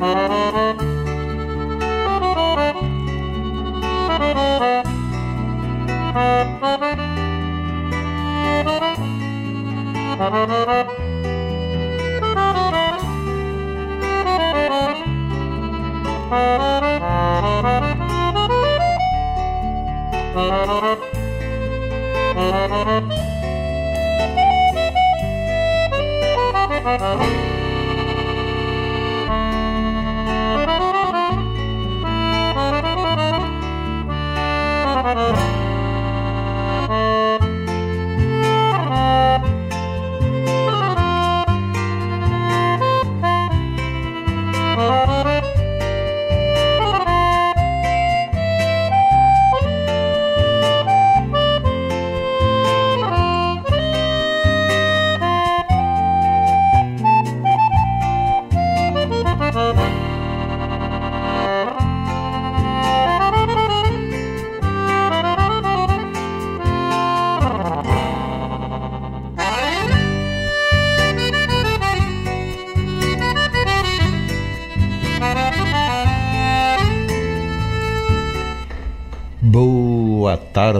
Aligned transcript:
Música 0.00 0.59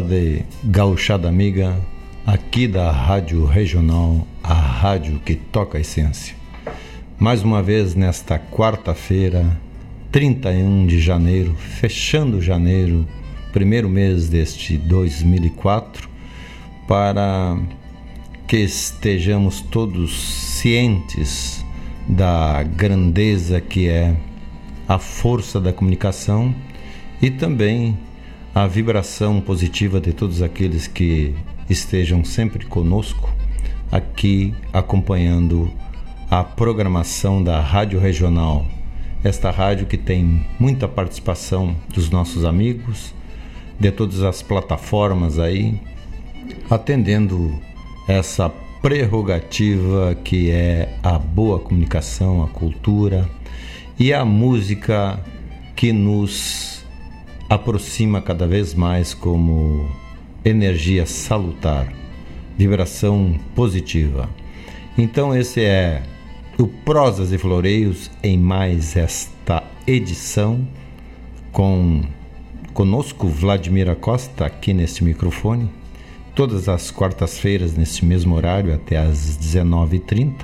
tarde, 0.00 0.44
gauchada 0.64 1.28
amiga, 1.28 1.76
aqui 2.26 2.66
da 2.66 2.90
Rádio 2.90 3.44
Regional, 3.44 4.26
a 4.42 4.54
rádio 4.54 5.20
que 5.24 5.34
toca 5.34 5.76
a 5.76 5.80
essência. 5.80 6.34
Mais 7.18 7.42
uma 7.42 7.62
vez 7.62 7.94
nesta 7.94 8.38
quarta-feira, 8.38 9.44
31 10.10 10.86
de 10.86 11.00
janeiro, 11.00 11.54
fechando 11.54 12.40
janeiro, 12.40 13.06
primeiro 13.52 13.88
mês 13.88 14.28
deste 14.28 14.78
2004, 14.78 16.08
para 16.88 17.58
que 18.48 18.56
estejamos 18.56 19.60
todos 19.60 20.18
cientes 20.60 21.64
da 22.08 22.62
grandeza 22.62 23.60
que 23.60 23.88
é 23.88 24.16
a 24.88 24.98
força 24.98 25.60
da 25.60 25.72
comunicação 25.72 26.54
e 27.20 27.30
também 27.30 27.98
a 28.54 28.66
vibração 28.66 29.40
positiva 29.40 30.00
de 30.00 30.12
todos 30.12 30.42
aqueles 30.42 30.86
que 30.86 31.34
estejam 31.68 32.24
sempre 32.24 32.66
conosco 32.66 33.32
aqui 33.92 34.54
acompanhando 34.72 35.70
a 36.30 36.42
programação 36.42 37.42
da 37.42 37.60
Rádio 37.60 38.00
Regional. 38.00 38.66
Esta 39.22 39.50
rádio 39.50 39.86
que 39.86 39.96
tem 39.96 40.46
muita 40.58 40.88
participação 40.88 41.76
dos 41.92 42.10
nossos 42.10 42.44
amigos, 42.44 43.14
de 43.78 43.90
todas 43.90 44.22
as 44.22 44.42
plataformas 44.42 45.38
aí, 45.38 45.80
atendendo 46.68 47.54
essa 48.08 48.50
prerrogativa 48.82 50.16
que 50.24 50.50
é 50.50 50.96
a 51.02 51.18
boa 51.18 51.58
comunicação, 51.58 52.42
a 52.42 52.48
cultura 52.48 53.28
e 53.98 54.12
a 54.12 54.24
música 54.24 55.20
que 55.76 55.92
nos 55.92 56.79
aproxima 57.50 58.22
cada 58.22 58.46
vez 58.46 58.74
mais 58.74 59.12
como 59.12 59.90
energia 60.44 61.04
salutar, 61.04 61.92
vibração 62.56 63.36
positiva. 63.56 64.30
Então, 64.96 65.36
esse 65.36 65.60
é 65.60 66.00
o 66.56 66.68
Prosas 66.68 67.32
e 67.32 67.38
Floreios 67.38 68.08
em 68.22 68.38
mais 68.38 68.96
esta 68.96 69.64
edição 69.84 70.64
com 71.50 72.02
conosco 72.72 73.26
Vladimir 73.26 73.90
Acosta 73.90 74.46
aqui 74.46 74.72
neste 74.72 75.02
microfone, 75.02 75.68
todas 76.36 76.68
as 76.68 76.92
quartas-feiras 76.92 77.74
neste 77.74 78.04
mesmo 78.04 78.36
horário 78.36 78.72
até 78.72 78.96
às 78.96 79.36
19h30. 79.36 80.34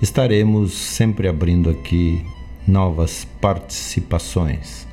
Estaremos 0.00 0.72
sempre 0.72 1.28
abrindo 1.28 1.68
aqui 1.68 2.24
novas 2.66 3.26
participações. 3.38 4.86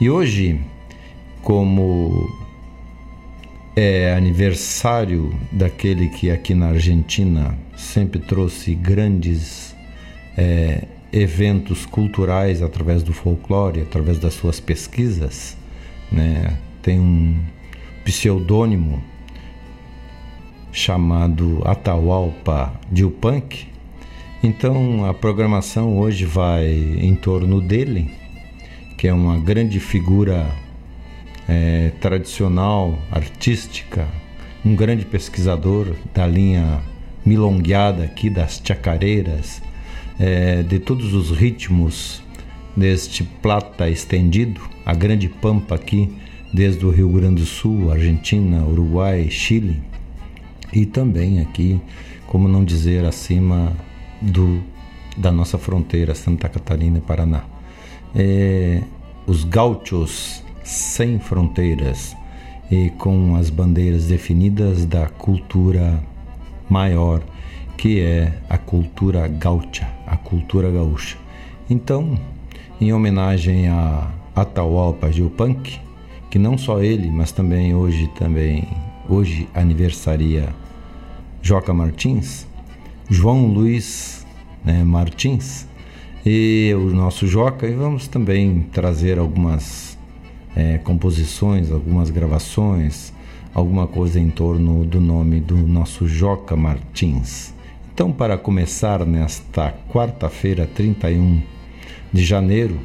E 0.00 0.10
hoje 0.10 0.60
como 1.46 2.28
é 3.76 4.12
aniversário 4.12 5.32
daquele 5.52 6.08
que 6.08 6.28
aqui 6.28 6.56
na 6.56 6.70
Argentina 6.70 7.56
sempre 7.76 8.18
trouxe 8.18 8.74
grandes 8.74 9.72
é, 10.36 10.88
eventos 11.12 11.86
culturais 11.86 12.62
através 12.62 13.04
do 13.04 13.12
folclore, 13.12 13.80
através 13.80 14.18
das 14.18 14.34
suas 14.34 14.58
pesquisas, 14.58 15.56
né? 16.10 16.58
Tem 16.82 16.98
um 16.98 17.38
pseudônimo 18.04 19.00
chamado 20.72 21.62
Atahualpa 21.64 22.72
Dilpunk. 22.90 23.68
Então 24.42 25.04
a 25.04 25.14
programação 25.14 25.96
hoje 25.96 26.24
vai 26.24 26.66
em 26.66 27.14
torno 27.14 27.60
dele, 27.60 28.10
que 28.98 29.06
é 29.06 29.12
uma 29.12 29.38
grande 29.38 29.78
figura 29.78 30.65
é, 31.48 31.92
tradicional, 32.00 32.98
artística, 33.10 34.06
um 34.64 34.74
grande 34.74 35.04
pesquisador 35.04 35.94
da 36.14 36.26
linha 36.26 36.80
milongueada 37.24 38.04
aqui 38.04 38.28
das 38.30 38.60
chacareiras, 38.62 39.62
é, 40.18 40.62
de 40.62 40.78
todos 40.78 41.14
os 41.14 41.30
ritmos 41.30 42.22
deste 42.76 43.24
plata 43.24 43.88
estendido, 43.88 44.60
a 44.84 44.94
grande 44.94 45.28
pampa 45.28 45.74
aqui, 45.74 46.14
desde 46.52 46.84
o 46.86 46.90
Rio 46.90 47.08
Grande 47.08 47.42
do 47.42 47.46
Sul, 47.46 47.90
Argentina, 47.90 48.64
Uruguai, 48.64 49.28
Chile 49.30 49.82
e 50.72 50.86
também 50.86 51.40
aqui, 51.40 51.80
como 52.26 52.48
não 52.48 52.64
dizer, 52.64 53.04
acima 53.04 53.72
do 54.20 54.62
da 55.16 55.32
nossa 55.32 55.56
fronteira, 55.56 56.14
Santa 56.14 56.48
Catarina 56.48 56.98
e 56.98 57.00
Paraná. 57.00 57.44
É, 58.14 58.82
os 59.26 59.44
gauchos 59.44 60.44
sem 60.66 61.20
fronteiras 61.20 62.16
e 62.68 62.90
com 62.90 63.36
as 63.36 63.48
bandeiras 63.48 64.06
definidas 64.06 64.84
da 64.84 65.06
cultura 65.06 66.02
maior, 66.68 67.22
que 67.76 68.00
é 68.00 68.32
a 68.50 68.58
cultura 68.58 69.28
gaúcha, 69.28 69.88
a 70.04 70.16
cultura 70.16 70.68
gaúcha. 70.68 71.16
Então, 71.70 72.18
em 72.80 72.92
homenagem 72.92 73.68
a 73.68 74.10
Atahualpa 74.34 75.10
Gilpunk, 75.12 75.78
que 76.28 76.38
não 76.38 76.58
só 76.58 76.82
ele, 76.82 77.08
mas 77.10 77.30
também 77.30 77.72
hoje 77.72 78.08
também 78.18 78.68
hoje 79.08 79.48
aniversaria 79.54 80.48
Joca 81.40 81.72
Martins, 81.72 82.44
João 83.08 83.46
Luiz 83.46 84.26
né, 84.64 84.82
Martins 84.82 85.64
e 86.24 86.74
o 86.76 86.90
nosso 86.90 87.24
Joca, 87.28 87.68
e 87.68 87.72
vamos 87.72 88.08
também 88.08 88.66
trazer 88.72 89.16
algumas 89.16 89.85
é, 90.56 90.78
composições, 90.78 91.70
algumas 91.70 92.08
gravações, 92.08 93.12
alguma 93.52 93.86
coisa 93.86 94.18
em 94.18 94.30
torno 94.30 94.84
do 94.86 95.00
nome 95.00 95.38
do 95.38 95.56
nosso 95.56 96.08
Joca 96.08 96.56
Martins. 96.56 97.54
Então, 97.92 98.10
para 98.10 98.38
começar 98.38 99.04
nesta 99.04 99.72
quarta-feira, 99.90 100.66
31 100.66 101.42
de 102.12 102.24
janeiro, 102.24 102.78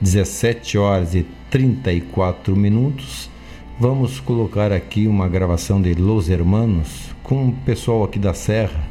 17 0.00 0.78
horas 0.78 1.14
e 1.14 1.26
34 1.50 2.56
minutos, 2.56 3.30
vamos 3.78 4.18
colocar 4.18 4.72
aqui 4.72 5.06
uma 5.06 5.28
gravação 5.28 5.80
de 5.80 5.94
Los 5.94 6.28
Hermanos 6.30 7.10
com 7.22 7.48
o 7.48 7.52
pessoal 7.52 8.04
aqui 8.04 8.18
da 8.18 8.32
Serra, 8.34 8.82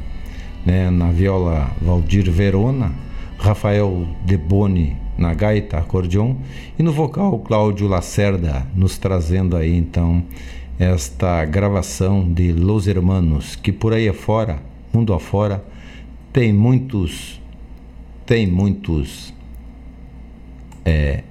né, 0.64 0.90
na 0.90 1.10
viola 1.10 1.70
Valdir 1.80 2.30
Verona, 2.30 2.92
Rafael 3.38 4.06
Deboni 4.24 4.96
na 5.20 5.34
gaita, 5.34 5.78
acordeon, 5.78 6.34
e 6.78 6.82
no 6.82 6.92
vocal 6.92 7.38
Cláudio 7.40 7.86
Lacerda, 7.86 8.66
nos 8.74 8.96
trazendo 8.96 9.56
aí 9.56 9.76
então 9.76 10.24
esta 10.78 11.44
gravação 11.44 12.26
de 12.32 12.52
Los 12.52 12.86
Hermanos, 12.86 13.54
que 13.54 13.70
por 13.70 13.92
aí 13.92 14.08
afora, 14.08 14.58
mundo 14.92 15.12
afora, 15.12 15.62
tem 16.32 16.52
muitos 16.52 17.38
tem 18.24 18.46
muitos 18.46 19.34
é, 20.84 21.24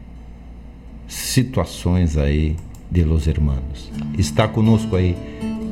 situações 1.08 2.18
aí 2.18 2.58
de 2.92 3.04
Los 3.04 3.26
Hermanos. 3.26 3.90
Está 4.18 4.48
conosco 4.48 4.98
aí 4.98 5.16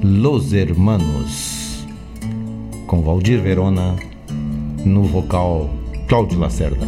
Los 0.01 0.53
Hermanos 0.53 1.85
com 2.87 3.01
Valdir 3.01 3.41
Verona 3.41 3.95
no 4.85 5.03
vocal 5.03 5.69
Cláudio 6.07 6.39
Lacerda. 6.39 6.87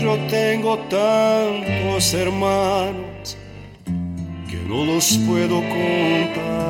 Yo 0.00 0.16
tengo 0.30 0.78
tantos 0.88 2.14
hermanos 2.14 3.36
que 4.48 4.56
no 4.68 4.84
los 4.84 5.18
puedo 5.26 5.60
contar. 5.60 6.68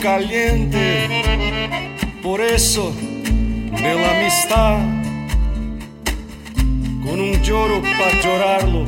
caliente, 0.00 0.99
por 2.30 2.42
eso 2.42 2.92
de 2.92 3.94
la 4.00 4.10
amistad, 4.16 4.78
con 7.04 7.20
un 7.20 7.42
lloro 7.42 7.82
para 7.82 8.22
llorarlo, 8.22 8.84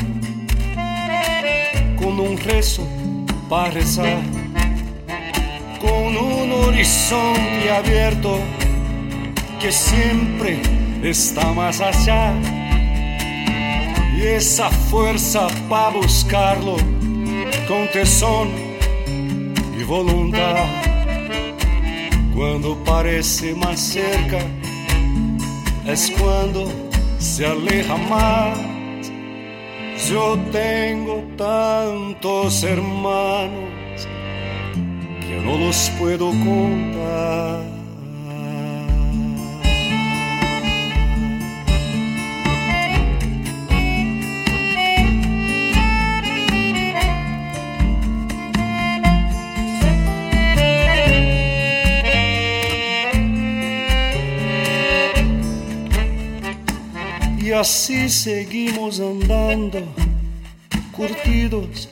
con 1.97 2.21
un 2.21 2.39
rezo 2.39 2.87
para 3.49 3.73
rezar, 3.73 4.21
con 5.81 6.17
un 6.17 6.53
horizonte 6.53 7.69
abierto 7.69 8.39
que 9.59 9.73
siempre 9.73 10.63
está 11.03 11.53
más 11.53 11.81
allá. 11.81 12.33
Y 14.17 14.23
esa 14.23 14.71
fuerza 14.71 15.49
para 15.69 15.89
buscarlo 15.89 16.77
con 17.67 17.91
tesón 17.93 18.51
y 19.77 19.83
voluntad. 19.83 20.82
Quando 22.35 22.77
parece 22.85 23.55
mais 23.55 23.81
cerca, 23.81 24.39
es 25.87 26.11
quando 26.11 26.67
se 27.19 27.45
aleja 27.45 27.97
mais. 27.97 28.73
Eu 30.11 30.37
tenho 30.51 31.23
tantos 31.39 32.63
hermanos 32.65 34.07
que 35.21 35.35
não 35.47 35.57
los 35.57 35.89
puedo 35.99 36.27
contar. 36.27 37.82
Así 57.55 58.09
seguimos 58.09 59.01
andando, 59.01 59.81
curtidos 60.91 61.89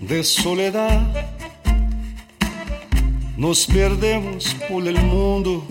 de 0.00 0.24
soledad. 0.24 1.02
Nos 3.36 3.66
perdemos 3.66 4.54
por 4.68 4.86
el 4.86 5.00
mundo, 5.02 5.64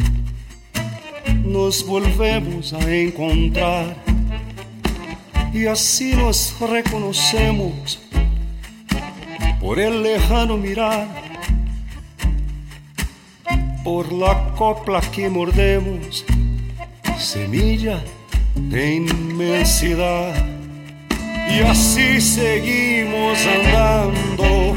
nos 1.44 1.86
volvemos 1.86 2.74
a 2.74 2.94
encontrar 2.94 3.96
y 5.54 5.66
así 5.66 6.14
nos 6.14 6.56
reconocemos 6.60 8.00
por 9.60 9.80
el 9.80 10.04
lejano 10.04 10.58
mirar, 10.58 11.08
por 13.84 14.12
la 14.12 14.54
copla 14.56 15.02
que 15.02 15.30
mordemos, 15.30 16.26
semilla 17.18 18.04
de 18.56 18.96
inmensidad. 18.96 20.34
Y 21.50 21.60
así 21.62 22.22
seguimos 22.22 23.38
andando, 23.46 24.76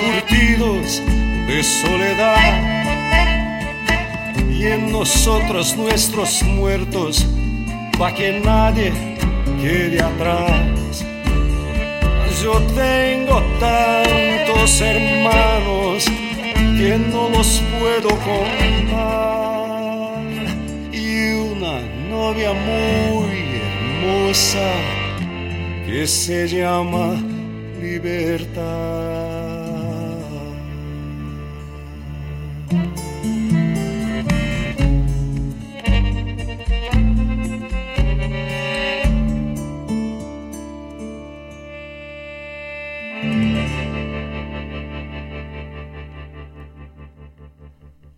curtidos 0.00 1.02
de 1.46 1.62
soledad. 1.62 2.74
Y 4.50 4.66
en 4.66 4.92
nosotros 4.92 5.76
nuestros 5.76 6.42
muertos, 6.42 7.26
pa' 7.98 8.14
que 8.14 8.40
nadie 8.40 8.92
quede 9.60 10.00
atrás. 10.00 11.04
Yo 12.42 12.60
tengo 12.74 13.42
tantos 13.58 14.80
hermanos 14.80 16.04
que 16.76 16.98
no 17.10 17.28
los 17.30 17.62
puedo 17.78 18.08
contar 18.08 19.43
novia 22.24 22.54
muy 22.54 23.60
hermosa 23.60 24.70
que 25.86 26.06
se 26.06 26.48
llama 26.48 27.20
libertad. 27.82 29.43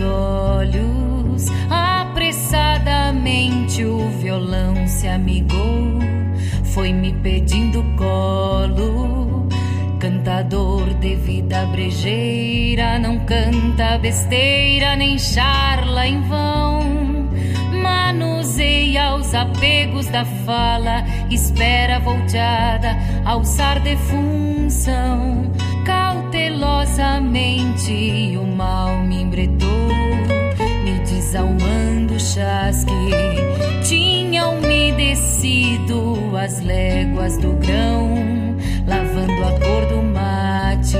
olhos, 0.00 1.46
apressado 1.70 2.70
Pausadamente 2.80 3.84
o 3.84 4.08
violão 4.20 4.86
se 4.86 5.06
amigou, 5.06 5.98
foi 6.64 6.90
me 6.92 7.12
pedindo 7.12 7.84
colo. 7.96 9.48
Cantador 9.98 10.94
de 10.94 11.16
vida 11.16 11.66
brejeira, 11.66 12.98
não 12.98 13.18
canta 13.20 13.98
besteira 13.98 14.96
nem 14.96 15.18
charla 15.18 16.06
em 16.06 16.22
vão. 16.22 16.80
Manuseia 17.82 19.14
os 19.14 19.34
apegos 19.34 20.06
da 20.06 20.24
fala, 20.24 21.04
espera 21.30 22.00
volteada, 22.00 22.96
alçar 23.26 23.78
de 23.80 23.94
função. 23.96 25.52
Cautelosamente 25.84 28.38
o 28.38 28.46
mal 28.46 29.02
me 29.02 29.20
embretou 29.22 29.89
desalmando 31.30 32.14
o 32.14 32.20
chasque. 32.20 32.90
Tinham 33.86 34.58
umedecido 34.58 36.36
as 36.36 36.60
léguas 36.60 37.38
do 37.38 37.52
grão, 37.52 38.56
lavando 38.84 39.44
a 39.44 39.52
cor 39.60 39.86
do 39.86 40.02
mate. 40.02 40.98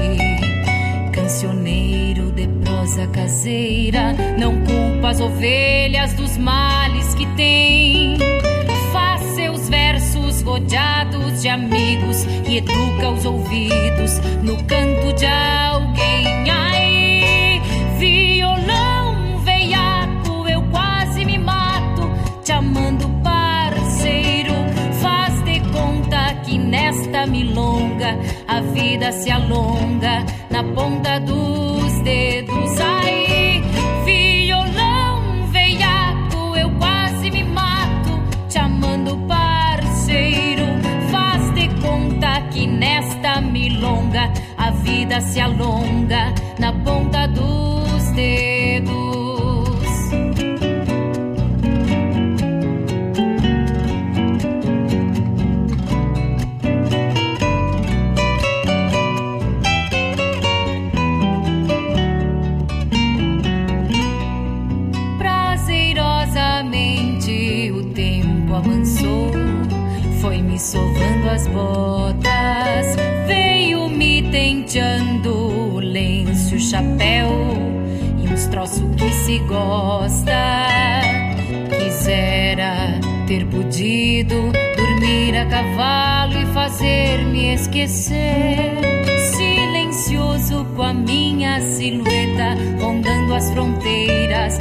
Cancioneiro 1.12 2.30
de 2.30 2.46
prosa 2.62 3.08
caseira, 3.08 4.14
não 4.38 4.52
culpa 4.60 5.08
as 5.08 5.20
ovelhas 5.20 6.12
dos 6.12 6.37
males 6.37 7.12
que 7.14 7.26
tem. 7.34 8.16
Faz 8.92 9.20
seus 9.34 9.68
versos 9.68 10.42
rodeados 10.42 11.42
de 11.42 11.49
amigos 11.49 12.25
e 12.49 12.58
educa 12.58 13.10
os 13.10 13.25
ouvidos 13.25 14.20
no 14.44 14.56
canto 14.64 15.12
de 15.14 15.26
alguém. 15.26 15.90
Nesta 27.21 27.27
milonga 27.27 28.19
a 28.49 28.61
vida 28.61 29.12
se 29.12 29.31
alonga 29.31 30.25
na 30.49 30.65
ponta 30.65 31.19
dos 31.21 31.93
dedos. 32.03 32.81
Aí, 32.81 33.62
violão 34.05 35.47
veiaco, 35.49 36.57
eu 36.57 36.71
quase 36.79 37.31
me 37.31 37.45
mato, 37.45 38.23
chamando 38.49 39.19
parceiro. 39.27 40.65
Faz 41.11 41.53
de 41.55 41.69
conta 41.81 42.41
que 42.50 42.67
nesta 42.67 43.41
milonga 43.41 44.33
a 44.57 44.71
vida 44.71 45.21
se 45.21 45.41
alonga 45.41 46.33
na 46.59 46.73
ponta 46.73 47.27
dos 47.27 47.70
esquecer. 87.71 88.81
Silencioso 89.37 90.65
com 90.75 90.83
a 90.83 90.93
minha 90.93 91.61
silhueta, 91.61 92.57
rondando 92.81 93.35
as 93.35 93.50
fronteiras 93.50 94.59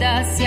vida 0.00 0.24
se 0.24 0.46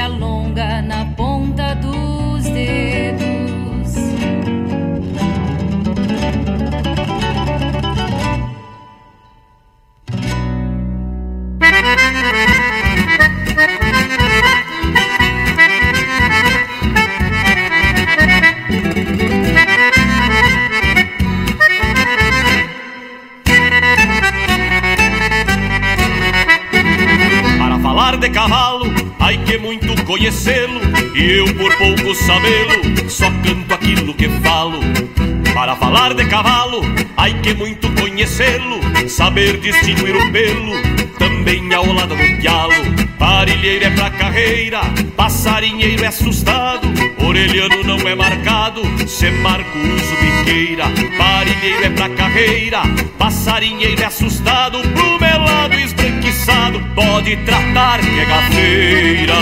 saber 39.14 39.60
distinguir 39.60 40.16
o 40.16 40.32
pelo, 40.32 40.74
também 41.20 41.72
ao 41.72 41.86
lado 41.86 42.16
do 42.16 42.42
pialo. 42.42 42.74
Parilheiro 43.20 43.86
é 43.86 43.90
pra 43.92 44.10
carreira, 44.10 44.82
passarinheiro 45.16 46.04
é 46.04 46.08
assustado, 46.08 46.88
orelhano 47.24 47.84
não 47.84 48.00
é 48.08 48.16
marcado, 48.16 48.82
se 49.08 49.30
marca 49.30 49.78
o 49.78 49.96
uso 49.96 50.16
biqueira. 50.16 50.86
Parilheiro 51.16 51.86
é 51.86 51.90
pra 51.92 52.10
carreira, 52.10 52.82
passarinheiro 53.20 54.02
é 54.02 54.06
assustado, 54.06 54.80
plumelado 54.80 55.76
esbranquiçado, 55.76 56.80
pode 56.96 57.38
tratar 57.38 58.00
que 58.00 58.20
é 58.20 58.26
gafeira. 58.26 59.36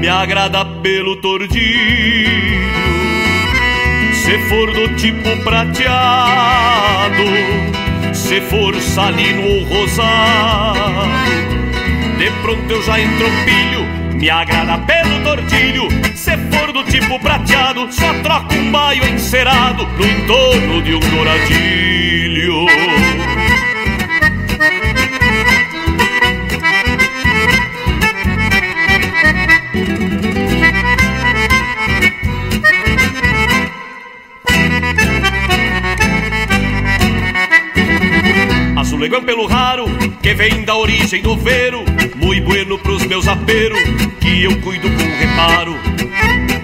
Me 0.00 0.08
agrada 0.08 0.64
pelo 0.64 1.16
tordilho 1.16 2.66
se 4.26 4.38
for 4.48 4.72
do 4.72 4.88
tipo 4.96 5.36
prateado, 5.44 7.22
se 8.26 8.40
for 8.40 8.74
salino 8.80 9.46
ou 9.46 9.62
rosado, 9.62 10.80
de 12.18 12.28
pronto 12.42 12.68
eu 12.72 12.82
já 12.82 13.00
entropilho, 13.00 13.84
me 14.14 14.28
agrada 14.28 14.78
pelo 14.78 15.22
tortilho. 15.22 15.86
Se 16.12 16.36
for 16.50 16.72
do 16.72 16.82
tipo 16.82 17.20
prateado, 17.20 17.86
só 17.92 18.12
troco 18.24 18.52
um 18.52 18.72
baio 18.72 19.06
encerado 19.06 19.86
no 19.86 20.04
entorno 20.04 20.82
de 20.82 20.94
um 20.94 21.00
douradilho. 21.00 22.66
Azulegão 39.06 39.24
pelo 39.24 39.46
raro, 39.46 39.84
que 40.20 40.34
vem 40.34 40.64
da 40.64 40.74
origem 40.74 41.22
do 41.22 41.36
vero, 41.36 41.84
muito 42.16 42.42
bueno 42.42 42.76
pros 42.76 43.06
meus 43.06 43.28
aperos, 43.28 43.78
que 44.20 44.42
eu 44.42 44.60
cuido 44.62 44.90
com 44.90 45.04
reparo. 45.16 45.76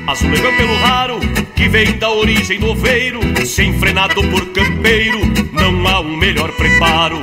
Azulegão 0.09 0.53
pelo 0.57 0.75
raro, 0.75 1.21
que 1.55 1.69
vem 1.69 1.97
da 1.99 2.11
origem 2.11 2.59
do 2.59 2.75
veiro, 2.75 3.21
sem 3.47 3.79
frenado 3.79 4.25
por 4.25 4.45
campeiro, 4.47 5.21
não 5.53 5.87
há 5.87 6.01
um 6.01 6.17
melhor 6.17 6.51
preparo. 6.57 7.21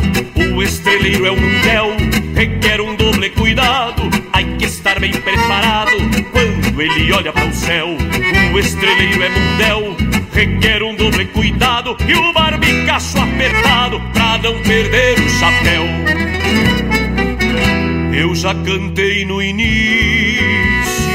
O 0.55 0.63
estreleiro 0.63 1.25
é 1.25 1.31
um 1.31 1.35
mundel, 1.35 1.97
requer 2.33 2.79
um 2.79 2.95
doble 2.95 3.29
cuidado, 3.31 4.03
há 4.31 4.41
que 4.41 4.63
estar 4.63 5.01
bem 5.01 5.11
preparado 5.11 5.97
quando 6.31 6.81
ele 6.81 7.11
olha 7.11 7.33
para 7.33 7.45
o 7.45 7.53
céu. 7.53 7.89
O 8.53 8.57
estreleiro 8.57 9.21
é 9.21 9.29
mundel, 9.29 9.97
requer 10.39 10.81
um 10.81 10.95
doble 10.95 11.25
cuidado 11.25 11.97
e 12.07 12.13
o 12.13 12.31
barbicaço 12.31 13.17
apertado 13.19 13.99
pra 14.13 14.37
não 14.37 14.57
perder 14.61 15.19
o 15.19 15.29
chapéu. 15.31 15.83
Eu 18.13 18.33
já 18.33 18.55
cantei 18.55 19.25
no 19.25 19.41
início, 19.41 21.11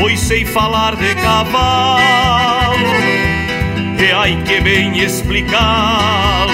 pois 0.00 0.18
sei 0.18 0.46
falar 0.46 0.96
de 0.96 1.14
cavalo, 1.16 2.88
e 3.98 4.12
ai 4.12 4.42
que 4.46 4.62
bem 4.62 4.98
explicá-lo. 4.98 6.52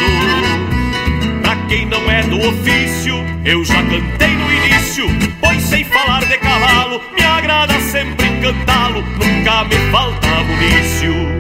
Pra 1.43 1.55
quem 1.69 1.87
não 1.87 2.11
é 2.11 2.23
do 2.23 2.41
ofício, 2.41 3.15
eu 3.45 3.65
já 3.65 3.81
cantei 3.85 4.31
no 4.31 4.53
início, 4.53 5.07
pois 5.41 5.63
sei 5.63 5.85
falar 5.85 6.25
de 6.25 6.39
cavalo, 6.39 7.01
me 7.17 7.25
agrada 7.25 7.79
sempre 7.83 8.27
cantá-lo, 8.41 9.01
nunca 9.01 9.63
me 9.63 9.77
falta 9.93 10.27
munício. 10.43 11.36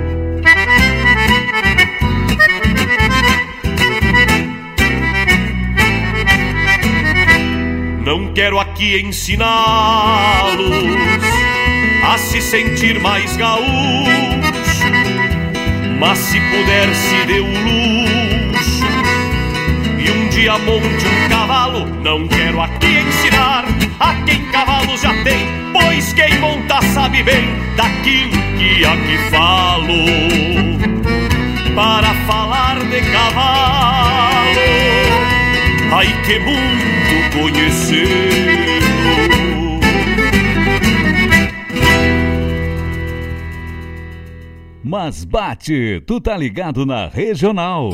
Quero 8.36 8.60
aqui 8.60 9.00
ensiná-los 9.00 9.48
a 12.04 12.18
se 12.18 12.38
sentir 12.42 13.00
mais 13.00 13.34
gaúcho, 13.34 13.64
mas 15.98 16.18
se 16.18 16.38
puder 16.38 16.94
se 16.94 17.24
dê 17.24 17.40
o 17.40 17.46
luxo 17.46 18.84
e 19.98 20.10
um 20.10 20.28
dia 20.28 20.58
monte 20.58 21.06
um 21.06 21.28
cavalo. 21.30 21.86
Não 22.02 22.28
quero 22.28 22.60
aqui 22.60 22.98
ensinar 22.98 23.64
a 23.98 24.12
quem 24.26 24.44
cavalos 24.48 25.00
já 25.00 25.14
tem, 25.24 25.48
pois 25.72 26.12
quem 26.12 26.38
monta 26.38 26.82
sabe 26.92 27.22
bem 27.22 27.48
daquilo 27.74 28.32
que 28.58 28.84
aqui 28.84 29.16
falo. 29.30 30.04
Para 31.74 32.12
falar 32.26 32.80
de 32.80 33.00
cavalo, 33.00 34.60
ai 35.90 36.22
que 36.26 36.38
muito 36.38 37.05
conhecer. 37.36 38.06
Mas 44.82 45.24
bate, 45.24 46.00
tu 46.06 46.20
tá 46.20 46.36
ligado 46.36 46.86
na 46.86 47.08
regional. 47.08 47.90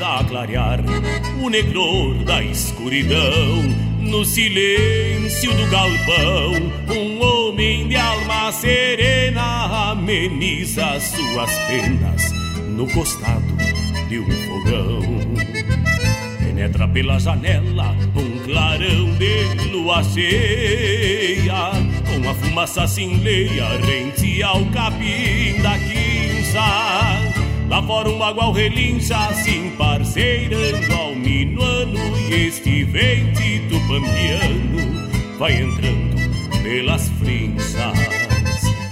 A 0.00 0.06
bareda 0.06 0.06
a 0.06 0.24
clarear, 0.24 0.80
o 1.42 1.48
negror 1.48 2.14
da 2.24 2.42
escuridão, 2.42 3.62
no 3.98 4.24
silêncio 4.24 5.52
do 5.54 5.66
galpão, 5.70 6.52
um 6.88 7.22
homem 7.22 7.88
de 7.88 7.96
alma 7.96 8.50
serena 8.52 9.90
ameniza 9.90 10.98
suas 11.00 11.50
penas 11.66 12.32
no 12.68 12.86
costado 12.88 13.56
de 14.08 14.18
um 14.18 14.30
fogão. 14.30 15.02
Penetra 16.38 16.88
pela 16.88 17.18
janela 17.18 17.94
um 18.16 18.38
clarão 18.44 19.14
de 19.16 19.68
lua 19.70 20.02
cheia 20.02 21.70
com 22.06 22.28
a 22.28 22.34
fumaça 22.34 22.86
cinleia 22.86 23.78
rente 23.84 24.42
ao 24.42 24.64
capim 24.66 25.60
da 25.62 25.78
quinza 25.78 27.19
Lá 27.70 27.80
fora 27.84 28.10
um 28.10 28.18
bagual 28.18 28.50
relincha 28.50 29.16
assim 29.28 29.70
parceirando 29.78 30.92
ao 30.92 31.14
minuano. 31.14 32.00
E 32.28 32.48
este 32.48 32.82
vente 32.82 33.60
tupambiano 33.68 35.08
vai 35.38 35.62
entrando 35.62 36.16
pelas 36.64 37.08
frinchas 37.10 37.96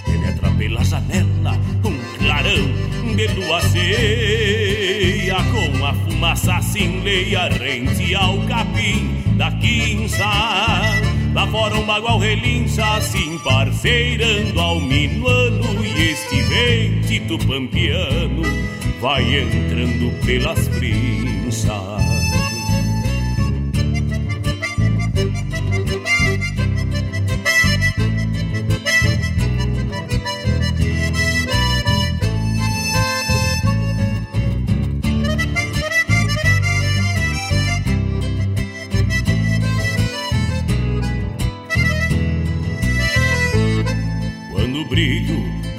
Penetra 0.07 0.51
pela 0.53 0.85
janela 0.85 1.59
um 1.85 2.19
clarão 2.19 3.17
de 3.17 3.27
lua 3.35 3.61
cheia. 3.63 5.35
Com 5.51 5.85
a 5.85 5.93
fumaça 5.93 6.63
cinleia 6.63 7.49
rente 7.49 8.15
ao 8.15 8.39
capim 8.47 9.11
da 9.37 9.51
quinza 9.51 10.25
Lá 11.35 11.47
fora 11.47 11.77
um 11.77 11.85
bagual 11.85 12.19
relincha 12.19 12.85
assim 12.97 13.39
parceirando 13.39 14.59
ao 14.61 14.81
minuano 14.81 15.85
E 15.85 16.11
este 16.11 16.43
vente 16.43 17.21
tupampiano 17.21 18.43
vai 19.01 19.23
entrando 19.43 20.11
pelas 20.25 20.69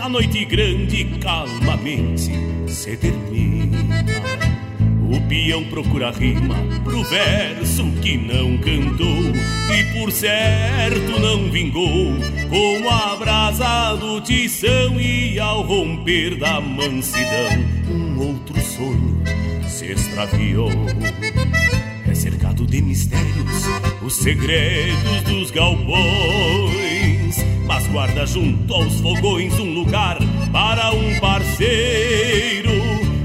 frinchas 0.09 0.11
noite 0.11 0.45
grande 0.45 1.05
calmamente 1.19 2.31
se 2.67 2.97
termina. 2.97 3.77
O 5.11 5.21
peão 5.27 5.63
procura 5.65 6.11
rima 6.11 6.55
pro 6.83 7.03
verso 7.03 7.89
que 8.01 8.17
não 8.17 8.57
cantou 8.57 9.33
e 9.75 9.83
por 9.93 10.11
certo 10.11 11.19
não 11.19 11.49
vingou. 11.49 12.13
Como 12.49 12.89
a 12.89 13.15
brasa 13.15 13.95
do 13.95 14.21
tição 14.21 14.99
e 14.99 15.39
ao 15.39 15.61
romper 15.61 16.37
da 16.37 16.59
mansidão, 16.59 17.49
um 17.89 18.19
outro 18.19 18.59
sonho 18.61 19.21
se 19.67 19.91
extraviou. 19.91 20.71
É 22.07 22.13
cercado 22.13 22.65
de 22.65 22.81
mistérios, 22.81 23.63
os 24.01 24.15
segredos 24.15 25.21
dos 25.23 25.51
galpões 25.51 26.98
mas 27.69 27.85
guarda 27.85 28.25
junto 28.25 28.73
aos 28.73 28.99
fogões 28.99 29.53
um 29.59 29.73
lugar 29.75 30.17
para 30.51 30.91
um 30.91 31.19
parceiro. 31.19 32.71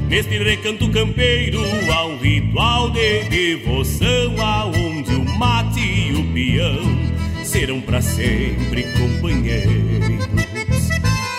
Neste 0.07 0.37
recanto 0.37 0.91
campeiro 0.91 1.61
há 1.91 2.05
um 2.05 2.19
ritual 2.19 2.91
de 2.91 3.25
devoção, 3.25 4.35
aonde 4.39 5.15
o 5.15 5.25
mate 5.39 5.81
e 5.81 6.13
o 6.13 6.33
peão 6.35 6.99
serão 7.43 7.81
para 7.81 8.03
sempre 8.03 8.83
companheiros. 8.99 10.29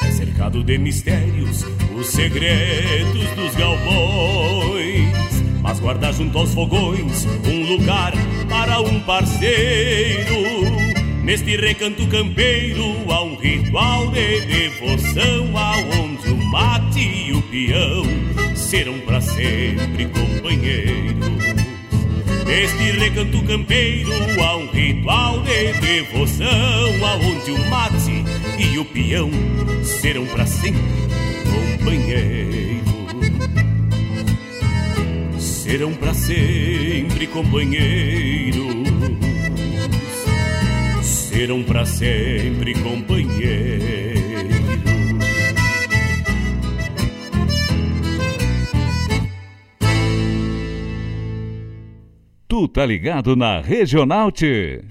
É 0.04 0.12
cercado 0.12 0.64
de 0.64 0.76
mistérios, 0.80 1.64
os 1.96 2.08
segredos 2.08 3.30
dos 3.36 3.54
galpões. 3.56 5.14
Mas 5.62 5.80
guarda 5.80 6.12
junto 6.12 6.40
aos 6.40 6.56
fogões 6.56 7.28
um 7.46 7.72
lugar 7.72 8.14
para 8.50 8.82
um 8.82 9.00
parceiro 9.02 10.85
Neste 11.26 11.58
recanto 11.58 12.06
campeiro 12.08 12.84
há 13.12 13.24
um 13.24 13.36
ritual 13.36 14.12
de 14.12 14.42
devoção 14.42 15.58
Aonde 15.58 16.30
o 16.30 16.38
mate 16.52 17.00
e 17.00 17.34
o 17.34 17.42
peão 17.42 18.04
serão 18.56 19.00
para 19.00 19.20
sempre 19.22 20.06
companheiros. 20.06 21.26
Neste 22.46 22.92
recanto 23.00 23.42
campeiro 23.42 24.12
há 24.40 24.58
um 24.58 24.68
ritual 24.68 25.42
de 25.42 25.74
devoção 25.80 26.48
Aonde 27.04 27.52
o 27.54 27.70
mate 27.72 28.24
e 28.60 28.78
o 28.78 28.86
peão 28.86 29.32
serão 29.84 30.28
para 30.28 30.46
sempre 30.46 30.80
companheiros. 31.80 32.86
Serão 35.40 35.92
para 35.92 36.14
sempre 36.14 37.26
companheiros 37.26 38.75
serão 41.36 41.62
para 41.64 41.86
sempre 41.86 42.74
companheiros. 42.76 44.24
Tu 52.48 52.68
tá 52.70 52.86
ligado 52.86 53.36
na 53.36 53.60
Regional 53.60 54.32
T. 54.32 54.82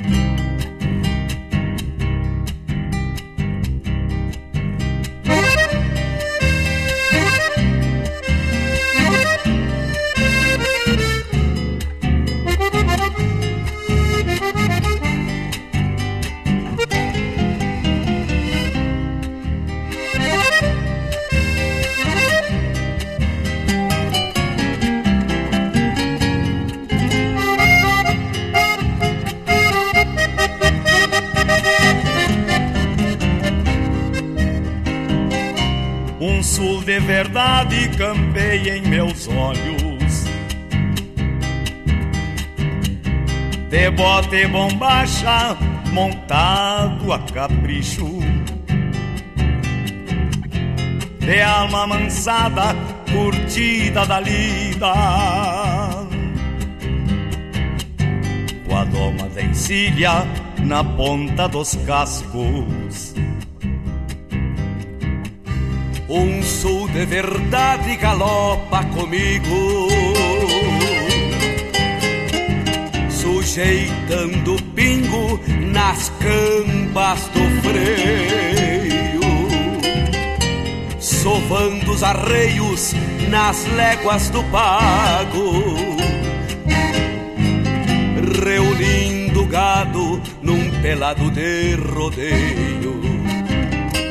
de 37.44 37.74
verdade 37.74 37.88
campeia 37.98 38.76
em 38.76 38.82
meus 38.82 39.28
olhos. 39.28 40.24
De 43.68 43.90
bote 43.90 44.36
e 44.36 44.48
bombacha, 44.48 45.56
montado 45.92 47.12
a 47.12 47.18
capricho. 47.18 48.08
De 51.18 51.42
alma 51.42 51.86
mansada, 51.86 52.74
curtida 53.12 54.06
da 54.06 54.20
lida. 54.20 54.94
Com 58.66 58.76
a 58.76 58.84
doma 58.84 59.28
da 59.30 59.42
encilha 59.42 60.26
na 60.60 60.84
ponta 60.84 61.48
dos 61.48 61.76
cascos. 61.86 62.64
Um 66.16 66.40
sul 66.44 66.86
de 66.90 67.04
verdade 67.06 67.96
galopa 67.96 68.84
comigo, 68.84 69.88
sujeitando 73.10 74.54
pingo 74.76 75.40
nas 75.72 76.12
cambas 76.20 77.28
do 77.34 77.68
freio, 77.68 79.22
sovando 81.00 81.90
os 81.90 82.04
arreios 82.04 82.94
nas 83.28 83.66
léguas 83.72 84.30
do 84.30 84.44
pago, 84.44 85.64
reunindo 88.40 89.44
gado 89.46 90.22
num 90.40 90.70
pelado 90.80 91.28
de 91.32 91.74
rodeio. 91.74 93.02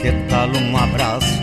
Que 0.02 0.12
tal 0.28 0.50
um 0.50 0.76
abraço, 0.76 1.43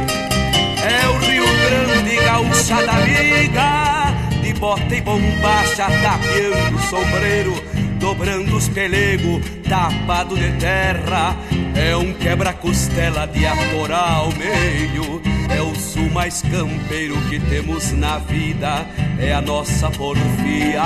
É 0.83 1.07
o 1.07 1.17
Rio 1.19 1.45
Grande, 1.45 2.15
gaúcha 2.25 2.85
da 2.85 2.99
liga, 2.99 4.13
de 4.41 4.53
bota 4.53 4.95
e 4.95 5.01
bombacha, 5.01 5.87
tapeando 6.01 6.77
o 6.77 6.81
sombreiro, 6.89 7.63
dobrando 7.99 8.55
os 8.55 8.67
pelegos, 8.67 9.43
tapado 9.69 10.35
de 10.35 10.51
terra. 10.53 11.35
É 11.75 11.95
um 11.95 12.13
quebra-costela 12.13 13.27
de 13.27 13.45
atorar 13.45 14.15
ao 14.15 14.31
meio. 14.33 15.21
É 15.55 15.61
o 15.61 15.75
sul 15.75 16.09
mais 16.09 16.41
campeiro 16.41 17.15
que 17.29 17.39
temos 17.39 17.91
na 17.91 18.17
vida, 18.17 18.85
é 19.19 19.33
a 19.33 19.41
nossa 19.41 19.89
porfia 19.91 20.81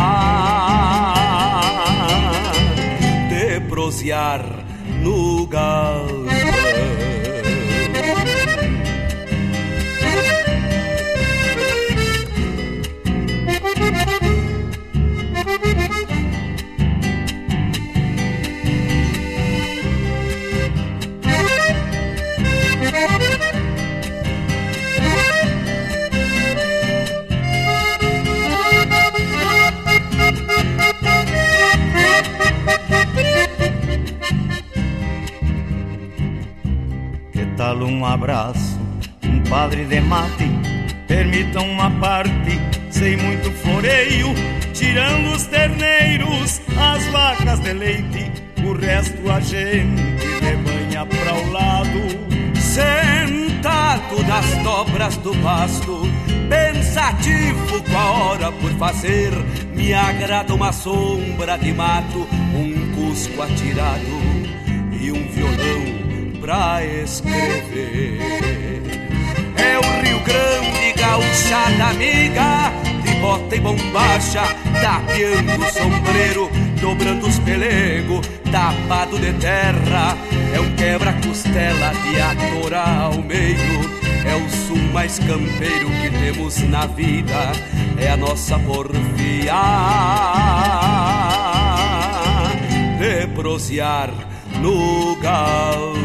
de 3.30 3.60
prosear 3.70 4.44
no 5.02 5.46
galpão. 5.48 6.25
Tal 37.66 37.82
um 37.82 38.06
abraço, 38.06 38.80
um 39.24 39.42
padre 39.50 39.86
de 39.86 40.00
mate? 40.00 40.48
Permitam 41.08 41.68
uma 41.68 41.90
parte, 42.00 42.62
sem 42.92 43.18
muito 43.18 43.52
floreio, 43.54 44.36
tirando 44.72 45.34
os 45.34 45.48
terneiros, 45.48 46.62
as 46.78 47.04
vacas 47.08 47.60
de 47.62 47.74
leite, 47.74 48.32
o 48.64 48.74
resto 48.74 49.32
a 49.32 49.40
gente 49.40 50.00
rebanha 50.42 51.08
pra 51.08 51.34
o 51.34 51.52
lado. 51.52 52.62
Sentado 52.62 54.24
nas 54.28 54.46
dobras 54.64 55.18
do 55.18 55.36
pasto, 55.38 56.02
pensativo 56.48 57.82
com 57.82 57.98
a 57.98 58.12
hora 58.12 58.52
por 58.52 58.70
fazer, 58.74 59.32
me 59.76 59.92
agrada 59.92 60.54
uma 60.54 60.72
sombra 60.72 61.58
de 61.58 61.74
mato, 61.74 62.28
um 62.54 62.94
cusco 62.94 63.42
atirado 63.42 64.22
e 65.02 65.12
um 65.12 65.28
violão 65.30 65.95
pra 66.46 66.86
escrever. 66.86 68.20
É 69.58 69.80
o 69.80 70.04
Rio 70.04 70.20
Grande, 70.20 70.94
gaúcha 70.96 71.72
da 71.76 71.90
amiga, 71.90 72.72
de 73.02 73.16
bota 73.20 73.56
e 73.56 73.60
bombacha, 73.60 74.44
tapeando 74.80 75.60
o 75.60 75.72
sombreiro, 75.72 76.52
dobrando 76.80 77.26
os 77.28 77.40
pelegos, 77.40 78.30
tapado 78.52 79.18
de 79.18 79.34
terra. 79.34 80.16
É 80.54 80.60
um 80.60 80.76
quebra-costela 80.76 81.92
de 82.04 82.22
atorar 82.22 83.06
ao 83.06 83.24
meio. 83.24 83.96
É 84.24 84.36
o 84.36 84.48
sul 84.68 84.78
mais 84.94 85.18
campeiro 85.18 85.90
que 86.00 86.12
temos 86.12 86.60
na 86.70 86.86
vida, 86.86 87.54
é 87.98 88.12
a 88.12 88.18
nossa 88.18 88.60
porfia 88.60 89.56
de 93.00 93.82
no 94.62 95.16
galpão. 95.16 96.05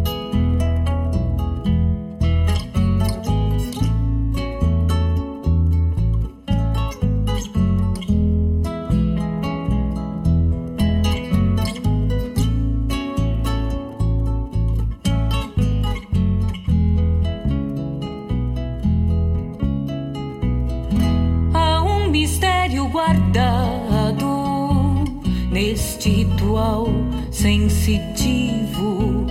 Sensitivo. 27.41 29.25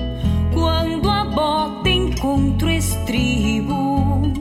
Quando 0.52 1.08
a 1.08 1.24
bota 1.24 1.88
encontra 1.88 2.66
o 2.66 2.70
estribo 2.70 4.32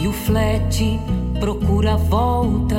e 0.00 0.08
o 0.08 0.12
flete 0.12 0.98
procura 1.38 1.94
a 1.94 1.96
volta. 1.96 2.74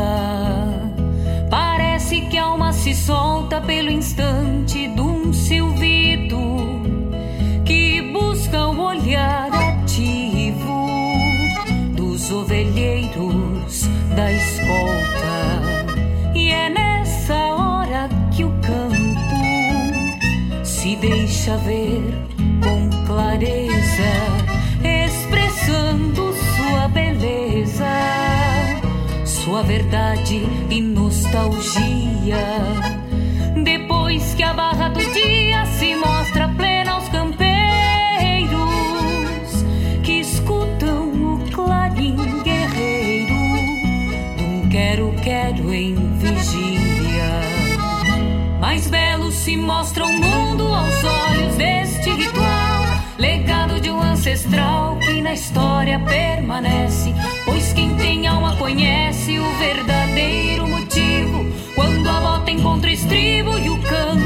Parece 1.49 2.19
que 2.21 2.37
a 2.37 2.43
alma 2.43 2.73
se 2.73 2.93
solta 2.93 3.61
pelo 3.61 3.89
instante 3.89 4.89
de 4.89 4.99
um 4.99 5.31
silvido 5.31 6.37
que 7.63 8.01
busca 8.11 8.67
o 8.67 8.81
olhar 8.81 9.49
ativo 9.53 10.87
dos 11.95 12.29
ovelheiros 12.31 13.87
da 14.13 14.29
escolta. 14.33 15.16
deixa 21.47 21.57
ver 21.59 22.03
com 22.61 22.89
clareza, 23.05 24.11
expressando 24.83 26.33
sua 26.33 26.89
beleza, 26.89 27.87
sua 29.23 29.63
verdade 29.63 30.43
e 30.69 30.81
nostalgia. 30.81 32.35
Depois 33.63 34.33
que 34.33 34.43
a 34.43 34.53
barra 34.53 34.89
do 34.89 34.99
dia 34.99 35.65
se 35.67 35.95
mostra 35.95 36.49
plena 36.49 36.91
aos 36.91 37.07
campeiros 37.07 37.47
que 40.03 40.19
escutam 40.19 41.07
o 41.07 41.39
clarim 41.51 42.43
guerreiro 42.43 43.35
de 44.35 44.43
um 44.43 44.67
quero-quero 44.69 45.73
em 45.73 45.95
vigília. 46.17 47.31
Mais 48.59 48.87
belos 48.87 49.33
se 49.33 49.55
mostram 49.55 50.11
muito 50.11 50.46
ancestral 54.47 54.97
que 54.97 55.21
na 55.21 55.33
história 55.33 55.99
permanece. 55.99 57.13
Pois 57.45 57.73
quem 57.73 57.95
tem 57.95 58.27
alma 58.27 58.55
conhece 58.55 59.37
o 59.37 59.57
verdadeiro 59.57 60.67
motivo. 60.67 61.45
Quando 61.75 62.09
a 62.09 62.19
bota 62.21 62.51
encontra 62.51 62.91
estribo 62.91 63.57
e 63.59 63.69
o 63.69 63.81
campo 63.83 64.16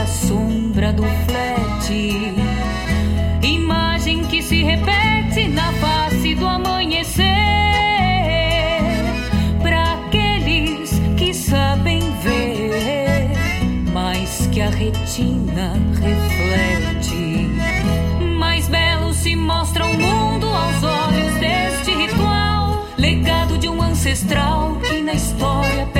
a 0.00 0.06
sombra 0.06 0.92
do 0.92 1.04
flete. 1.04 2.34
Imagem 3.42 4.24
que 4.24 4.42
se 4.42 4.62
repete 4.64 5.46
na 5.48 5.72
face 5.74 6.34
do 6.34 6.46
amanhecer. 6.46 7.24
Para 9.62 9.94
aqueles 9.94 11.00
que 11.16 11.32
sabem 11.32 12.00
ver, 12.22 13.30
mais 13.92 14.48
que 14.48 14.60
a 14.60 14.70
retina 14.70 15.74
reflete. 16.00 17.46
Mais 18.36 18.68
belo 18.68 19.12
se 19.14 19.36
mostra 19.36 19.86
o 19.86 19.94
mundo 19.94 20.46
aos 20.46 20.82
olhos 20.82 21.34
deste 21.34 21.92
ritual, 21.92 22.84
legado 22.98 23.58
de 23.58 23.68
um 23.68 23.80
ancestral 23.80 24.76
que 24.82 25.00
na 25.00 25.12
história. 25.12 25.99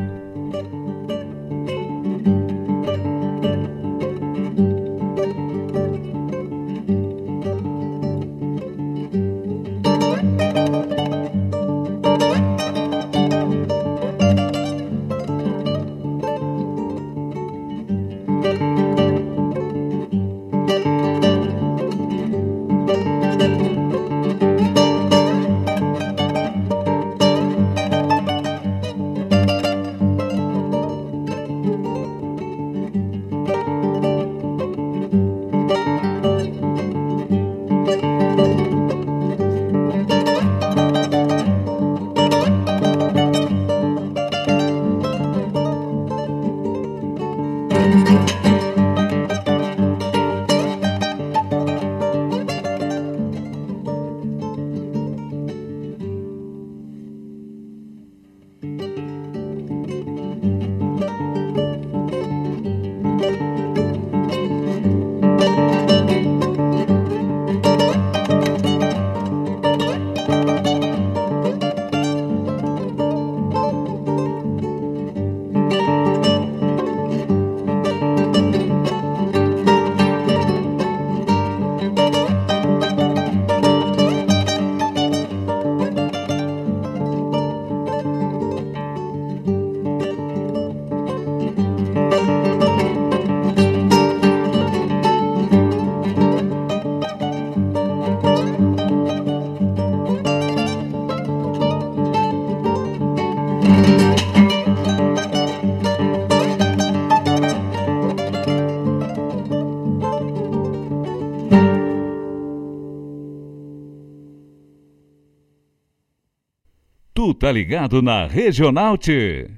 Tá 117.33 117.51
ligado 117.51 118.01
na 118.01 118.25
Regional 118.27 118.97
T. 118.97 119.49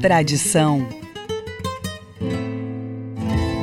Tradição 0.00 0.88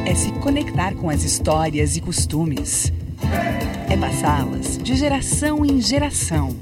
é 0.06 0.14
se 0.14 0.32
conectar 0.34 0.94
com 0.96 1.10
as 1.10 1.24
histórias 1.24 1.98
e 1.98 2.02
costumes. 2.02 2.92
É 3.90 3.98
passá-las 3.98 4.78
de 4.78 4.96
geração 4.96 5.66
em 5.66 5.82
geração. 5.82 6.56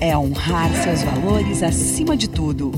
É 0.00 0.16
honrar 0.16 0.70
seus 0.82 1.02
valores 1.02 1.62
acima 1.62 2.16
de 2.16 2.28
tudo. 2.28 2.72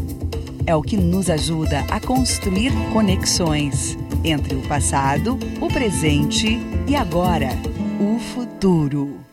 É 0.66 0.74
o 0.74 0.82
que 0.82 0.96
nos 0.96 1.28
ajuda 1.28 1.80
a 1.90 2.00
construir 2.00 2.72
conexões 2.92 3.98
entre 4.24 4.54
o 4.54 4.62
passado, 4.62 5.38
o 5.60 5.68
presente 5.68 6.58
e 6.88 6.96
agora 6.96 7.50
o 8.00 8.18
futuro. 8.18 9.23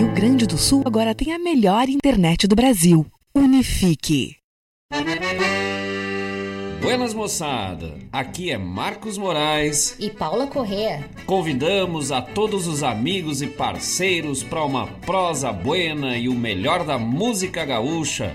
Rio 0.00 0.14
Grande 0.14 0.46
do 0.46 0.56
Sul 0.56 0.82
agora 0.86 1.14
tem 1.14 1.30
a 1.30 1.38
melhor 1.38 1.86
internet 1.90 2.48
do 2.48 2.56
Brasil. 2.56 3.04
Unifique. 3.34 4.34
Buenas 6.80 7.12
moçada, 7.12 7.98
aqui 8.10 8.50
é 8.50 8.56
Marcos 8.56 9.18
Moraes 9.18 9.96
e 10.00 10.08
Paula 10.08 10.46
Correa. 10.46 11.04
Convidamos 11.26 12.10
a 12.10 12.22
todos 12.22 12.66
os 12.66 12.82
amigos 12.82 13.42
e 13.42 13.46
parceiros 13.46 14.42
para 14.42 14.64
uma 14.64 14.86
prosa 14.86 15.52
buena 15.52 16.16
e 16.16 16.30
o 16.30 16.34
melhor 16.34 16.82
da 16.82 16.98
música 16.98 17.62
gaúcha 17.66 18.34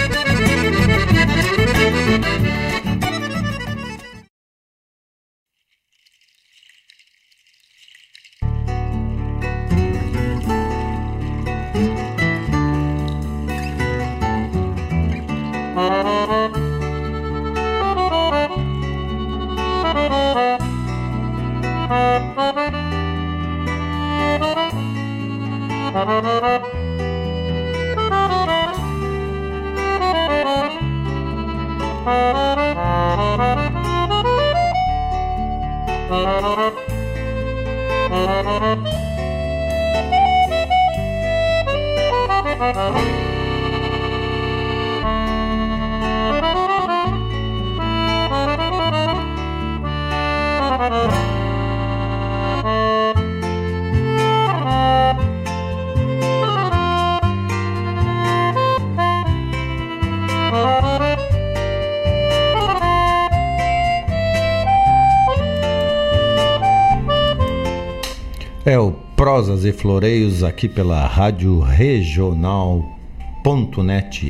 E 69.71 69.73
Floreios 69.73 70.43
aqui 70.43 70.67
pela 70.67 71.07
Rádio 71.07 71.61
Regional.net, 71.61 72.75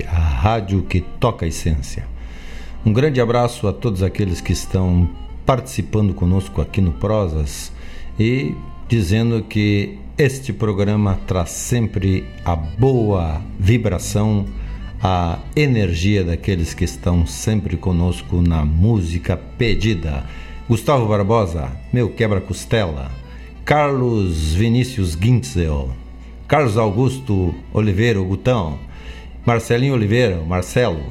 a 0.08 0.20
rádio 0.20 0.84
que 0.84 1.02
toca 1.02 1.46
a 1.46 1.48
essência. 1.48 2.06
Um 2.86 2.94
grande 2.94 3.20
abraço 3.20 3.68
a 3.68 3.74
todos 3.74 4.04
aqueles 4.04 4.40
que 4.40 4.54
estão 4.54 5.10
participando 5.46 6.14
conosco 6.14 6.62
aqui 6.62 6.80
no 6.80 6.92
Prosas 6.92 7.72
e 8.20 8.54
dizendo 8.88 9.42
que 9.42 9.98
este 10.16 10.54
programa 10.54 11.20
traz 11.26 11.50
sempre 11.50 12.24
a 12.46 12.56
boa 12.56 13.42
vibração, 13.60 14.46
a 15.02 15.40
energia 15.56 16.24
daqueles 16.24 16.76
que 16.76 16.84
estão 16.84 17.26
sempre 17.26 17.76
conosco 17.78 18.42
na 18.44 18.64
música 18.64 19.36
pedida. 19.36 20.24
Gustavo 20.70 21.08
Barbosa, 21.08 21.72
meu 21.92 22.10
quebra-costela. 22.10 23.21
Carlos 23.64 24.54
Vinícius 24.54 25.12
Gintzel, 25.12 25.92
Carlos 26.48 26.78
Augusto 26.78 27.54
Oliveira, 27.72 28.20
Gutão, 28.20 28.80
Marcelinho 29.46 29.94
Oliveira, 29.94 30.42
Marcelo. 30.42 31.02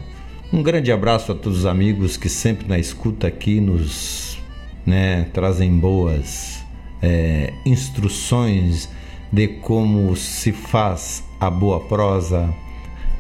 Um 0.53 0.61
grande 0.61 0.91
abraço 0.91 1.31
a 1.31 1.35
todos 1.35 1.61
os 1.61 1.67
amigos 1.67 2.17
que 2.17 2.29
sempre 2.29 2.67
na 2.67 2.79
escuta 2.79 3.29
aqui 3.29 3.61
nos 3.61 4.37
né, 4.85 5.29
trazem 5.33 5.73
boas 5.79 6.61
é, 7.01 7.53
instruções 7.65 8.89
de 9.33 9.47
como 9.47 10.15
se 10.17 10.51
faz 10.51 11.25
a 11.39 11.49
boa 11.49 11.79
prosa, 11.79 12.53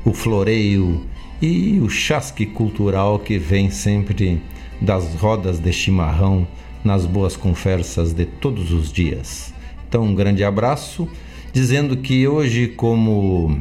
o 0.04 0.12
floreio 0.12 1.06
e 1.40 1.78
o 1.80 1.88
chasque 1.88 2.44
cultural 2.46 3.20
que 3.20 3.38
vem 3.38 3.70
sempre 3.70 4.42
das 4.80 5.14
rodas 5.14 5.60
de 5.60 5.72
chimarrão 5.72 6.46
nas 6.84 7.06
boas 7.06 7.36
conversas 7.36 8.12
de 8.12 8.24
todos 8.24 8.72
os 8.72 8.92
dias. 8.92 9.52
Então, 9.88 10.04
um 10.04 10.14
grande 10.14 10.44
abraço, 10.44 11.08
dizendo 11.52 11.96
que 11.96 12.26
hoje, 12.26 12.68
como 12.68 13.60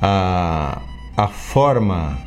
a, 0.00 0.82
a 1.16 1.28
forma 1.28 2.18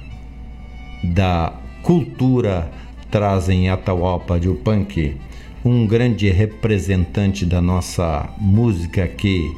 da 1.04 1.54
cultura 1.84 2.72
traz 3.10 3.48
em 3.48 3.70
Atahualpa 3.70 4.40
de 4.40 4.50
Upanque 4.50 5.16
um 5.64 5.86
grande 5.86 6.30
representante 6.30 7.46
da 7.46 7.62
nossa 7.62 8.30
música 8.38 9.04
aqui 9.04 9.52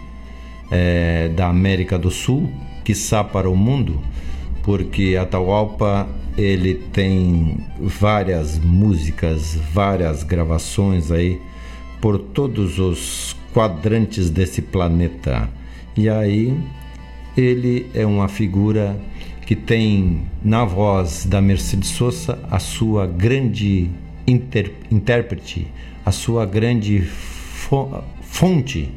é, 0.71 1.29
da 1.29 1.47
América 1.47 1.97
do 1.97 2.11
Sul, 2.11 2.49
que 2.83 2.93
para 3.31 3.49
o 3.49 3.55
mundo, 3.55 4.01
porque 4.63 5.17
Atahualpa 5.19 6.07
ele 6.39 6.75
tem 6.93 7.57
várias 7.81 8.57
músicas, 8.57 9.55
várias 9.73 10.23
gravações 10.23 11.11
aí 11.11 11.37
por 11.99 12.17
todos 12.17 12.79
os 12.79 13.35
quadrantes 13.53 14.29
desse 14.29 14.61
planeta. 14.61 15.49
E 15.97 16.07
aí 16.07 16.57
ele 17.35 17.87
é 17.93 18.05
uma 18.05 18.29
figura 18.29 18.97
que 19.45 19.53
tem 19.53 20.23
na 20.41 20.63
voz 20.63 21.25
da 21.25 21.41
Mercedes 21.41 21.89
Sosa 21.89 22.39
a 22.49 22.57
sua 22.57 23.05
grande 23.05 23.89
inter, 24.25 24.71
intérprete, 24.89 25.67
a 26.05 26.11
sua 26.11 26.45
grande 26.45 27.01
fonte 28.21 28.89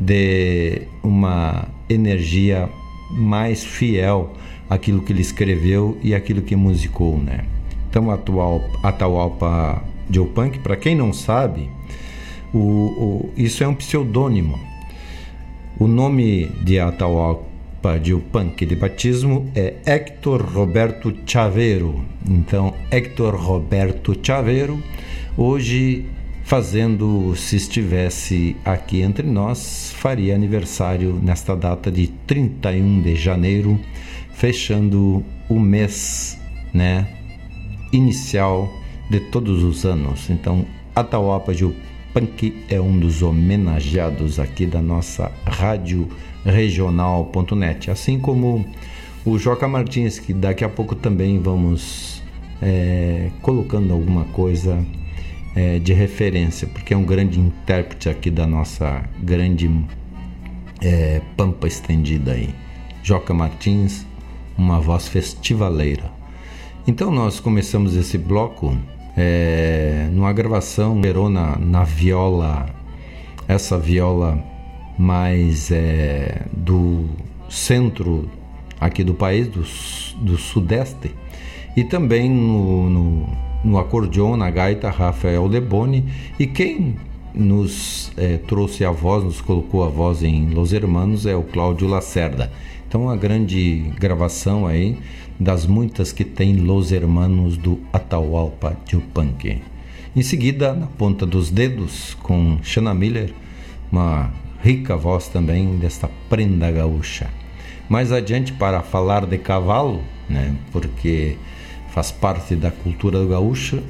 de 0.00 0.82
uma 1.00 1.68
energia 1.88 2.68
mais 3.12 3.62
fiel 3.62 4.32
aquilo 4.72 5.02
que 5.02 5.12
ele 5.12 5.20
escreveu 5.20 5.98
e 6.02 6.14
aquilo 6.14 6.40
que 6.40 6.56
musicou, 6.56 7.18
né? 7.18 7.44
Então, 7.90 8.10
atual 8.10 8.62
Atahualpa 8.82 9.82
Punk, 10.34 10.58
para 10.60 10.76
quem 10.76 10.94
não 10.96 11.12
sabe, 11.12 11.68
o, 12.54 12.58
o, 12.58 13.30
isso 13.36 13.62
é 13.62 13.68
um 13.68 13.74
pseudônimo. 13.74 14.58
O 15.78 15.86
nome 15.86 16.46
de 16.62 16.80
Atahualpa 16.80 18.00
Punk 18.30 18.64
de 18.64 18.74
batismo 18.74 19.50
é 19.54 19.74
Hector 19.84 20.42
Roberto 20.42 21.14
Chaveiro. 21.26 22.02
Então, 22.26 22.72
Hector 22.90 23.34
Roberto 23.34 24.18
Chaveiro, 24.22 24.82
hoje 25.36 26.06
fazendo, 26.44 27.34
se 27.36 27.56
estivesse 27.56 28.56
aqui 28.64 29.02
entre 29.02 29.26
nós, 29.26 29.92
faria 29.96 30.34
aniversário 30.34 31.18
nesta 31.22 31.54
data 31.54 31.90
de 31.90 32.08
31 32.26 33.02
de 33.02 33.16
janeiro 33.16 33.78
fechando 34.42 35.24
o 35.48 35.60
mês, 35.60 36.36
né, 36.74 37.06
inicial 37.92 38.68
de 39.08 39.20
todos 39.20 39.62
os 39.62 39.84
anos. 39.86 40.28
Então, 40.28 40.66
Atahualpa 40.96 41.54
de 41.54 41.72
Punk 42.12 42.52
é 42.68 42.80
um 42.80 42.98
dos 42.98 43.22
homenageados 43.22 44.40
aqui 44.40 44.66
da 44.66 44.82
nossa 44.82 45.30
rádio 45.46 46.08
regional.net, 46.44 47.88
assim 47.88 48.18
como 48.18 48.66
o 49.24 49.38
Joca 49.38 49.68
Martins, 49.68 50.18
que 50.18 50.32
daqui 50.32 50.64
a 50.64 50.68
pouco 50.68 50.96
também 50.96 51.38
vamos 51.38 52.20
é, 52.60 53.30
colocando 53.42 53.92
alguma 53.92 54.24
coisa 54.24 54.84
é, 55.54 55.78
de 55.78 55.92
referência, 55.92 56.66
porque 56.66 56.92
é 56.92 56.96
um 56.96 57.04
grande 57.04 57.38
intérprete 57.38 58.08
aqui 58.08 58.28
da 58.28 58.44
nossa 58.44 59.04
grande 59.22 59.70
é, 60.80 61.20
pampa 61.36 61.68
estendida 61.68 62.32
aí. 62.32 62.52
Joca 63.04 63.32
Martins, 63.32 64.04
uma 64.56 64.80
voz 64.80 65.08
festivaleira. 65.08 66.10
Então 66.86 67.10
nós 67.10 67.40
começamos 67.40 67.96
esse 67.96 68.18
bloco 68.18 68.76
é, 69.16 70.08
numa 70.12 70.32
gravação 70.32 71.00
Verona 71.00 71.56
na 71.58 71.84
viola, 71.84 72.66
essa 73.46 73.78
viola 73.78 74.42
mais 74.98 75.70
é, 75.70 76.42
do 76.52 77.08
centro 77.48 78.28
aqui 78.80 79.04
do 79.04 79.14
país, 79.14 79.48
do, 79.48 79.62
do 80.24 80.36
sudeste, 80.36 81.14
e 81.76 81.84
também 81.84 82.28
no, 82.28 82.90
no, 82.90 83.28
no 83.64 83.78
acordeon, 83.78 84.36
na 84.36 84.50
gaita, 84.50 84.90
Rafael 84.90 85.46
Leboni, 85.46 86.04
e 86.38 86.46
quem 86.46 86.96
nos 87.34 88.12
é, 88.16 88.36
trouxe 88.36 88.84
a 88.84 88.90
voz, 88.90 89.24
nos 89.24 89.40
colocou 89.40 89.84
a 89.84 89.88
voz 89.88 90.22
em 90.22 90.50
Los 90.50 90.72
Hermanos 90.72 91.24
é 91.26 91.34
o 91.34 91.42
Cláudio 91.42 91.88
Lacerda. 91.88 92.52
Então, 92.92 93.04
uma 93.04 93.16
grande 93.16 93.90
gravação 93.98 94.66
aí 94.66 94.98
das 95.40 95.64
muitas 95.64 96.12
que 96.12 96.26
tem 96.26 96.56
Los 96.56 96.92
Hermanos 96.92 97.56
do 97.56 97.80
Atahualpa 97.90 98.76
Yupanqui. 98.92 99.62
Em 100.14 100.20
seguida, 100.20 100.74
na 100.74 100.88
ponta 100.88 101.24
dos 101.24 101.48
dedos, 101.48 102.12
com 102.22 102.58
Shanna 102.62 102.92
Miller, 102.92 103.32
uma 103.90 104.30
rica 104.62 104.94
voz 104.94 105.26
também 105.26 105.78
desta 105.78 106.06
prenda 106.28 106.70
gaúcha. 106.70 107.30
Mais 107.88 108.12
adiante, 108.12 108.52
para 108.52 108.82
falar 108.82 109.24
de 109.24 109.38
cavalo, 109.38 110.02
né, 110.28 110.54
porque 110.70 111.38
faz 111.94 112.12
parte 112.12 112.54
da 112.54 112.70
cultura 112.70 113.18
do 113.18 113.26
gaúcho, 113.26 113.82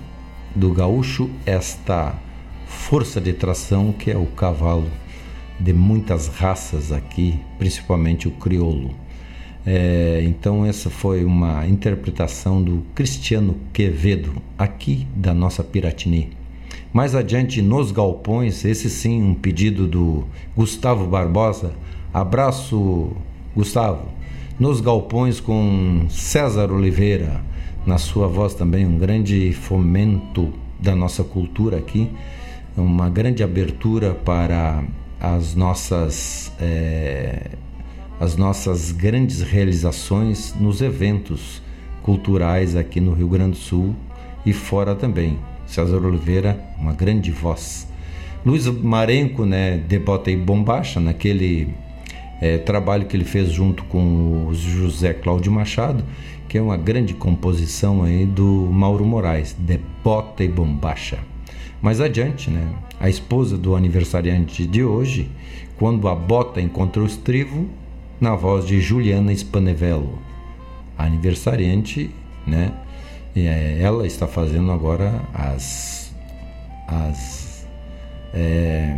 do 0.55 0.72
gaúcho 0.72 1.28
esta 1.44 2.14
força 2.68 3.20
de 3.20 3.32
tração 3.32 3.90
que 3.90 4.12
é 4.12 4.16
o 4.16 4.26
cavalo 4.26 4.88
de 5.62 5.72
muitas 5.72 6.26
raças 6.26 6.90
aqui, 6.90 7.38
principalmente 7.58 8.26
o 8.26 8.32
crioulo. 8.32 8.90
É, 9.64 10.20
então 10.24 10.66
essa 10.66 10.90
foi 10.90 11.24
uma 11.24 11.66
interpretação 11.68 12.60
do 12.60 12.82
Cristiano 12.96 13.56
Quevedo 13.72 14.34
aqui 14.58 15.06
da 15.14 15.32
nossa 15.32 15.62
Piratini. 15.62 16.30
Mais 16.92 17.14
adiante 17.14 17.62
nos 17.62 17.92
galpões, 17.92 18.64
esse 18.64 18.90
sim 18.90 19.22
um 19.22 19.34
pedido 19.34 19.86
do 19.86 20.24
Gustavo 20.56 21.06
Barbosa. 21.06 21.72
Abraço, 22.12 23.12
Gustavo. 23.54 24.08
Nos 24.58 24.80
galpões 24.80 25.38
com 25.38 26.06
César 26.10 26.72
Oliveira, 26.72 27.40
na 27.86 27.98
sua 27.98 28.26
voz 28.26 28.54
também 28.54 28.84
um 28.84 28.98
grande 28.98 29.52
fomento 29.52 30.52
da 30.80 30.94
nossa 30.96 31.22
cultura 31.22 31.78
aqui 31.78 32.10
uma 32.76 33.08
grande 33.10 33.42
abertura 33.42 34.14
para 34.14 34.82
as 35.22 35.54
nossas, 35.54 36.50
é, 36.60 37.52
as 38.18 38.36
nossas 38.36 38.90
grandes 38.90 39.40
realizações 39.40 40.52
nos 40.58 40.82
eventos 40.82 41.62
culturais 42.02 42.74
aqui 42.74 43.00
no 43.00 43.12
Rio 43.12 43.28
Grande 43.28 43.52
do 43.52 43.56
Sul 43.56 43.94
e 44.44 44.52
fora 44.52 44.96
também. 44.96 45.38
César 45.64 46.04
Oliveira, 46.04 46.60
uma 46.76 46.92
grande 46.92 47.30
voz. 47.30 47.86
Luiz 48.44 48.66
Marenco, 48.66 49.46
né, 49.46 49.76
de 49.76 49.96
Bota 49.96 50.28
e 50.28 50.36
Bombacha, 50.36 50.98
naquele 50.98 51.72
é, 52.40 52.58
trabalho 52.58 53.06
que 53.06 53.16
ele 53.16 53.24
fez 53.24 53.52
junto 53.52 53.84
com 53.84 54.48
o 54.48 54.52
José 54.52 55.14
Cláudio 55.14 55.52
Machado, 55.52 56.02
que 56.48 56.58
é 56.58 56.60
uma 56.60 56.76
grande 56.76 57.14
composição 57.14 58.02
aí 58.02 58.26
do 58.26 58.68
Mauro 58.72 59.04
Moraes, 59.04 59.54
de 59.56 59.78
Bota 60.02 60.42
e 60.42 60.48
Bombacha. 60.48 61.20
Mais 61.82 62.00
adiante, 62.00 62.48
né, 62.48 62.72
a 63.00 63.08
esposa 63.08 63.58
do 63.58 63.74
aniversariante 63.74 64.64
de 64.64 64.84
hoje, 64.84 65.28
quando 65.76 66.06
a 66.06 66.14
bota 66.14 66.60
encontrou 66.60 67.04
o 67.04 67.08
estrivo, 67.08 67.68
na 68.20 68.36
voz 68.36 68.64
de 68.64 68.80
Juliana 68.80 69.34
Spanevello. 69.34 70.16
A 70.96 71.06
aniversariante, 71.06 72.14
né, 72.46 72.72
é, 73.34 73.78
ela 73.80 74.06
está 74.06 74.28
fazendo 74.28 74.70
agora 74.70 75.20
as, 75.34 76.14
as 76.86 77.66
é, 78.32 78.96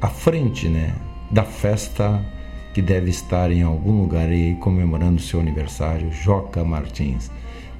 a 0.00 0.08
frente, 0.08 0.68
né, 0.68 0.94
da 1.30 1.44
festa 1.44 2.24
que 2.72 2.80
deve 2.80 3.10
estar 3.10 3.52
em 3.52 3.62
algum 3.62 4.00
lugar 4.00 4.28
aí 4.28 4.56
comemorando 4.56 5.20
seu 5.20 5.40
aniversário, 5.40 6.10
Joca 6.10 6.64
Martins. 6.64 7.30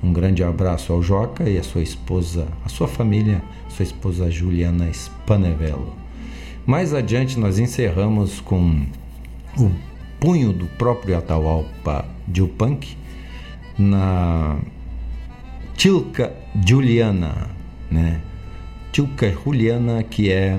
Um 0.02 0.12
grande 0.12 0.42
abraço 0.42 0.92
ao 0.92 1.00
Joca 1.00 1.48
e 1.48 1.56
a 1.56 1.62
sua 1.62 1.80
esposa, 1.80 2.48
a 2.64 2.68
sua 2.68 2.88
família, 2.88 3.40
sua 3.68 3.84
esposa 3.84 4.28
Juliana 4.28 4.92
Spanevello. 4.92 5.94
Mais 6.66 6.92
adiante 6.92 7.38
nós 7.38 7.58
encerramos 7.60 8.40
com 8.40 8.84
o 9.56 9.70
punho 10.18 10.52
do 10.52 10.66
próprio 10.66 11.16
Atahualpa 11.16 12.04
Punk 12.58 12.96
na 13.78 14.58
Tilka 15.76 16.32
Juliana, 16.66 17.50
né? 17.88 18.20
Tilka 18.90 19.30
Juliana 19.30 20.02
que 20.02 20.32
é 20.32 20.58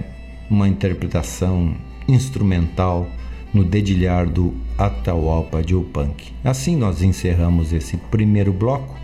uma 0.49 0.69
interpretação 0.69 1.75
instrumental 2.07 3.07
no 3.53 3.63
dedilhar 3.63 4.25
do 4.25 4.53
Atahualpa 4.77 5.61
Punk. 5.91 6.33
Assim 6.43 6.77
nós 6.77 7.01
encerramos 7.01 7.73
esse 7.73 7.97
primeiro 7.97 8.53
bloco 8.53 9.02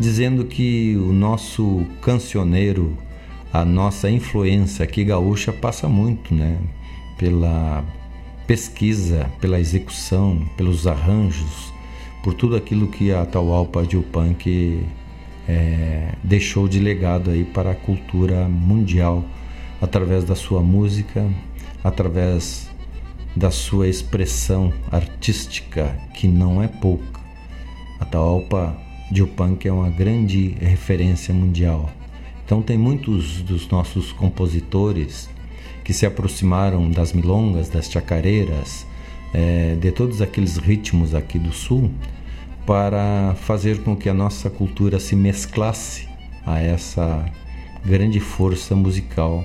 dizendo 0.00 0.46
que 0.46 0.96
o 0.96 1.12
nosso 1.12 1.86
cancioneiro, 2.00 2.96
a 3.52 3.66
nossa 3.66 4.10
influência 4.10 4.82
aqui 4.82 5.04
gaúcha 5.04 5.52
passa 5.52 5.86
muito, 5.88 6.34
né? 6.34 6.58
Pela 7.18 7.84
pesquisa, 8.46 9.30
pela 9.42 9.60
execução, 9.60 10.48
pelos 10.56 10.86
arranjos, 10.86 11.70
por 12.24 12.32
tudo 12.32 12.56
aquilo 12.56 12.88
que 12.88 13.12
a 13.12 13.26
Taualpa 13.26 13.82
de 13.82 13.98
Upunk 13.98 14.82
é, 15.46 16.14
deixou 16.24 16.66
de 16.66 16.80
legado 16.80 17.30
aí 17.30 17.44
para 17.44 17.72
a 17.72 17.74
cultura 17.74 18.48
mundial 18.48 19.22
através 19.82 20.24
da 20.24 20.34
sua 20.34 20.62
música, 20.62 21.28
através 21.84 22.70
da 23.36 23.50
sua 23.50 23.86
expressão 23.86 24.72
artística 24.90 25.94
que 26.14 26.26
não 26.26 26.62
é 26.62 26.68
pouca. 26.68 27.20
A 28.00 28.04
Taualpa 28.06 28.89
Joe 29.12 29.26
Punk 29.26 29.66
é 29.66 29.72
uma 29.72 29.90
grande 29.90 30.54
referência 30.60 31.34
mundial. 31.34 31.90
Então 32.44 32.62
tem 32.62 32.78
muitos 32.78 33.42
dos 33.42 33.68
nossos 33.68 34.12
compositores 34.12 35.28
que 35.82 35.92
se 35.92 36.06
aproximaram 36.06 36.88
das 36.88 37.12
milongas, 37.12 37.68
das 37.68 37.90
chacareiras, 37.90 38.86
é, 39.34 39.74
de 39.74 39.90
todos 39.90 40.22
aqueles 40.22 40.56
ritmos 40.56 41.14
aqui 41.14 41.38
do 41.38 41.52
sul, 41.52 41.90
para 42.64 43.34
fazer 43.40 43.82
com 43.82 43.96
que 43.96 44.08
a 44.08 44.14
nossa 44.14 44.48
cultura 44.48 45.00
se 45.00 45.16
mesclasse 45.16 46.08
a 46.46 46.60
essa 46.60 47.24
grande 47.84 48.20
força 48.20 48.76
musical 48.76 49.44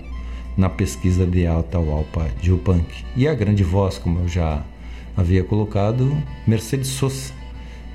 na 0.55 0.69
pesquisa 0.69 1.25
de 1.25 1.47
Atahualpa 1.47 2.27
Punk. 2.63 2.85
E 3.15 3.27
a 3.27 3.33
grande 3.33 3.63
voz, 3.63 3.97
como 3.97 4.19
eu 4.19 4.27
já 4.27 4.63
havia 5.17 5.43
colocado, 5.43 6.15
Mercedes 6.45 6.87
Sosa, 6.89 7.33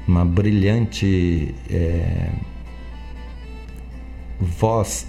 uma 0.06 0.24
brilhante 0.24 1.54
é, 1.68 2.30
voz, 4.40 5.06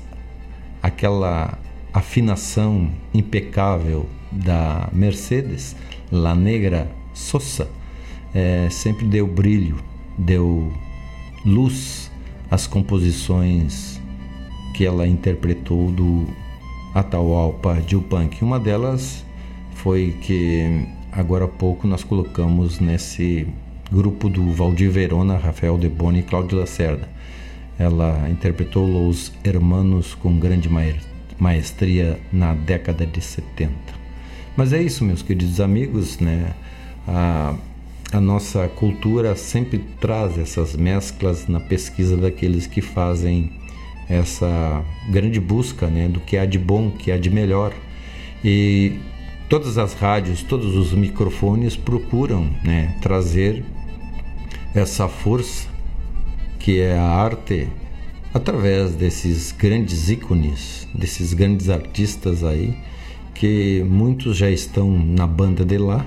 aquela 0.81 1.57
afinação 1.93 2.89
impecável 3.13 4.07
da 4.31 4.89
Mercedes, 4.93 5.75
La 6.11 6.35
Negra 6.35 6.89
Sosa, 7.13 7.69
é, 8.33 8.69
sempre 8.69 9.05
deu 9.05 9.27
brilho, 9.27 9.77
deu 10.17 10.71
luz 11.45 12.11
às 12.49 12.67
composições 12.67 13.99
que 14.73 14.85
ela 14.85 15.07
interpretou 15.07 15.91
do 15.91 16.27
Atahualpa 16.93 17.77
Punk. 18.09 18.43
Uma 18.43 18.59
delas 18.59 19.25
foi 19.75 20.15
que 20.21 20.85
agora 21.11 21.45
há 21.45 21.47
pouco 21.47 21.87
nós 21.87 22.03
colocamos 22.03 22.79
nesse 22.79 23.47
grupo 23.91 24.29
do 24.29 24.51
Valdir 24.53 24.89
Verona, 24.89 25.37
Rafael 25.37 25.77
De 25.77 25.89
Boni 25.89 26.19
e 26.19 26.23
Cláudio 26.23 26.57
Lacerda. 26.59 27.09
Ela 27.77 28.29
interpretou 28.29 28.85
Los 28.85 29.33
Hermanos 29.43 30.13
com 30.13 30.39
grande 30.39 30.69
maestria 31.37 32.19
na 32.31 32.53
década 32.53 33.05
de 33.05 33.21
70. 33.21 33.71
Mas 34.55 34.71
é 34.71 34.81
isso, 34.81 35.03
meus 35.03 35.21
queridos 35.21 35.59
amigos, 35.59 36.19
né? 36.19 36.53
A, 37.07 37.55
a 38.11 38.21
nossa 38.21 38.67
cultura 38.67 39.35
sempre 39.35 39.79
traz 39.99 40.37
essas 40.37 40.75
mesclas 40.75 41.47
na 41.47 41.59
pesquisa 41.59 42.15
daqueles 42.15 42.67
que 42.67 42.81
fazem 42.81 43.51
essa 44.09 44.83
grande 45.09 45.39
busca 45.39 45.87
né, 45.87 46.07
do 46.09 46.19
que 46.19 46.37
há 46.37 46.45
de 46.45 46.59
bom, 46.59 46.91
que 46.91 47.11
há 47.11 47.17
de 47.17 47.29
melhor. 47.29 47.73
E 48.43 48.99
todas 49.47 49.77
as 49.77 49.93
rádios, 49.93 50.43
todos 50.43 50.75
os 50.75 50.93
microfones 50.93 51.75
procuram 51.75 52.49
né, 52.63 52.97
trazer 53.01 53.63
essa 54.73 55.07
força 55.07 55.67
que 56.57 56.79
é 56.79 56.97
a 56.97 57.03
arte 57.03 57.67
através 58.33 58.95
desses 58.95 59.51
grandes 59.51 60.09
ícones, 60.09 60.87
desses 60.93 61.33
grandes 61.33 61.69
artistas 61.69 62.43
aí, 62.43 62.77
que 63.33 63.83
muitos 63.83 64.37
já 64.37 64.49
estão 64.49 64.89
na 64.89 65.27
banda 65.27 65.65
de 65.65 65.77
lá, 65.77 66.05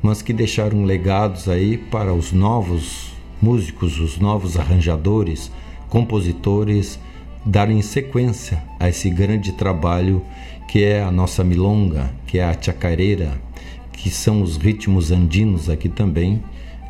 mas 0.00 0.22
que 0.22 0.32
deixaram 0.32 0.84
legados 0.84 1.48
aí 1.48 1.76
para 1.76 2.14
os 2.14 2.32
novos 2.32 3.12
músicos, 3.42 3.98
os 3.98 4.18
novos 4.18 4.56
arranjadores, 4.56 5.50
compositores 5.88 7.00
darem 7.44 7.82
sequência 7.82 8.62
a 8.78 8.88
esse 8.88 9.10
grande 9.10 9.52
trabalho 9.52 10.22
que 10.68 10.84
é 10.84 11.02
a 11.02 11.10
nossa 11.10 11.42
milonga, 11.42 12.12
que 12.26 12.38
é 12.38 12.44
a 12.44 12.60
chacareira, 12.60 13.40
que 13.92 14.10
são 14.10 14.42
os 14.42 14.56
ritmos 14.56 15.10
andinos 15.10 15.68
aqui 15.68 15.88
também 15.88 16.40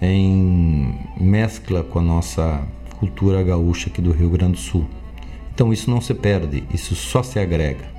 em 0.01 0.95
mescla 1.19 1.83
com 1.83 1.99
a 1.99 2.03
nossa 2.03 2.67
cultura 2.99 3.43
gaúcha 3.43 3.89
aqui 3.89 4.01
do 4.01 4.13
Rio 4.13 4.31
Grande 4.31 4.53
do 4.53 4.59
Sul. 4.59 4.87
Então 5.55 5.73
isso 5.73 5.91
não 5.91 6.01
se 6.01 6.13
perde, 6.13 6.65
isso 6.73 6.95
só 6.95 7.23
se 7.23 7.39
agrega. 7.39 7.97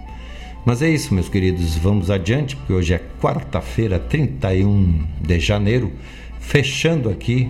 Mas 0.66 0.82
é 0.82 0.90
isso, 0.90 1.14
meus 1.14 1.30
queridos, 1.30 1.76
vamos 1.78 2.12
adiante, 2.12 2.56
porque 2.56 2.74
hoje 2.74 2.94
é 2.94 3.02
quarta-feira, 3.22 3.98
31 3.98 5.08
de 5.22 5.40
janeiro, 5.40 5.92
fechando 6.40 7.10
aqui 7.10 7.50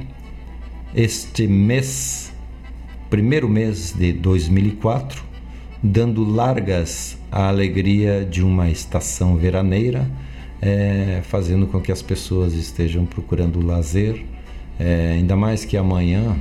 este 0.96 1.48
mês, 1.48 2.32
primeiro 3.10 3.50
mês 3.50 3.92
de 3.92 4.14
2004, 4.14 5.24
dando 5.82 6.24
largas 6.24 7.18
à 7.32 7.48
alegria 7.48 8.24
de 8.24 8.44
uma 8.44 8.70
estação 8.70 9.36
veraneira, 9.36 10.10
é, 10.62 11.22
fazendo 11.24 11.68
com 11.68 11.82
que 11.82 11.92
as 11.92 12.02
pessoas 12.02 12.54
estejam 12.54 13.06
procurando 13.06 13.66
lazer, 13.66 14.24
é, 14.80 15.14
ainda 15.14 15.36
mais 15.36 15.66
que 15.66 15.78
amanhã 15.78 16.38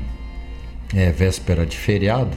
é 0.94 1.10
véspera 1.10 1.66
de 1.66 1.76
feriado, 1.76 2.36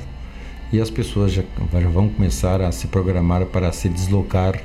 e 0.71 0.79
as 0.79 0.89
pessoas 0.89 1.33
já, 1.33 1.43
vão 1.91 2.09
começar 2.09 2.61
a 2.61 2.71
se 2.71 2.87
programar 2.87 3.45
para 3.47 3.71
se 3.71 3.89
deslocar 3.89 4.61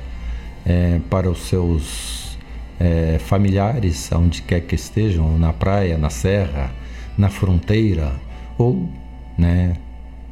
é, 0.65 0.99
para 1.09 1.29
os 1.29 1.47
seus 1.47 2.37
é, 2.79 3.17
familiares, 3.19 4.11
aonde 4.11 4.41
quer 4.41 4.61
que 4.61 4.75
estejam, 4.75 5.37
na 5.37 5.51
praia, 5.51 5.97
na 5.97 6.09
serra, 6.09 6.71
na 7.17 7.29
fronteira 7.29 8.13
ou 8.57 8.89
né, 9.37 9.75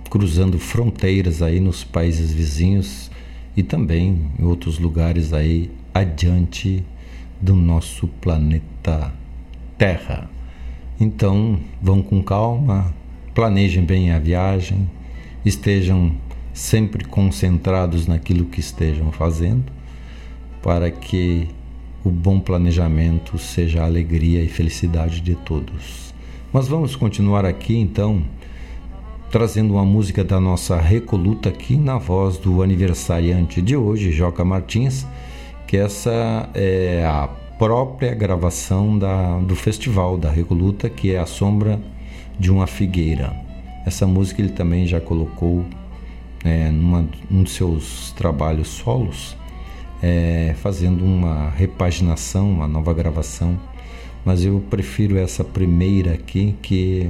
cruzando 0.10 0.60
fronteiras 0.60 1.42
aí 1.42 1.60
nos 1.60 1.84
países 1.84 2.32
vizinhos 2.32 3.10
e 3.56 3.64
também 3.64 4.32
em 4.40 4.44
outros 4.44 4.80
lugares 4.80 5.34
aí 5.34 5.72
adiante 5.94 6.84
do 7.42 7.56
nosso 7.56 8.08
planeta 8.08 9.14
Terra. 9.78 10.33
Então, 11.00 11.60
vão 11.82 12.02
com 12.02 12.22
calma, 12.24 12.94
planejem 13.34 13.84
bem 13.84 14.12
a 14.12 14.20
viagem, 14.20 14.90
estejam 15.44 16.14
sempre 16.54 17.04
concentrados 17.04 18.06
naquilo 18.06 18.46
que 18.46 18.60
estejam 18.60 19.12
fazendo, 19.12 19.72
para 20.62 20.92
que 20.92 21.48
o 22.04 22.10
bom 22.10 22.40
planejamento 22.40 23.38
seja 23.38 23.82
a 23.82 23.86
alegria 23.86 24.44
e 24.44 24.48
felicidade 24.48 25.22
de 25.22 25.36
todos. 25.36 26.14
Mas 26.52 26.68
vamos 26.68 26.96
continuar 26.96 27.46
aqui 27.46 27.76
então, 27.76 28.24
trazendo 29.32 29.74
uma 29.74 29.86
música 29.86 30.24
da 30.24 30.40
nossa 30.40 30.80
Recoluta 30.80 31.50
aqui 31.50 31.76
na 31.76 31.98
voz 31.98 32.38
do 32.38 32.62
aniversariante 32.62 33.62
de 33.62 33.76
hoje, 33.76 34.12
Joca 34.12 34.46
Martins, 34.46 35.08
que 35.66 35.78
essa 35.78 36.50
é 36.54 37.04
a 37.04 37.28
própria 37.64 38.14
gravação 38.14 39.00
da, 39.00 39.40
do 39.40 39.56
festival 39.56 40.18
da 40.18 40.30
Recoluta, 40.30 40.90
que 40.90 41.14
é 41.14 41.18
A 41.18 41.26
Sombra 41.26 41.80
de 42.38 42.52
uma 42.52 42.68
Figueira. 42.68 43.34
Essa 43.86 44.06
música 44.06 44.42
ele 44.42 44.52
também 44.52 44.86
já 44.86 45.00
colocou 45.00 45.64
é, 46.44 46.70
numa, 46.70 47.08
num 47.32 47.44
dos 47.44 47.54
seus 47.54 48.12
trabalhos 48.18 48.68
solos, 48.68 49.38
é, 50.02 50.54
fazendo 50.58 51.06
uma 51.06 51.52
repaginação, 51.52 52.52
uma 52.52 52.68
nova 52.68 52.94
gravação. 52.94 53.58
Mas 54.26 54.44
eu 54.44 54.62
prefiro 54.70 55.18
essa 55.18 55.42
primeira 55.42 56.16
aqui, 56.16 56.58
que 56.62 57.10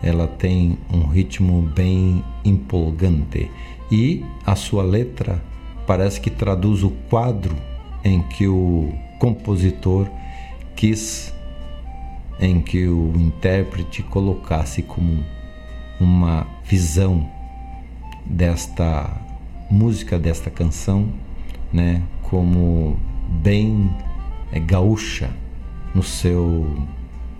ela 0.00 0.28
tem 0.28 0.78
um 0.88 1.08
ritmo 1.08 1.62
bem 1.62 2.22
empolgante. 2.44 3.50
E 3.90 4.24
a 4.46 4.54
sua 4.54 4.84
letra 4.84 5.42
parece 5.84 6.20
que 6.20 6.30
traduz 6.30 6.84
o 6.84 6.90
quadro 7.08 7.56
em 8.04 8.22
que 8.22 8.46
o 8.46 8.94
compositor 9.20 10.08
quis 10.74 11.32
em 12.40 12.60
que 12.60 12.88
o 12.88 13.12
intérprete 13.16 14.02
colocasse 14.02 14.82
como 14.82 15.22
uma 16.00 16.46
visão 16.64 17.28
desta 18.24 19.10
música, 19.70 20.18
desta 20.18 20.50
canção, 20.50 21.12
né, 21.70 22.02
como 22.22 22.96
bem 23.42 23.90
é, 24.50 24.58
gaúcha 24.58 25.30
no 25.94 26.02
seu 26.02 26.66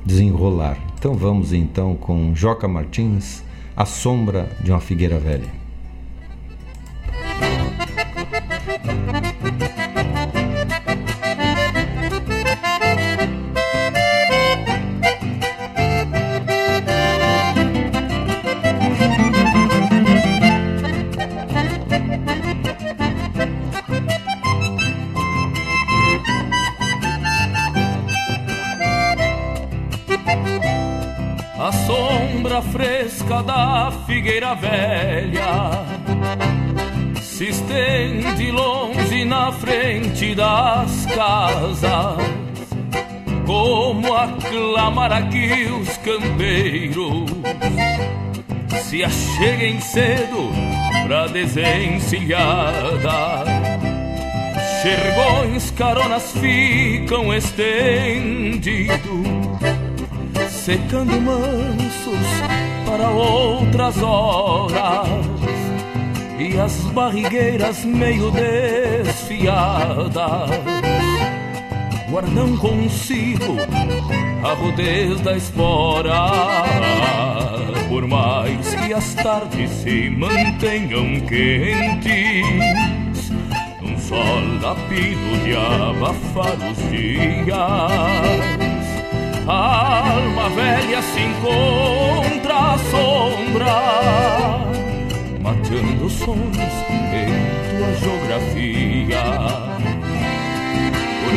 desenrolar. 0.05 0.78
Então 0.99 1.14
vamos 1.14 1.53
então 1.55 1.97
com 1.97 2.35
Joca 2.35 2.68
Martins, 2.68 3.43
A 3.74 3.87
Sombra 3.87 4.55
de 4.62 4.70
uma 4.70 4.81
Figueira 4.81 5.18
Velha. 5.18 5.60
Aclamar 45.11 45.13
aqui 45.13 45.69
os 45.73 45.97
campeiros 45.99 47.31
se 48.85 49.05
acheguem 49.05 49.79
cedo 49.81 50.51
pra 51.07 51.27
desencilhada. 51.27 53.45
Xergões, 54.81 55.71
caronas 55.73 56.33
ficam 56.33 57.35
estendidos, 57.35 58.97
secando 60.49 61.21
mansos 61.21 62.27
para 62.87 63.11
outras 63.11 64.03
horas 64.03 65.07
e 66.39 66.59
as 66.59 66.81
barrigueiras 66.93 67.85
meio 67.85 68.31
desfiadas 68.31 70.49
guardam 72.11 72.57
consigo 72.57 73.57
a 74.43 74.53
rudez 74.55 75.20
da 75.20 75.36
espora. 75.36 76.30
Por 77.88 78.07
mais 78.07 78.74
que 78.74 78.93
as 78.93 79.14
tardes 79.14 79.70
se 79.70 80.11
mantenham 80.11 81.20
quentes, 81.26 82.45
um 83.82 83.99
sol 83.99 84.43
lapido 84.62 85.45
de 85.45 85.57
abafar 85.57 86.57
os 86.70 86.78
dias 86.91 88.61
a 89.53 90.12
alma 90.12 90.49
velha 90.51 91.03
se 91.03 91.20
encontra 91.20 92.74
à 92.74 92.78
sombra, 92.78 93.76
matando 95.41 96.09
sonhos 96.09 96.74
em 97.11 97.30
tua 97.68 97.93
geografia. 98.01 99.89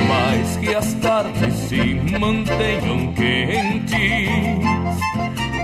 Mais 0.08 0.58
que 0.58 0.76
as 0.76 0.94
tardes 0.96 1.54
se 1.54 1.96
mantenham 2.20 3.14
quentes, 3.14 4.30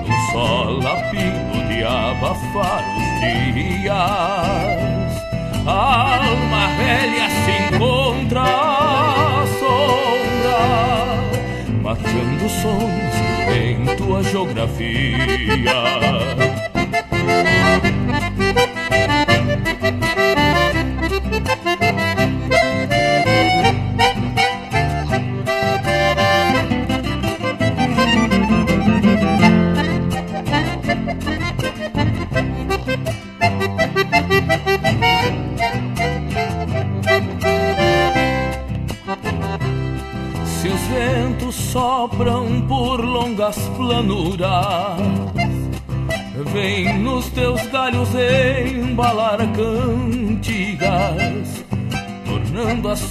um 0.06 0.32
sol 0.32 0.80
lapino 0.82 1.68
de 1.68 1.84
abafar 1.84 2.84
os 2.98 3.10
dias. 3.54 4.00
A 5.66 6.26
alma 6.26 6.68
velha 6.78 7.30
se 7.30 7.76
encontra 7.76 8.44
à 8.44 9.46
sombra 9.60 10.20
matando 11.84 12.50
sons 12.50 13.16
em 13.52 13.96
tua 13.96 14.24
geografia. 14.24 15.74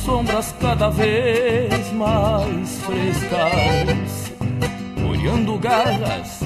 Sombras 0.09 0.55
cada 0.59 0.89
vez 0.89 1.93
mais 1.93 2.81
frescas, 2.81 4.33
olhando 5.07 5.59
garras 5.59 6.41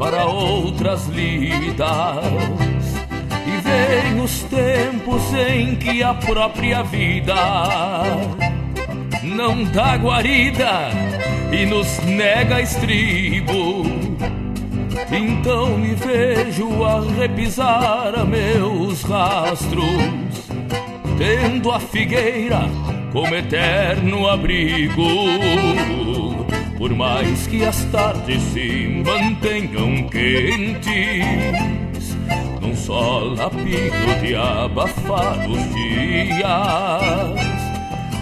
para 0.00 0.24
outras 0.24 1.06
lidas. 1.06 1.86
E 3.46 3.62
Tem 3.62 4.20
os 4.20 4.42
tempos 4.42 5.22
em 5.32 5.76
que 5.76 6.02
a 6.02 6.12
própria 6.12 6.82
vida 6.82 7.36
não 9.22 9.62
dá 9.62 9.96
guarida 9.96 10.90
e 11.52 11.66
nos 11.66 12.00
nega 12.00 12.60
estribo. 12.60 13.84
Então 15.12 15.78
me 15.78 15.94
vejo 15.94 16.82
a 16.82 17.00
repisar 17.00 18.26
meus 18.26 19.02
rastros, 19.02 20.48
tendo 21.16 21.70
a 21.70 21.78
figueira 21.78 22.87
como 23.18 23.34
eterno 23.34 24.28
abrigo. 24.28 25.04
Por 26.78 26.94
mais 26.94 27.48
que 27.48 27.64
as 27.64 27.84
tardes 27.86 28.40
se 28.40 29.02
mantenham 29.04 30.08
quentes, 30.08 31.26
num 32.60 32.76
sol 32.76 33.34
lapido 33.34 34.20
de 34.22 34.36
abafar 34.36 35.50
os 35.50 35.58
dias, 35.74 36.44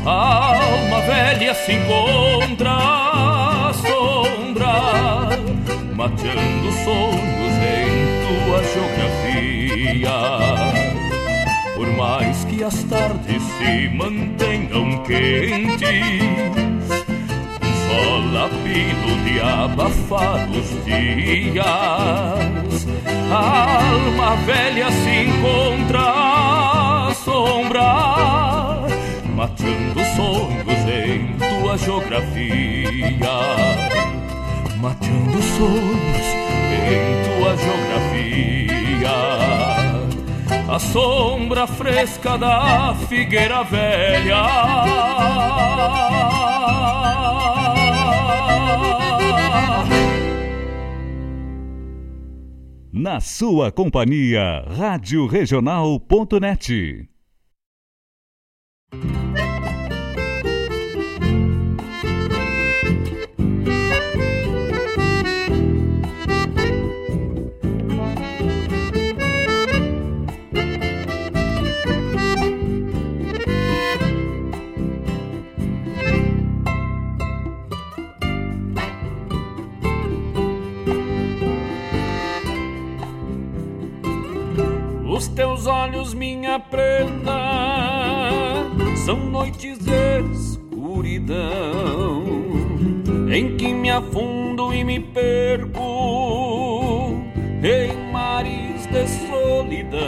a 0.07 0.57
alma 0.57 1.01
velha 1.03 1.55
se 1.55 1.73
encontra 1.73 2.71
à 2.71 3.75
sombra, 3.75 5.39
mateando 5.95 6.73
sonhos 6.85 7.57
em 7.61 7.87
tua 8.25 8.63
geografia. 8.73 10.17
Que 12.57 12.65
as 12.65 12.83
tardes 12.85 13.43
se 13.59 13.89
mantenham 13.91 15.03
quentes, 15.03 15.83
um 17.61 17.73
sol 17.87 18.33
lapido 18.33 19.25
de 19.25 19.41
abafar 19.43 20.49
os 20.49 20.85
dias, 20.87 21.67
a 23.31 23.91
alma 23.91 24.37
velha 24.47 24.91
se 24.91 25.11
encontra 25.27 26.01
à 26.01 27.15
sombra, 27.15 28.89
matando 29.35 30.01
sonhos 30.17 30.83
em 30.89 31.37
tua 31.37 31.77
geografia, 31.77 33.37
matando 34.81 35.43
sonhos 35.43 36.27
em 36.73 37.39
tua 37.39 37.55
geografia 37.55 38.76
a 40.69 40.79
sombra 40.79 41.67
fresca 41.67 42.37
da 42.37 42.95
figueira 43.09 43.63
velha. 43.63 44.43
Na 52.93 53.21
sua 53.21 53.71
companhia, 53.71 54.65
Rádio 54.67 55.27
Regional.net. 55.27 57.09
teus 85.37 85.67
olhos, 85.67 86.13
minha 86.15 86.59
prenda, 86.59 87.39
são 89.05 89.17
noites 89.17 89.79
de 89.79 90.23
escuridão 90.33 92.25
em 93.31 93.55
que 93.59 93.75
me 93.75 93.91
afundo 93.91 94.73
e 94.73 94.83
me 94.83 94.99
perco 94.99 95.81
em 97.63 98.11
mares 98.11 98.87
de 98.87 99.07
solidão. 99.29 100.01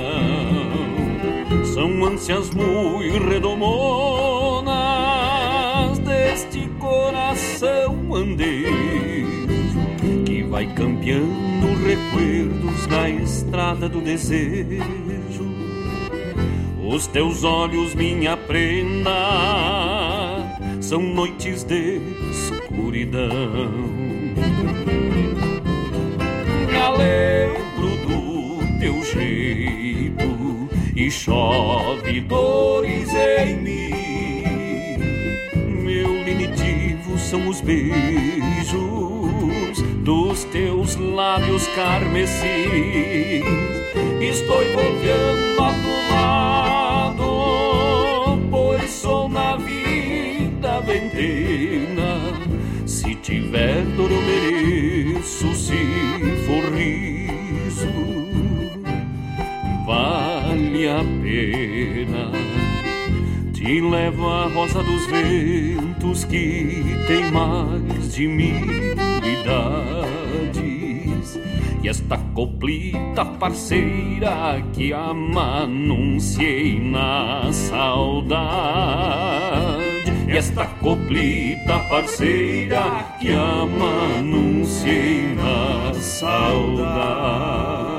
São 1.75 2.07
ânsias 2.07 2.49
muito 2.55 3.29
redomonas 3.29 4.79
deste 5.99 6.67
coração 6.81 8.15
andeiro 8.15 9.48
que 9.48 9.48
vai 10.49 10.67
campeando 10.75 11.67
recuerdos 11.85 12.87
na 12.87 13.09
estrada 13.11 13.89
do 13.89 14.01
desejo. 14.01 15.47
Os 16.83 17.07
teus 17.07 17.45
olhos, 17.45 17.95
minha 17.95 18.37
prenda, 18.37 19.11
são 20.81 21.03
noites 21.03 21.65
de 21.65 22.01
escuridão. 22.31 23.29
Me 26.67 26.79
lembro 26.97 27.91
do 28.07 28.79
teu 28.81 29.05
jeito 29.05 30.69
e 30.97 31.11
chove 31.11 32.23
dores 32.23 33.11
em 33.15 33.57
mim. 33.57 33.93
Meu 35.85 36.11
lenitivo 36.25 36.78
são 37.29 37.47
os 37.47 37.61
beijos 37.61 38.73
dos 40.03 40.43
teus 40.45 40.97
lábios 40.97 41.67
carmecis. 41.77 43.45
Estou 44.19 44.65
voltando 44.73 45.63
a 45.63 45.75
tu 45.75 45.91
lado, 46.15 48.39
pois 48.51 48.91
sou 48.91 49.29
na 49.29 49.57
vida 49.57 50.81
ventena. 50.81 52.33
Se 52.87 53.15
tiver 53.17 53.83
dor 53.95 54.11
eu 54.11 54.23
mereço, 54.23 55.55
se 55.55 55.77
for 56.47 56.65
riso, 56.75 57.93
vale 59.87 60.89
a 60.89 61.05
pena. 61.23 62.48
Te 63.69 63.83
levo 63.83 64.31
a 64.31 64.49
rosa 64.49 64.83
dos 64.83 65.05
ventos 65.09 66.25
que 66.25 66.83
tem 67.07 67.31
mais 67.31 68.15
de 68.15 68.27
mil 68.27 68.95
idades. 69.23 70.59
E 71.83 71.87
esta 71.87 72.17
coplita 72.33 73.27
parceira 73.27 74.65
que 74.73 74.95
amanunciei 74.95 76.81
na 76.81 77.53
saudade. 77.53 78.33
E 80.27 80.35
esta 80.35 80.65
coplita 80.65 81.79
parceira 81.91 83.17
que 83.21 83.35
amanunciei 83.35 85.35
na 85.35 85.93
saudade. 85.93 87.98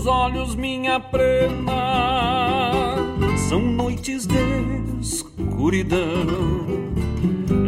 Teus 0.00 0.06
olhos, 0.06 0.54
minha 0.54 0.98
prenda, 0.98 1.74
são 3.48 3.60
noites 3.60 4.26
de 4.26 4.38
escuridão 5.00 6.26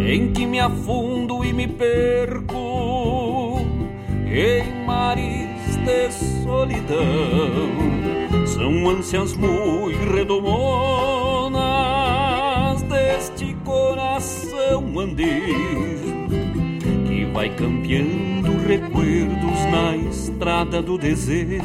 em 0.06 0.32
que 0.32 0.46
me 0.46 0.58
afundo 0.58 1.44
e 1.44 1.52
me 1.52 1.68
perco 1.68 3.60
em 4.26 4.86
mares 4.86 5.76
de 5.84 6.10
solidão. 6.42 7.68
São 8.46 8.88
ânsias 8.88 9.34
muito 9.34 10.12
redomonas 10.14 11.52
deste 12.82 13.54
coração 13.64 14.98
andeiro 14.98 16.01
que 16.01 16.01
vai 17.42 17.50
campeando 17.56 18.56
recuerdos 18.68 19.64
na 19.72 19.96
estrada 19.96 20.80
do 20.80 20.96
desejo. 20.96 21.60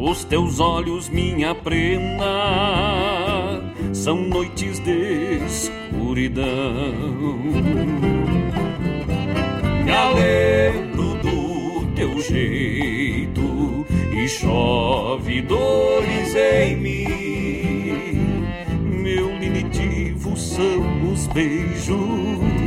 Os 0.00 0.24
teus 0.24 0.58
olhos, 0.60 1.10
minha 1.10 1.54
prenda, 1.54 2.24
são 3.92 4.16
noites 4.16 4.78
de 4.78 5.42
escuridão. 5.44 6.46
me 9.84 9.92
lembro 10.14 11.14
do 11.16 11.86
teu 11.94 12.18
jeito 12.22 13.84
e 14.10 14.26
chove 14.26 15.42
dores 15.42 16.34
em 16.34 16.76
mim. 16.78 18.16
Meu 19.02 19.36
linitivo 19.36 20.34
são 20.34 21.12
os 21.12 21.26
beijos 21.26 22.65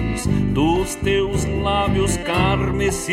dos 0.53 0.95
teus 0.95 1.45
lábios 1.63 2.17
carmesins. 2.17 3.09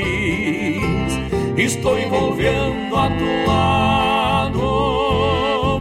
Estou 1.56 1.98
envolvendo 1.98 2.96
a 2.96 3.08
tu 3.10 3.24
lado, 3.46 4.60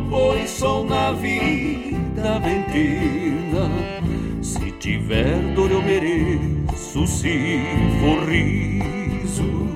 pois 0.09 0.49
sou 0.49 0.85
na 0.85 1.11
vida 1.11 2.39
ventina. 2.39 3.69
Se 4.41 4.71
tiver 4.71 5.37
dor, 5.53 5.71
eu 5.71 5.81
mereço, 5.81 7.05
se 7.07 7.59
for 7.99 8.29
riso, 8.29 9.67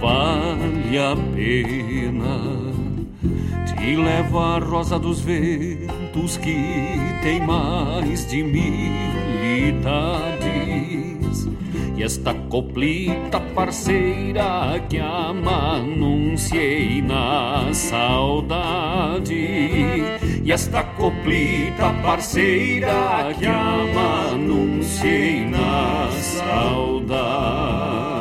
vale 0.00 0.98
a 0.98 1.16
pena. 1.34 2.64
Te 3.66 3.96
levo 3.96 4.38
a 4.38 4.58
rosa 4.58 4.98
dos 4.98 5.20
ventos 5.20 6.36
que 6.38 6.56
tem 7.22 7.40
mais 7.40 8.26
de 8.26 8.42
mil 8.42 9.33
E 11.96 12.02
esta 12.02 12.34
coplita 12.34 13.38
parceira 13.54 14.82
que 14.88 14.98
amanunciei 14.98 17.00
na 17.00 17.72
saudade. 17.72 19.36
E 20.42 20.52
esta 20.52 20.82
coplita 20.82 21.90
parceira 22.02 23.32
que 23.38 23.46
amanunciei 23.46 25.46
na 25.46 26.10
saudade. 26.10 28.13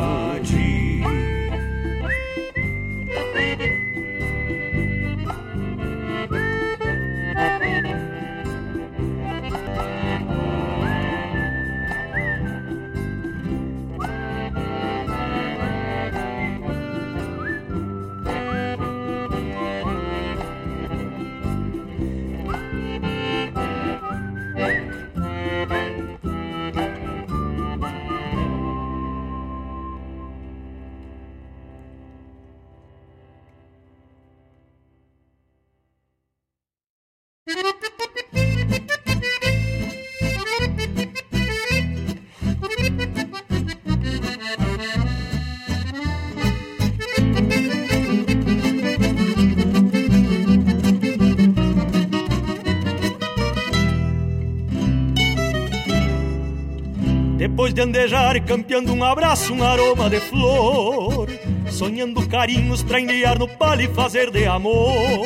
De 57.74 57.82
andejar 57.82 58.41
campeando 58.45 58.93
um 58.93 59.03
abraço, 59.03 59.53
um 59.53 59.63
aroma 59.63 60.09
de 60.09 60.19
flor. 60.19 61.30
Sonhando 61.69 62.28
carinhos 62.28 62.84
pra 62.84 62.99
enviar 62.99 63.38
no 63.38 63.47
palho 63.47 63.82
e 63.82 63.93
fazer 63.93 64.32
de 64.32 64.45
amor. 64.45 65.26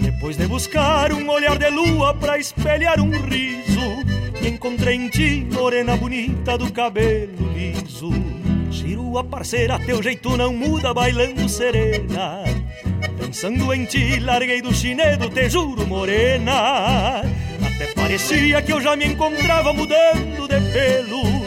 Depois 0.00 0.36
de 0.36 0.46
buscar 0.46 1.12
um 1.12 1.28
olhar 1.28 1.58
de 1.58 1.68
lua 1.70 2.14
pra 2.14 2.38
espelhar 2.38 3.00
um 3.00 3.10
riso 3.10 3.68
Encontrei 4.42 4.94
em 4.94 5.08
ti, 5.08 5.46
morena 5.52 5.96
bonita 5.96 6.56
do 6.56 6.72
cabelo 6.72 7.52
liso. 7.52 8.10
Chirua 8.70 9.22
parceira, 9.22 9.78
teu 9.78 10.02
jeito 10.02 10.36
não 10.36 10.54
muda 10.54 10.94
bailando 10.94 11.48
serena. 11.48 12.44
Pensando 13.18 13.72
em 13.74 13.84
ti, 13.84 14.20
larguei 14.20 14.62
do 14.62 14.72
chinedo, 14.72 15.28
te 15.28 15.50
juro, 15.50 15.86
morena. 15.86 17.22
Até 17.60 17.92
parecia 17.94 18.62
que 18.62 18.72
eu 18.72 18.80
já 18.80 18.96
me 18.96 19.06
encontrava 19.06 19.72
mudando 19.72 20.48
de 20.48 20.72
pelo 20.72 21.37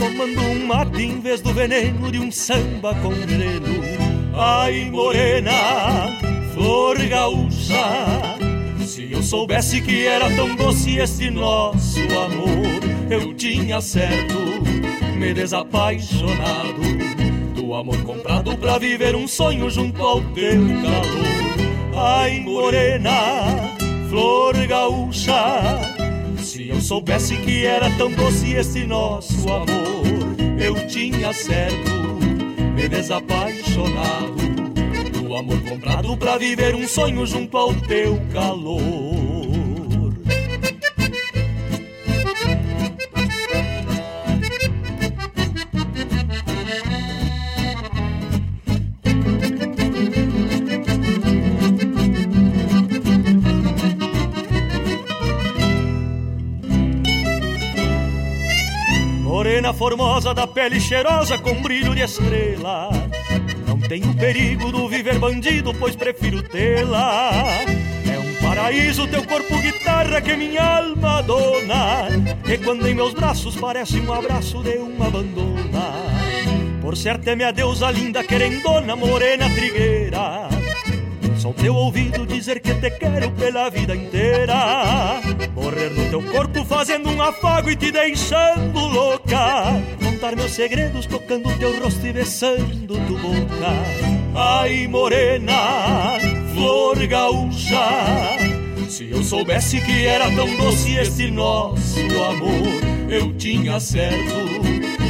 Tomando 0.00 0.40
um 0.40 0.66
mate 0.66 1.02
em 1.02 1.20
vez 1.20 1.42
do 1.42 1.52
veneno 1.52 2.10
de 2.10 2.18
um 2.18 2.32
samba 2.32 2.94
com 3.02 3.12
gelo 3.12 3.84
Ai, 4.34 4.88
morena, 4.90 5.52
flor 6.54 6.96
gaúcha 7.06 8.38
Se 8.78 9.12
eu 9.12 9.22
soubesse 9.22 9.82
que 9.82 10.06
era 10.06 10.34
tão 10.34 10.56
doce 10.56 10.96
este 10.96 11.28
nosso 11.28 12.00
amor 12.00 13.10
Eu 13.10 13.34
tinha 13.34 13.78
certo, 13.82 14.38
me 15.18 15.34
desapaixonado. 15.34 16.80
Do 17.54 17.74
amor 17.74 18.02
comprado 18.02 18.56
pra 18.56 18.78
viver 18.78 19.14
um 19.14 19.28
sonho 19.28 19.68
junto 19.68 20.02
ao 20.02 20.22
teu 20.32 20.62
calor. 20.80 21.94
Ai, 21.94 22.40
morena, 22.40 23.76
flor 24.08 24.54
gaúcha 24.66 26.00
se 26.60 26.68
eu 26.68 26.80
soubesse 26.80 27.36
que 27.36 27.64
era 27.64 27.88
tão 27.96 28.10
doce 28.10 28.54
esse 28.54 28.84
nosso 28.84 29.48
amor, 29.52 29.79
eu 30.60 30.86
tinha 30.86 31.32
certo 31.32 31.90
me 32.74 32.88
desapaixonado 32.88 34.34
do 35.22 35.34
amor 35.34 35.60
comprado 35.62 36.16
pra 36.16 36.38
viver 36.38 36.74
um 36.74 36.86
sonho 36.86 37.26
junto 37.26 37.56
ao 37.56 37.74
teu 37.74 38.20
calor. 38.32 39.49
Morena 59.60 59.74
formosa 59.74 60.32
da 60.32 60.46
pele 60.46 60.80
cheirosa 60.80 61.36
com 61.36 61.60
brilho 61.60 61.94
de 61.94 62.00
estrela. 62.00 62.88
Não 63.68 63.78
tenho 63.78 64.14
perigo 64.14 64.72
do 64.72 64.88
viver 64.88 65.18
bandido, 65.18 65.74
pois 65.74 65.94
prefiro 65.94 66.42
tê-la. 66.42 67.30
É 68.10 68.18
um 68.18 68.34
paraíso 68.42 69.06
teu 69.06 69.22
corpo 69.22 69.60
guitarra 69.60 70.18
que 70.22 70.34
minha 70.34 70.78
alma 70.78 71.22
dona. 71.22 72.08
E 72.50 72.56
quando 72.56 72.88
em 72.88 72.94
meus 72.94 73.12
braços 73.12 73.54
parece 73.54 74.00
um 74.00 74.10
abraço 74.10 74.62
de 74.62 74.78
uma 74.78 75.08
abandona. 75.08 75.92
Por 76.80 76.96
certo 76.96 77.28
é 77.28 77.36
minha 77.36 77.52
deusa 77.52 77.90
linda 77.90 78.24
querendona, 78.24 78.96
morena 78.96 79.50
trigueira. 79.50 80.48
Só 81.40 81.54
teu 81.54 81.74
ouvido 81.74 82.26
dizer 82.26 82.60
que 82.60 82.74
te 82.74 82.90
quero 82.90 83.30
pela 83.30 83.70
vida 83.70 83.96
inteira. 83.96 85.22
Morrer 85.54 85.88
no 85.88 86.10
teu 86.10 86.22
corpo 86.30 86.62
fazendo 86.66 87.08
um 87.08 87.22
afago 87.22 87.70
e 87.70 87.76
te 87.76 87.90
deixando 87.90 88.78
louca. 88.78 89.72
Contar 90.04 90.36
meus 90.36 90.50
segredos 90.50 91.06
tocando 91.06 91.48
teu 91.58 91.82
rosto 91.82 92.06
e 92.06 92.12
besando 92.12 92.94
tu 93.06 93.16
boca. 93.16 93.72
Ai, 94.34 94.86
morena, 94.86 96.18
flor 96.52 97.06
gaúcha. 97.06 98.36
Se 98.86 99.10
eu 99.10 99.24
soubesse 99.24 99.80
que 99.80 100.04
era 100.04 100.30
tão 100.32 100.56
doce 100.58 100.94
este 100.98 101.30
nosso 101.30 102.00
amor, 102.22 103.08
eu 103.08 103.32
tinha 103.38 103.80
certo 103.80 104.34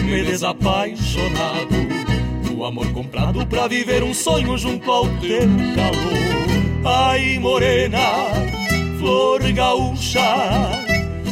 me 0.04 0.22
desapaixonado 0.22 1.99
amor 2.64 2.92
comprado 2.92 3.46
pra 3.46 3.66
viver 3.66 4.02
um 4.02 4.14
sonho 4.14 4.56
junto 4.58 4.90
ao 4.90 5.04
teu 5.18 5.40
calor. 5.74 6.84
Ai, 6.84 7.38
morena, 7.38 7.98
flor 8.98 9.40
gaúcha, 9.52 10.20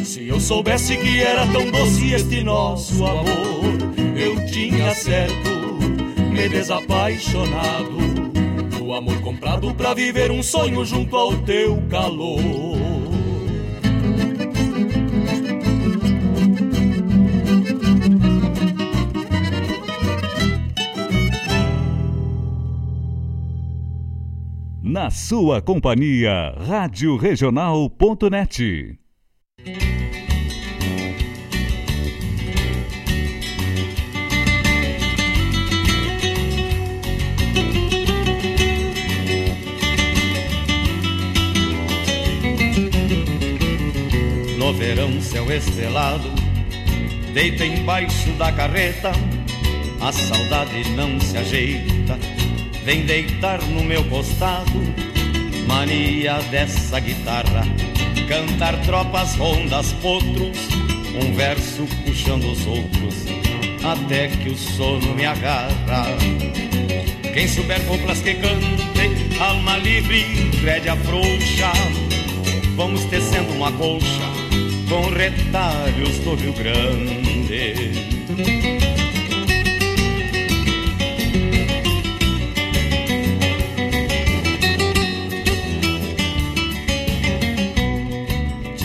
se 0.03 0.27
eu 0.27 0.39
soubesse 0.39 0.97
que 0.97 1.21
era 1.21 1.45
tão 1.47 1.69
doce 1.71 2.13
este 2.13 2.43
nosso 2.43 3.05
amor, 3.05 3.63
eu 4.15 4.45
tinha 4.47 4.93
certo 4.93 5.59
me 6.39 6.47
desapaixonado. 6.47 7.97
O 8.81 8.93
amor 8.93 9.19
comprado 9.21 9.73
pra 9.75 9.93
viver 9.93 10.31
um 10.31 10.41
sonho 10.41 10.85
junto 10.85 11.17
ao 11.17 11.35
teu 11.39 11.83
calor. 11.89 13.08
Na 24.99 25.09
sua 25.09 25.61
companhia, 25.61 26.53
Rádio 26.67 27.15
Regional.net. 27.15 28.99
No 44.57 44.73
verão, 44.73 45.21
céu 45.21 45.49
estrelado, 45.49 46.29
deita 47.33 47.65
embaixo 47.65 48.33
da 48.33 48.51
carreta, 48.51 49.13
a 50.01 50.11
saudade 50.11 50.89
não 50.89 51.17
se 51.21 51.37
ajeita 51.37 52.38
vem 52.83 53.05
deitar 53.05 53.61
no 53.63 53.83
meu 53.83 54.03
costado, 54.05 54.81
mania 55.67 56.39
dessa 56.51 56.99
guitarra, 56.99 57.65
cantar 58.27 58.79
tropas, 58.81 59.35
rondas, 59.35 59.93
potros, 59.93 60.57
um 61.21 61.33
verso 61.33 61.87
puxando 62.05 62.51
os 62.51 62.65
outros, 62.65 63.25
até 63.83 64.27
que 64.27 64.49
o 64.49 64.57
sono 64.57 65.13
me 65.15 65.25
agarra. 65.25 66.05
Quem 67.33 67.47
souber 67.47 67.79
coplas 67.85 68.21
que 68.21 68.33
cante, 68.35 69.39
alma 69.39 69.77
livre, 69.77 70.23
rédea 70.63 70.95
frouxa, 70.97 71.71
vamos 72.75 73.05
tecendo 73.05 73.53
uma 73.53 73.71
colcha 73.73 74.29
com 74.89 75.09
retalhos 75.09 76.17
do 76.19 76.35
Rio 76.35 76.53
Grande. 76.53 78.09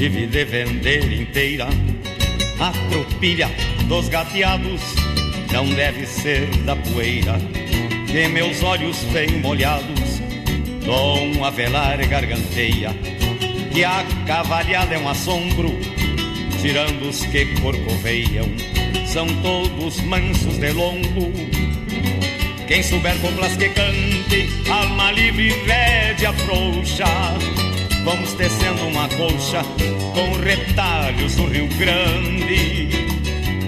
Tive 0.04 0.26
de 0.26 0.44
vender 0.44 1.10
inteira. 1.14 1.66
A 2.60 2.70
tropilha 2.90 3.48
dos 3.88 4.06
gateados, 4.10 4.82
não 5.50 5.66
deve 5.70 6.04
ser 6.04 6.46
da 6.66 6.76
poeira 6.76 7.38
que 8.06 8.28
meus 8.28 8.62
olhos 8.62 8.98
bem 9.14 9.40
molhados 9.40 10.20
Dom 10.84 11.42
Avelar 11.42 12.06
garganteia 12.06 12.94
E 13.74 13.82
a 13.82 14.04
cavalhada 14.26 14.94
é 14.94 14.98
um 14.98 15.08
assombro 15.08 15.70
Tirando 16.60 17.08
os 17.08 17.24
que 17.24 17.46
corcoveiam 17.62 18.46
São 19.06 19.26
todos 19.40 20.02
mansos 20.02 20.58
de 20.58 20.70
longo. 20.72 21.32
Quem 22.68 22.82
souber 22.82 23.18
coplas 23.22 23.56
que 23.56 23.70
cante 23.70 24.50
Alma 24.70 25.12
livre, 25.12 25.48
rédea 25.66 26.34
frouxa 26.34 27.06
Vamos 28.04 28.34
tecendo 28.34 28.86
uma 28.86 29.08
colcha 29.08 29.62
Com 30.14 30.38
retalhos 30.42 31.34
do 31.36 31.46
Rio 31.46 31.66
Grande 31.78 33.04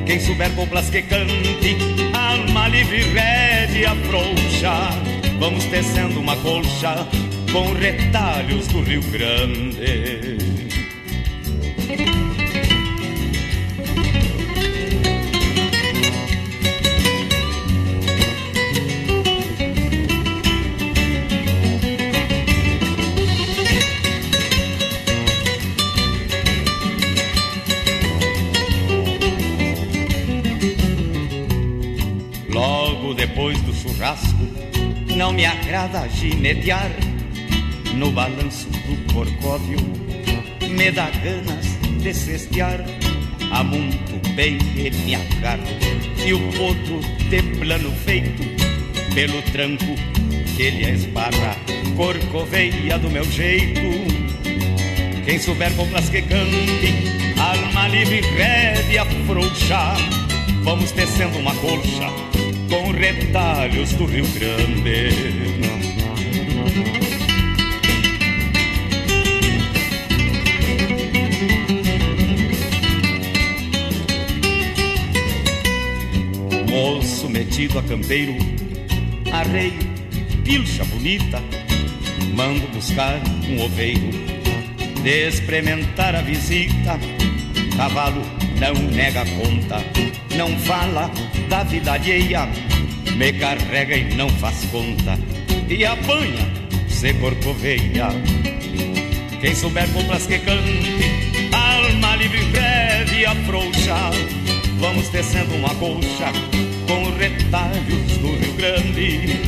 quem 0.07 0.21
souber 0.21 0.55
coplas 0.55 0.89
que 0.89 1.03
cante, 1.03 1.77
alma 2.15 2.69
livre, 2.69 3.03
rédea 3.03 3.91
frouxa. 4.07 4.91
Vamos 5.41 5.65
tecendo 5.65 6.21
uma 6.21 6.37
colcha 6.37 6.95
com 7.51 7.73
retalhos 7.73 8.69
do 8.69 8.83
Rio 8.83 9.03
Grande. 9.11 10.36
Não 35.17 35.33
me 35.33 35.47
agrada 35.47 36.07
ginetear 36.09 36.91
no 37.95 38.11
balanço 38.11 38.69
do 38.69 39.15
corcóvio. 39.15 39.79
Me 40.69 40.91
dá 40.91 41.09
ganas 41.11 41.67
de 42.03 42.13
cestear 42.13 42.85
a 43.51 43.65
muito 43.65 44.35
bem 44.35 44.59
e 44.77 44.91
me 44.91 45.15
agarro. 45.15 45.63
E 46.25 46.35
o 46.35 46.39
potro 46.53 47.01
de 47.31 47.43
plano 47.59 47.91
feito 48.05 48.43
pelo 49.15 49.41
tranco 49.53 49.95
que 50.55 50.63
ele 50.63 50.91
esbarra, 50.91 51.57
corcoveia 51.97 52.99
do 52.99 53.11
meu 53.11 53.25
jeito. 53.25 53.81
Quem 55.25 55.39
souber 55.39 55.73
coplas 55.75 56.09
que 56.11 56.23
cante, 56.23 56.95
alma 57.39 57.89
livre, 57.89 58.21
rédea 58.21 59.07
frouxa, 59.27 59.95
vamos 60.63 60.93
tecendo 60.93 61.39
uma 61.39 61.55
colcha 61.57 62.36
com 62.69 62.91
retalhos 62.91 63.93
do 63.93 64.07
Rio 64.07 64.27
Grande. 64.29 65.57
Moço 76.69 77.29
metido 77.29 77.79
a 77.79 77.83
campeiro, 77.83 78.37
arreio, 79.33 79.73
pilcha 80.45 80.85
bonita, 80.85 81.43
mando 82.35 82.67
buscar 82.69 83.21
um 83.49 83.65
oveiro, 83.65 84.11
de 85.03 85.29
experimentar 85.29 86.15
a 86.15 86.23
visita, 86.23 86.99
cavalo 87.77 88.36
não 88.61 88.75
nega 88.75 89.25
conta, 89.25 89.85
não 90.37 90.57
fala 90.61 91.11
da 91.49 91.63
vida 91.65 91.93
alheia, 91.93 92.49
me 93.17 93.33
carrega 93.33 93.97
e 93.97 94.15
não 94.15 94.29
faz 94.29 94.65
conta, 94.71 95.19
e 95.69 95.85
apanha 95.85 96.47
se 96.89 97.13
corcoveia. 97.15 98.09
Quem 99.41 99.55
souber 99.55 99.87
coplas 99.93 100.27
que 100.27 100.39
cante, 100.39 101.53
alma 101.53 102.17
livre, 102.17 102.43
breve 102.47 103.27
afrouxa, 103.27 104.11
vamos 104.79 105.09
tecendo 105.09 105.55
uma 105.57 105.75
colcha 105.75 106.33
com 106.87 107.11
retalhos 107.19 108.19
do 108.19 108.29
Rio 108.29 108.53
Grande. 108.55 109.41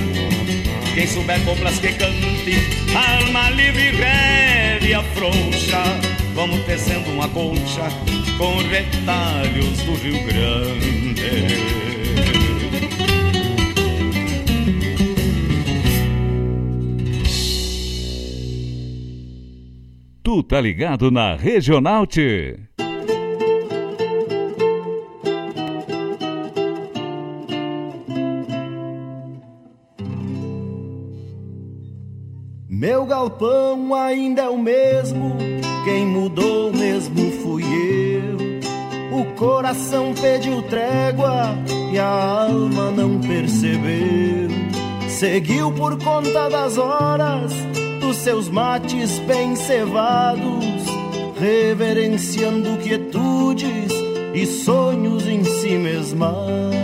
Quem 0.95 1.07
souber 1.07 1.41
coplas 1.45 1.79
que 1.79 1.93
cante, 1.93 2.55
alma 2.95 3.51
livre, 3.51 3.93
breve 3.93 4.95
afrouxa, 4.95 5.83
vamos 6.39 6.65
tecendo 6.67 7.11
uma 7.11 7.29
colcha 7.31 7.83
com 8.39 8.59
retalhos 8.69 9.83
do 9.83 9.95
Rio 9.95 10.25
Grande. 10.25 11.19
Tu 20.23 20.43
tá 20.45 20.61
ligado 20.61 21.11
na 21.11 21.35
Regional 21.35 22.07
T. 22.07 22.57
Meu 32.69 33.05
galpão 33.07 33.93
ainda 33.93 34.43
é 34.43 34.49
o 34.49 34.57
mesmo, 34.57 35.37
quem 35.85 36.07
mudou 36.07 36.73
mesmo 36.73 37.31
fui 37.43 37.63
eu. 37.65 39.19
O 39.19 39.25
coração 39.35 40.13
pediu 40.15 40.63
trégua 40.63 41.55
e 41.93 41.99
a 41.99 42.47
alma 42.49 42.91
não 42.91 43.21
percebeu. 43.21 44.49
Seguiu 45.09 45.73
por 45.73 45.99
conta 46.03 46.49
das 46.49 46.79
horas 46.79 47.53
dos 48.01 48.17
seus 48.17 48.49
mates 48.49 49.19
bem 49.21 49.57
cevados, 49.57 50.85
reverenciando 51.39 52.79
quietudes 52.79 53.93
e 54.35 54.47
sonhos 54.47 55.27
em 55.27 55.45
si 55.45 55.71
mesmados. 55.71 56.79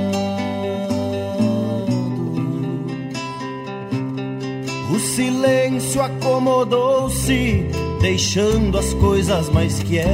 O 4.92 4.98
silêncio 4.98 6.02
acomodou-se, 6.02 7.66
deixando 8.04 8.76
as 8.76 8.92
coisas 8.92 9.48
mais 9.48 9.82
quietas. 9.82 10.04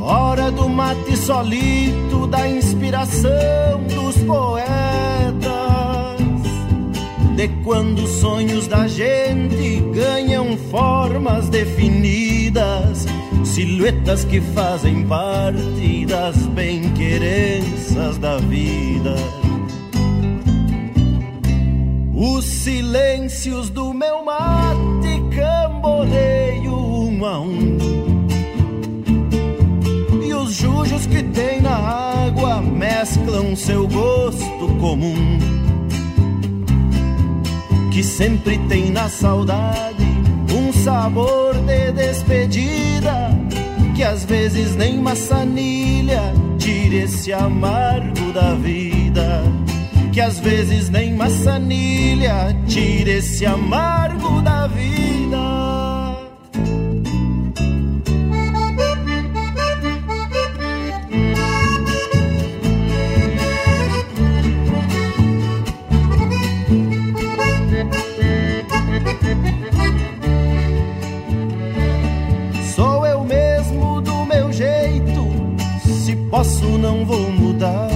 Hora 0.00 0.50
do 0.50 0.68
mate 0.68 1.16
solito, 1.16 2.26
da 2.26 2.48
inspiração 2.48 3.30
dos 3.94 4.16
poetas 4.24 4.66
de 7.36 7.46
quando 7.62 8.00
os 8.00 8.10
sonhos 8.18 8.66
da 8.66 8.88
gente 8.88 9.80
ganham 9.94 10.56
formas 10.72 11.48
definidas, 11.50 13.06
silhuetas 13.44 14.24
que 14.24 14.40
fazem 14.40 15.06
parte 15.06 16.04
das 16.04 16.34
bem-querenças 16.48 18.18
da 18.18 18.38
vida. 18.38 19.14
Os 22.12 22.44
silêncios 22.46 23.68
do 23.68 23.92
meu 23.92 24.24
mate 24.24 24.95
camboneio 25.96 26.74
um 26.74 27.24
a 27.24 27.40
um. 27.40 27.78
E 30.22 30.34
os 30.34 30.52
jujos 30.52 31.06
que 31.06 31.22
tem 31.22 31.60
na 31.60 31.76
água 32.26 32.60
mesclam 32.60 33.56
seu 33.56 33.88
gosto 33.88 34.68
comum 34.80 35.38
que 37.90 38.02
sempre 38.02 38.58
tem 38.68 38.90
na 38.90 39.08
saudade 39.08 40.04
um 40.52 40.70
sabor 40.72 41.54
de 41.54 41.92
despedida 41.92 43.30
que 43.94 44.02
às 44.02 44.24
vezes 44.24 44.76
nem 44.76 44.98
maçanilha 44.98 46.34
tire 46.58 46.96
esse 47.04 47.32
amargo 47.32 48.32
da 48.34 48.54
vida. 48.54 49.42
Que 50.12 50.20
às 50.20 50.38
vezes 50.38 50.90
nem 50.90 51.14
maçanilha 51.14 52.54
tire 52.66 53.12
esse 53.12 53.46
amargo 53.46 54.42
da 54.42 54.66
vida. 54.66 55.15
Não 76.78 77.04
vou 77.04 77.30
mudar. 77.30 77.88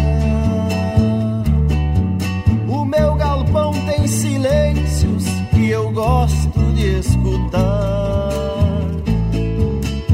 O 2.69 2.85
meu 2.85 3.15
galpão 3.15 3.73
tem 3.87 4.07
silêncios 4.07 5.25
que 5.51 5.71
eu 5.71 5.91
gosto 5.91 6.61
de 6.75 6.99
escutar. 6.99 8.31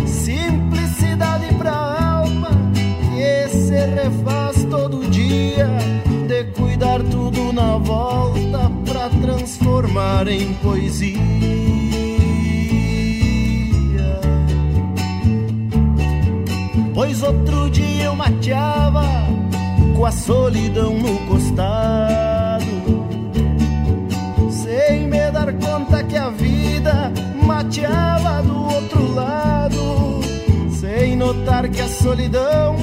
Simplicidade 0.06 1.54
pra 1.54 1.72
alma 1.72 2.50
que 3.14 3.48
se 3.48 3.86
refaz 3.86 4.64
todo 4.64 5.08
dia. 5.10 5.68
De 6.26 6.44
cuidar 6.52 7.02
tudo 7.04 7.52
na 7.52 7.78
volta 7.78 8.70
pra 8.84 9.08
transformar 9.08 10.26
em 10.28 10.54
poesia. 10.54 11.35
Outro 17.26 17.68
dia 17.70 18.04
eu 18.04 18.14
mateava 18.14 19.04
com 19.96 20.06
a 20.06 20.12
solidão 20.12 20.96
no 20.96 21.18
costado, 21.26 22.64
sem 24.50 25.06
me 25.08 25.30
dar 25.30 25.52
conta 25.54 26.04
que 26.04 26.16
a 26.16 26.30
vida 26.30 27.12
mateava 27.42 28.42
do 28.42 28.64
outro 28.74 29.14
lado, 29.14 30.20
sem 30.70 31.16
notar 31.16 31.68
que 31.68 31.80
a 31.80 31.88
solidão 31.88 32.76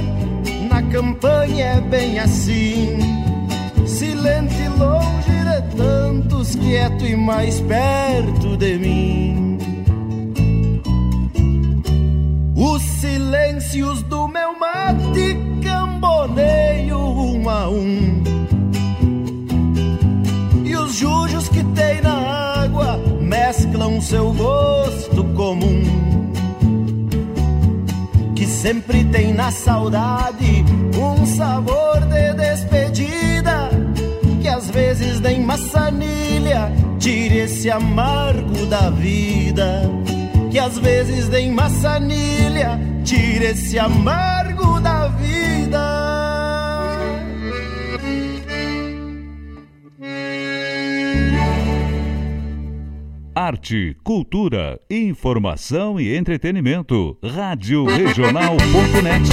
na 0.70 0.82
campanha 0.84 1.66
é 1.66 1.82
bem 1.82 2.20
assim, 2.20 2.98
silente 3.86 4.62
e 4.62 4.68
longe 4.68 5.32
de 5.32 5.76
tantos, 5.78 6.56
quieto 6.56 7.06
e 7.06 7.16
mais 7.16 7.62
perto 7.62 8.58
de 8.58 8.78
mim. 8.78 9.44
Os 12.56 12.82
silêncios 12.82 14.02
do 14.04 14.23
mate 14.84 15.38
camboneio 15.64 16.98
um 16.98 17.50
a 17.50 17.70
um. 17.70 18.24
E 20.66 20.76
os 20.76 20.96
jujos 20.96 21.48
que 21.48 21.64
tem 21.64 22.02
na 22.02 22.64
água 22.64 22.98
mesclam 23.22 24.02
seu 24.02 24.34
gosto 24.34 25.24
comum. 25.36 25.84
Que 28.36 28.46
sempre 28.46 29.06
tem 29.06 29.34
na 29.34 29.52
saudade 29.52 30.66
um 30.98 31.26
sabor 31.26 32.02
de 32.02 32.34
despedida. 32.34 33.70
Que 34.42 34.50
às 34.50 34.70
vezes 34.70 35.22
nem 35.22 35.42
maçanilha 35.42 36.72
tire 37.00 37.40
esse 37.40 37.70
amargo 37.70 38.66
da 38.66 38.90
vida 38.90 39.90
que 40.54 40.60
às 40.60 40.78
vezes 40.78 41.28
nem 41.30 41.52
maçanilha 41.52 42.80
tira 43.04 43.46
esse 43.46 43.80
amargo 43.80 44.43
da 44.82 45.08
vida. 45.08 46.04
Arte, 53.36 53.98
cultura, 54.04 54.80
informação 54.90 56.00
e 56.00 56.16
entretenimento. 56.16 57.18
Rádio 57.24 57.84
Regional.net. 57.86 59.30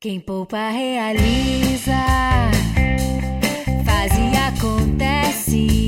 Quem 0.00 0.20
poupa 0.20 0.70
realiza, 0.70 1.92
faz 3.84 4.12
e 4.12 4.36
acontece. 4.36 5.87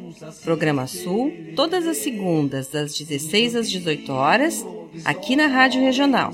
Programa 0.43 0.87
Sul, 0.87 1.31
todas 1.55 1.87
as 1.87 1.97
segundas, 1.97 2.67
das 2.67 2.97
16 2.97 3.55
às 3.55 3.69
18 3.69 4.11
horas, 4.11 4.65
aqui 5.05 5.35
na 5.35 5.45
Rádio 5.47 5.81
Regional. 5.81 6.33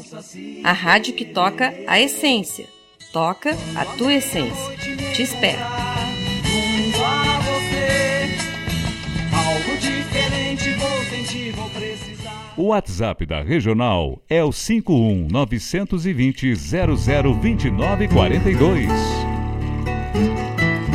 A 0.64 0.72
rádio 0.72 1.14
que 1.14 1.26
toca 1.26 1.74
a 1.88 2.00
essência. 2.00 2.66
Toca 3.12 3.52
a 3.76 3.84
tua 3.98 4.14
essência. 4.14 4.78
Te 5.14 5.24
espero. 5.24 5.60
O 12.58 12.70
WhatsApp 12.70 13.26
da 13.26 13.44
Regional 13.44 14.22
é 14.28 14.44
o 14.44 14.52
51 14.52 15.28
920 15.30 16.56
002942. 16.56 18.90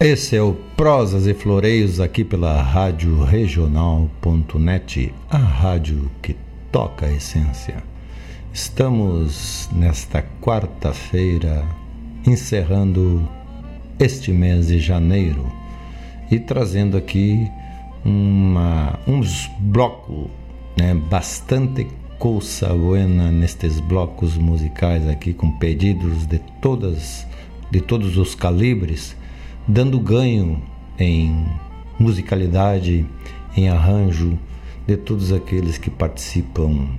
Esse 0.00 0.36
é 0.36 0.42
o 0.42 0.54
Prosas 0.76 1.26
e 1.26 1.34
Floreios 1.34 2.00
aqui 2.00 2.24
pela 2.24 2.62
Rádio 2.62 3.22
Regional.net, 3.22 5.12
a 5.28 5.36
rádio 5.36 6.10
que 6.22 6.34
toca 6.72 7.04
a 7.04 7.12
essência. 7.12 7.84
Estamos 8.50 9.68
nesta 9.74 10.24
quarta-feira 10.40 11.66
encerrando 12.26 13.28
este 13.98 14.32
mês 14.32 14.68
de 14.68 14.78
janeiro 14.78 15.52
e 16.30 16.38
trazendo 16.40 16.96
aqui 16.96 17.46
uma, 18.02 18.98
uns 19.06 19.50
blocos 19.58 20.28
né, 20.78 20.94
bastante 20.94 21.86
coisa 22.20 22.68
buena 22.74 23.32
nestes 23.32 23.80
blocos 23.80 24.36
musicais 24.36 25.08
aqui 25.08 25.32
com 25.32 25.50
pedidos 25.52 26.26
de 26.26 26.38
todas 26.60 27.26
de 27.70 27.80
todos 27.80 28.18
os 28.18 28.34
calibres, 28.34 29.16
dando 29.66 29.98
ganho 29.98 30.62
em 30.98 31.46
musicalidade, 31.98 33.06
em 33.56 33.70
arranjo 33.70 34.38
de 34.86 34.98
todos 34.98 35.32
aqueles 35.32 35.78
que 35.78 35.88
participam 35.88 36.90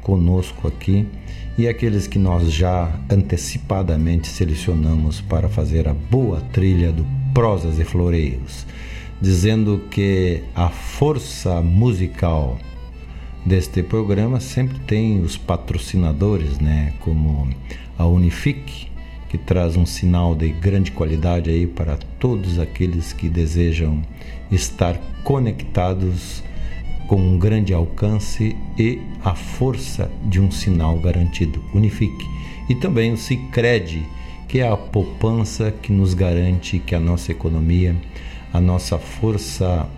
conosco 0.00 0.66
aqui 0.66 1.06
e 1.58 1.68
aqueles 1.68 2.06
que 2.06 2.18
nós 2.18 2.50
já 2.50 2.90
antecipadamente 3.10 4.28
selecionamos 4.28 5.20
para 5.20 5.50
fazer 5.50 5.88
a 5.88 5.92
boa 5.92 6.40
trilha 6.52 6.90
do 6.90 7.04
Prosas 7.34 7.78
e 7.78 7.84
Floreios, 7.84 8.66
dizendo 9.20 9.82
que 9.90 10.42
a 10.54 10.70
força 10.70 11.60
musical 11.60 12.56
deste 13.44 13.82
programa 13.82 14.40
sempre 14.40 14.78
tem 14.80 15.20
os 15.20 15.36
patrocinadores, 15.36 16.58
né, 16.58 16.92
como 17.00 17.48
a 17.98 18.06
Unifique, 18.06 18.88
que 19.28 19.38
traz 19.38 19.76
um 19.76 19.86
sinal 19.86 20.34
de 20.34 20.48
grande 20.48 20.90
qualidade 20.90 21.50
aí 21.50 21.66
para 21.66 21.96
todos 22.18 22.58
aqueles 22.58 23.12
que 23.12 23.28
desejam 23.28 24.02
estar 24.50 24.98
conectados 25.22 26.42
com 27.06 27.16
um 27.16 27.38
grande 27.38 27.72
alcance 27.72 28.56
e 28.78 29.00
a 29.24 29.34
força 29.34 30.10
de 30.24 30.40
um 30.40 30.50
sinal 30.50 30.98
garantido. 30.98 31.62
Unifique. 31.74 32.24
E 32.68 32.74
também 32.74 33.12
o 33.12 33.16
Sicredi, 33.16 34.06
que 34.48 34.60
é 34.60 34.68
a 34.68 34.76
poupança 34.76 35.72
que 35.72 35.92
nos 35.92 36.14
garante 36.14 36.78
que 36.78 36.94
a 36.94 37.00
nossa 37.00 37.32
economia, 37.32 37.96
a 38.52 38.60
nossa 38.60 38.98
força 38.98 39.88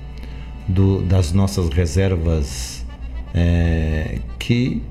do, 0.68 1.02
das 1.02 1.32
nossas 1.32 1.68
reservas 1.70 2.81
é, 3.34 4.18
que 4.38 4.82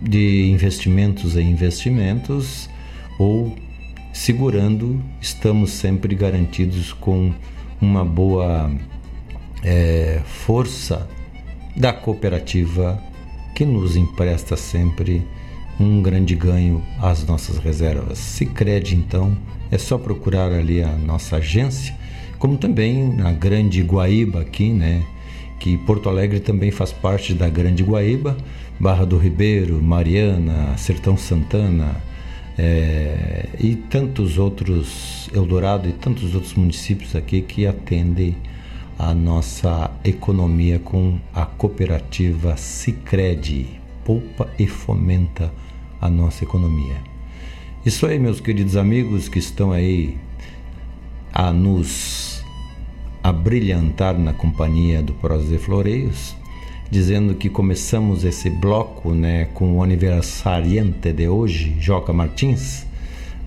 de 0.00 0.50
investimentos 0.50 1.36
em 1.36 1.50
investimentos 1.50 2.68
ou 3.18 3.54
segurando, 4.12 5.02
estamos 5.20 5.70
sempre 5.70 6.14
garantidos 6.14 6.92
com 6.92 7.32
uma 7.80 8.04
boa 8.04 8.70
é, 9.62 10.20
força 10.24 11.08
da 11.76 11.92
cooperativa 11.92 13.02
que 13.54 13.64
nos 13.64 13.96
empresta 13.96 14.56
sempre 14.56 15.26
um 15.80 16.02
grande 16.02 16.34
ganho 16.34 16.82
às 17.00 17.24
nossas 17.26 17.58
reservas. 17.58 18.18
Se 18.18 18.44
crede, 18.46 18.94
então, 18.94 19.36
é 19.70 19.78
só 19.78 19.96
procurar 19.96 20.52
ali 20.52 20.82
a 20.82 20.92
nossa 20.92 21.36
agência, 21.36 21.96
como 22.38 22.58
também 22.58 23.14
na 23.14 23.32
Grande 23.32 23.82
Guaíba 23.82 24.40
aqui, 24.42 24.72
né? 24.72 25.02
Que 25.62 25.78
Porto 25.78 26.08
Alegre 26.08 26.40
também 26.40 26.72
faz 26.72 26.90
parte 26.90 27.32
da 27.32 27.48
Grande 27.48 27.84
Guaíba, 27.84 28.36
Barra 28.80 29.06
do 29.06 29.16
Ribeiro, 29.16 29.80
Mariana, 29.80 30.76
Sertão 30.76 31.16
Santana 31.16 31.94
é, 32.58 33.48
e 33.60 33.76
tantos 33.76 34.38
outros, 34.38 35.30
Eldorado 35.32 35.88
e 35.88 35.92
tantos 35.92 36.34
outros 36.34 36.54
municípios 36.54 37.14
aqui 37.14 37.42
que 37.42 37.64
atendem 37.64 38.36
a 38.98 39.14
nossa 39.14 39.88
economia 40.02 40.80
com 40.80 41.20
a 41.32 41.46
cooperativa 41.46 42.56
Sicredi, 42.56 43.80
poupa 44.04 44.50
e 44.58 44.66
fomenta 44.66 45.52
a 46.00 46.10
nossa 46.10 46.42
economia. 46.42 46.96
Isso 47.86 48.04
aí, 48.04 48.18
meus 48.18 48.40
queridos 48.40 48.76
amigos 48.76 49.28
que 49.28 49.38
estão 49.38 49.70
aí 49.70 50.18
a 51.32 51.52
nos 51.52 52.31
a 53.22 53.32
brilhantar 53.32 54.18
na 54.18 54.32
companhia 54.32 55.02
do 55.02 55.12
Prosas 55.12 55.52
e 55.52 55.58
Floreios, 55.58 56.34
dizendo 56.90 57.34
que 57.34 57.48
começamos 57.48 58.24
esse 58.24 58.50
bloco 58.50 59.14
né, 59.14 59.46
com 59.54 59.78
o 59.78 59.82
aniversariante 59.82 61.12
de 61.12 61.28
hoje, 61.28 61.76
Joca 61.78 62.12
Martins, 62.12 62.86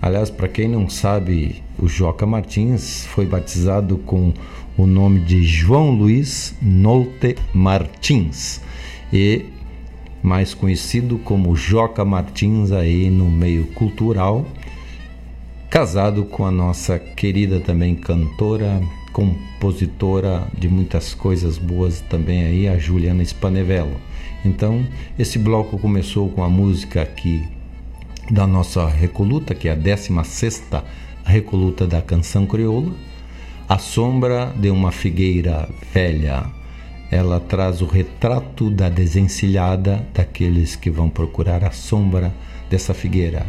Aliás, 0.00 0.30
para 0.30 0.46
quem 0.46 0.68
não 0.68 0.88
sabe, 0.88 1.62
o 1.78 1.88
Joca 1.88 2.26
Martins 2.26 3.06
foi 3.06 3.26
batizado 3.26 3.96
com 3.98 4.32
o 4.76 4.86
nome 4.86 5.20
de 5.20 5.42
João 5.42 5.90
Luiz 5.90 6.54
Nolte 6.60 7.34
Martins 7.54 8.60
e 9.12 9.46
mais 10.22 10.52
conhecido 10.52 11.18
como 11.18 11.56
Joca 11.56 12.04
Martins 12.04 12.72
aí 12.72 13.08
no 13.08 13.30
meio 13.30 13.66
cultural, 13.68 14.46
casado 15.70 16.24
com 16.24 16.44
a 16.44 16.50
nossa 16.50 16.98
querida 16.98 17.58
também 17.58 17.94
cantora, 17.94 18.80
compositora 19.16 20.46
de 20.52 20.68
muitas 20.68 21.14
coisas 21.14 21.56
boas 21.56 22.02
também 22.02 22.44
aí, 22.44 22.68
a 22.68 22.76
Juliana 22.76 23.24
Spanevello. 23.24 23.96
Então, 24.44 24.86
esse 25.18 25.38
bloco 25.38 25.78
começou 25.78 26.28
com 26.28 26.44
a 26.44 26.50
música 26.50 27.00
aqui 27.00 27.42
da 28.30 28.46
nossa 28.46 28.86
recoluta, 28.86 29.54
que 29.54 29.70
é 29.70 29.72
a 29.72 29.74
16 29.74 30.64
recoluta 31.24 31.86
da 31.86 32.02
canção 32.02 32.44
crioula, 32.44 32.92
A 33.66 33.78
Sombra 33.78 34.52
de 34.54 34.68
uma 34.68 34.92
Figueira 34.92 35.66
Velha. 35.94 36.44
Ela 37.10 37.40
traz 37.40 37.80
o 37.80 37.86
retrato 37.86 38.68
da 38.68 38.90
desencilhada 38.90 40.06
daqueles 40.12 40.76
que 40.76 40.90
vão 40.90 41.08
procurar 41.08 41.64
a 41.64 41.70
sombra 41.70 42.34
dessa 42.68 42.92
figueira. 42.92 43.46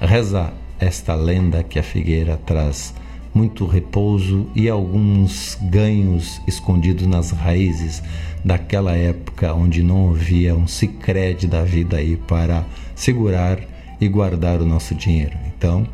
Reza 0.00 0.52
esta 0.78 1.16
lenda 1.16 1.64
que 1.64 1.80
a 1.80 1.82
figueira 1.82 2.36
traz 2.36 2.94
muito 3.32 3.66
repouso 3.66 4.46
e 4.54 4.68
alguns 4.68 5.56
ganhos 5.62 6.40
escondidos 6.46 7.06
nas 7.06 7.30
raízes 7.30 8.02
daquela 8.44 8.96
época 8.96 9.54
onde 9.54 9.82
não 9.82 10.10
havia 10.10 10.54
um 10.54 10.66
sicredi 10.66 11.46
da 11.46 11.62
vida 11.62 11.98
aí 11.98 12.16
para 12.16 12.64
segurar 12.94 13.58
e 14.00 14.08
guardar 14.08 14.60
o 14.60 14.66
nosso 14.66 14.94
dinheiro. 14.94 15.36
Então, 15.46 15.86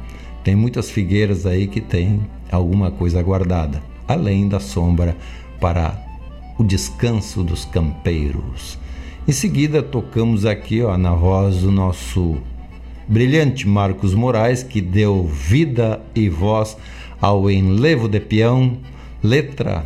tem 0.43 0.55
muitas 0.55 0.91
figueiras 0.91 1.45
aí 1.45 1.67
que 1.67 1.81
tem 1.81 2.21
alguma 2.51 2.91
coisa 2.91 3.23
guardada, 3.23 3.83
além 4.07 4.49
da 4.49 4.61
sombra 4.61 5.17
para 5.61 6.01
o 6.59 6.65
descanso 6.65 7.43
dos 7.43 7.65
campeiros. 7.65 8.79
Em 9.27 9.33
seguida, 9.33 9.83
tocamos 9.83 10.47
aqui 10.47 10.83
ó, 10.83 10.97
na 10.97 11.13
voz 11.13 11.59
do 11.59 11.73
nosso 11.73 12.39
brilhante 13.09 13.67
Marcos 13.67 14.15
Moraes, 14.15 14.63
que 14.63 14.81
deu 14.81 15.27
vida 15.27 16.01
e 16.15 16.29
voz 16.29 16.77
ao 17.21 17.51
Enlevo 17.51 18.09
de 18.09 18.21
Peão, 18.21 18.79
letra, 19.23 19.85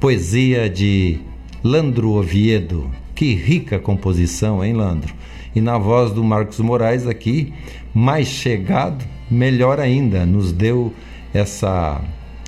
poesia 0.00 0.68
de 0.68 1.20
Landro 1.62 2.10
Oviedo. 2.10 2.90
Que 3.14 3.34
rica 3.34 3.78
composição, 3.78 4.64
hein, 4.64 4.72
Landro? 4.72 5.14
E 5.54 5.60
na 5.60 5.78
voz 5.78 6.12
do 6.12 6.24
Marcos 6.24 6.58
Moraes 6.60 7.06
aqui, 7.06 7.52
mais 7.94 8.26
chegado, 8.26 9.04
melhor 9.30 9.78
ainda, 9.78 10.26
nos 10.26 10.50
deu 10.50 10.92
essa 11.32 12.00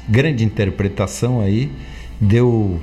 grande 0.08 0.44
interpretação 0.44 1.40
aí, 1.40 1.70
deu 2.20 2.80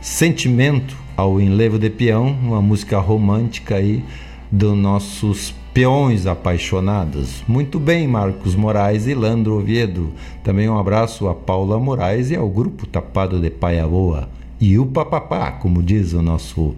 sentimento 0.00 0.96
ao 1.16 1.40
Enlevo 1.40 1.78
de 1.78 1.90
Peão, 1.90 2.26
uma 2.28 2.62
música 2.62 2.98
romântica 2.98 3.76
aí 3.76 4.02
dos 4.50 4.76
nossos 4.76 5.54
peões 5.74 6.24
apaixonados. 6.24 7.42
Muito 7.48 7.80
bem, 7.80 8.06
Marcos 8.06 8.54
Moraes 8.54 9.08
e 9.08 9.14
Landro 9.14 9.54
Oviedo. 9.54 10.12
Também 10.44 10.68
um 10.68 10.78
abraço 10.78 11.26
a 11.26 11.34
Paula 11.34 11.80
Moraes 11.80 12.30
e 12.30 12.36
ao 12.36 12.48
grupo 12.48 12.86
Tapado 12.86 13.40
de 13.40 13.50
Paia 13.50 13.84
Boa. 13.84 14.28
E 14.60 14.78
o 14.78 14.86
papapá, 14.86 15.50
como 15.50 15.82
diz 15.82 16.12
o 16.12 16.22
nosso 16.22 16.76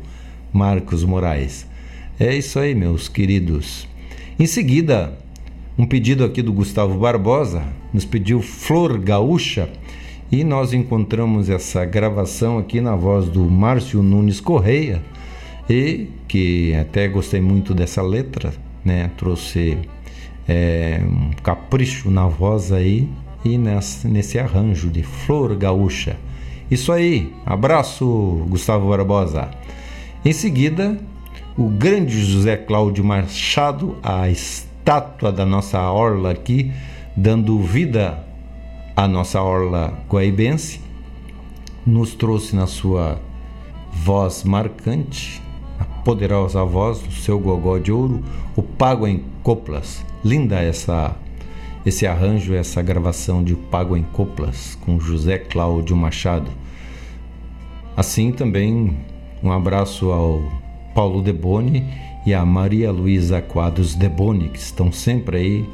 Marcos 0.51 1.05
Moraes. 1.05 1.67
É 2.19 2.35
isso 2.35 2.59
aí, 2.59 2.75
meus 2.75 3.07
queridos. 3.07 3.87
Em 4.39 4.47
seguida, 4.47 5.13
um 5.77 5.85
pedido 5.85 6.25
aqui 6.25 6.41
do 6.41 6.51
Gustavo 6.51 6.99
Barbosa, 6.99 7.65
nos 7.93 8.07
pediu 8.07 8.41
Flor 8.41 8.99
Gaúcha 8.99 9.69
e 10.33 10.43
nós 10.43 10.73
encontramos 10.73 11.51
essa 11.51 11.85
gravação 11.85 12.57
aqui 12.57 12.81
na 12.81 12.97
voz 12.97 13.29
do 13.29 13.45
Márcio 13.45 14.03
Nunes 14.03 14.41
Correia 14.41 15.03
e 15.69 16.09
que 16.27 16.75
até 16.75 17.07
gostei 17.09 17.43
muito 17.43 17.75
dessa 17.75 18.01
letra, 18.01 18.55
né? 18.87 19.11
Trouxe 19.17 19.79
é, 20.49 21.01
um 21.05 21.31
capricho 21.43 22.11
na 22.11 22.27
voz 22.27 22.73
aí 22.73 23.09
e 23.45 23.59
nesse, 23.59 24.07
nesse 24.07 24.39
arranjo 24.39 24.89
de 24.89 25.03
Flor 25.03 25.57
Gaúcha. 25.57 26.17
Isso 26.71 26.93
aí, 26.93 27.33
abraço 27.45 28.45
Gustavo 28.49 28.89
Barbosa. 28.89 29.51
Em 30.25 30.33
seguida, 30.33 30.99
o 31.57 31.69
grande 31.69 32.21
José 32.25 32.57
Cláudio 32.57 33.05
Machado, 33.05 33.97
a 34.03 34.29
estátua 34.29 35.31
da 35.31 35.45
nossa 35.47 35.81
orla 35.91 36.33
aqui, 36.33 36.73
dando 37.17 37.61
vida 37.61 38.25
à 38.97 39.07
nossa 39.07 39.41
orla 39.43 39.95
guaibense, 40.09 40.81
nos 41.87 42.15
trouxe 42.15 42.57
na 42.57 42.67
sua 42.67 43.21
voz 43.93 44.43
marcante, 44.43 45.41
poderosa 46.07 46.65
voz 46.65 47.01
do 47.01 47.11
seu 47.11 47.37
gogó 47.37 47.79
de 47.79 47.91
ouro, 47.91 48.23
o 48.55 48.63
Pago 48.63 49.09
em 49.09 49.25
Coplas. 49.43 50.05
Linda 50.25 50.63
essa 50.63 51.17
esse 51.85 52.07
arranjo, 52.07 52.55
essa 52.55 52.81
gravação 52.81 53.43
de 53.43 53.57
Pago 53.57 53.97
em 53.97 54.05
Coplas 54.05 54.79
com 54.83 55.01
José 55.01 55.37
Cláudio 55.37 55.97
Machado. 55.97 56.49
Assim 57.97 58.31
também 58.31 58.97
um 59.43 59.51
abraço 59.51 60.13
ao 60.13 60.45
Paulo 60.95 61.21
Deboni 61.21 61.85
e 62.25 62.33
a 62.33 62.47
Maria 62.47 62.93
Luísa 62.93 63.43
Quadros 63.43 63.97
Deboni, 63.97 64.49
que 64.51 64.61
estão 64.61 64.93
sempre 64.93 65.39
aí 65.39 65.71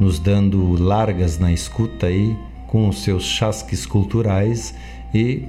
nos 0.00 0.18
dando 0.18 0.72
largas 0.82 1.38
na 1.38 1.52
escuta 1.52 2.06
aí 2.06 2.36
com 2.66 2.88
os 2.88 3.04
seus 3.04 3.22
chasques 3.22 3.86
culturais 3.86 4.74
e 5.14 5.44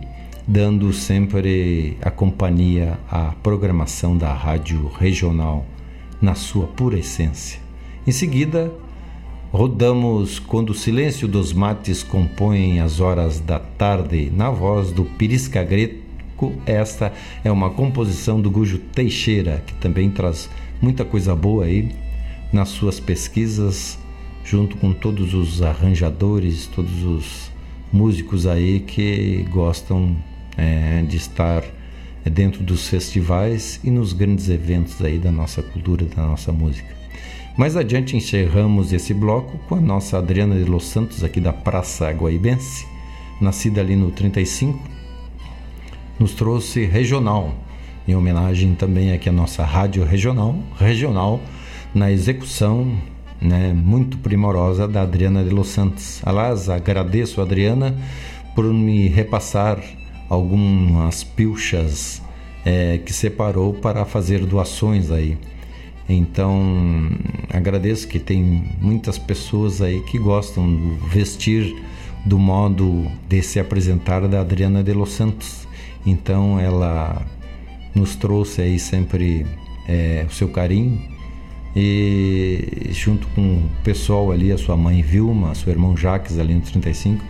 dando 0.48 0.94
sempre 0.94 1.98
a 2.02 2.10
companhia 2.10 2.98
à 3.12 3.34
programação 3.44 4.18
da 4.18 4.34
rádio 4.34 4.88
regional 4.88 5.66
na 6.22 6.36
sua 6.36 6.68
pura 6.68 6.98
essência. 6.98 7.60
Em 8.06 8.12
seguida, 8.12 8.72
rodamos 9.52 10.40
Quando 10.40 10.70
o 10.70 10.76
Silêncio 10.76 11.28
dos 11.28 11.52
Mates 11.52 12.02
compõem 12.02 12.80
as 12.80 13.02
horas 13.02 13.42
da 13.42 13.60
tarde, 13.60 14.32
na 14.34 14.50
voz 14.50 14.92
do 14.92 15.04
Pirisca 15.04 15.64
Greto 15.64 16.08
esta 16.66 17.12
é 17.44 17.52
uma 17.52 17.72
composição 17.72 18.40
do 18.40 18.52
Gujo 18.52 18.78
Teixeira, 18.78 19.64
que 19.66 19.74
também 19.74 20.10
traz 20.12 20.48
muita 20.80 21.04
coisa 21.04 21.36
boa 21.36 21.66
aí 21.66 21.92
nas 22.54 22.70
suas 22.70 23.00
pesquisas, 23.00 23.98
junto 24.44 24.78
com 24.78 24.94
todos 24.94 25.34
os 25.34 25.64
arranjadores, 25.64 26.68
todos 26.68 27.04
os 27.04 27.52
músicos 27.92 28.46
aí 28.46 28.82
que 28.82 29.48
gostam 29.50 30.16
é, 30.58 31.02
de 31.08 31.18
estar 31.18 31.64
dentro 32.30 32.64
dos 32.64 32.88
festivais 32.88 33.80
e 33.84 33.90
nos 33.90 34.14
grandes 34.14 34.50
eventos 34.50 35.02
aí 35.02 35.18
da 35.18 35.32
nossa 35.32 35.62
cultura, 35.62 36.06
da 36.06 36.26
nossa 36.26 36.52
música. 36.52 36.96
Mais 37.58 37.76
adiante 37.76 38.16
encerramos 38.16 38.94
esse 38.94 39.14
bloco 39.14 39.58
com 39.68 39.76
a 39.76 39.82
nossa 39.82 40.18
Adriana 40.18 40.56
de 40.56 40.66
Los 40.66 40.86
Santos 40.86 41.24
aqui 41.24 41.40
da 41.40 41.52
Praça 41.52 42.12
Guaibense, 42.12 42.86
nascida 43.42 43.82
ali 43.82 43.96
no 43.96 44.12
35, 44.12 44.80
nos 46.20 46.34
trouxe 46.34 46.86
regional, 46.86 47.54
em 48.08 48.16
homenagem 48.16 48.76
também 48.76 49.12
aqui 49.12 49.30
à 49.30 49.32
nossa 49.32 49.64
rádio 49.64 50.04
regional, 50.04 50.56
regional 50.78 51.40
na 51.94 52.12
execução 52.12 52.96
né, 53.42 53.74
muito 53.74 54.18
primorosa 54.20 54.88
da 54.88 55.02
Adriana 55.02 55.44
de 55.44 55.50
Los 55.50 55.70
Santos. 55.70 56.22
Aliás, 56.26 56.70
agradeço 56.70 57.42
a 57.42 57.44
Adriana 57.44 57.96
por 58.56 58.66
me 58.66 59.08
repassar 59.08 59.80
algumas 60.30 61.24
pilchas 61.24 62.22
é, 62.66 62.98
que 62.98 63.14
separou 63.14 63.74
para 63.74 64.06
fazer 64.06 64.46
doações 64.46 65.12
aí. 65.12 65.38
Então, 66.10 67.10
agradeço 67.50 68.08
que 68.08 68.20
tem 68.20 68.64
muitas 68.80 69.18
pessoas 69.18 69.82
aí 69.82 70.02
que 70.04 70.18
gostam 70.18 70.70
do 70.74 70.96
vestir 71.08 71.76
do 72.26 72.38
modo 72.38 73.10
de 73.28 73.42
se 73.42 73.60
apresentar 73.60 74.28
da 74.28 74.42
Adriana 74.42 74.84
de 74.84 74.94
Los 74.94 75.12
Santos. 75.12 75.68
Então 76.06 76.60
ela 76.60 77.26
nos 77.96 78.16
trouxe 78.16 78.62
aí 78.62 78.80
sempre 78.80 79.46
é, 79.88 80.26
o 80.28 80.34
seu 80.34 80.50
carinho 80.50 81.02
e 81.76 82.90
junto 82.92 83.28
com 83.30 83.42
o 83.42 83.70
pessoal 83.84 84.32
ali, 84.32 84.52
a 84.52 84.58
sua 84.58 84.76
mãe 84.76 85.02
Vilma, 85.02 85.56
seu 85.56 85.72
irmão 85.72 85.96
Jaques 85.96 86.38
ali 86.38 86.54
no 86.54 86.62
35 86.62 87.24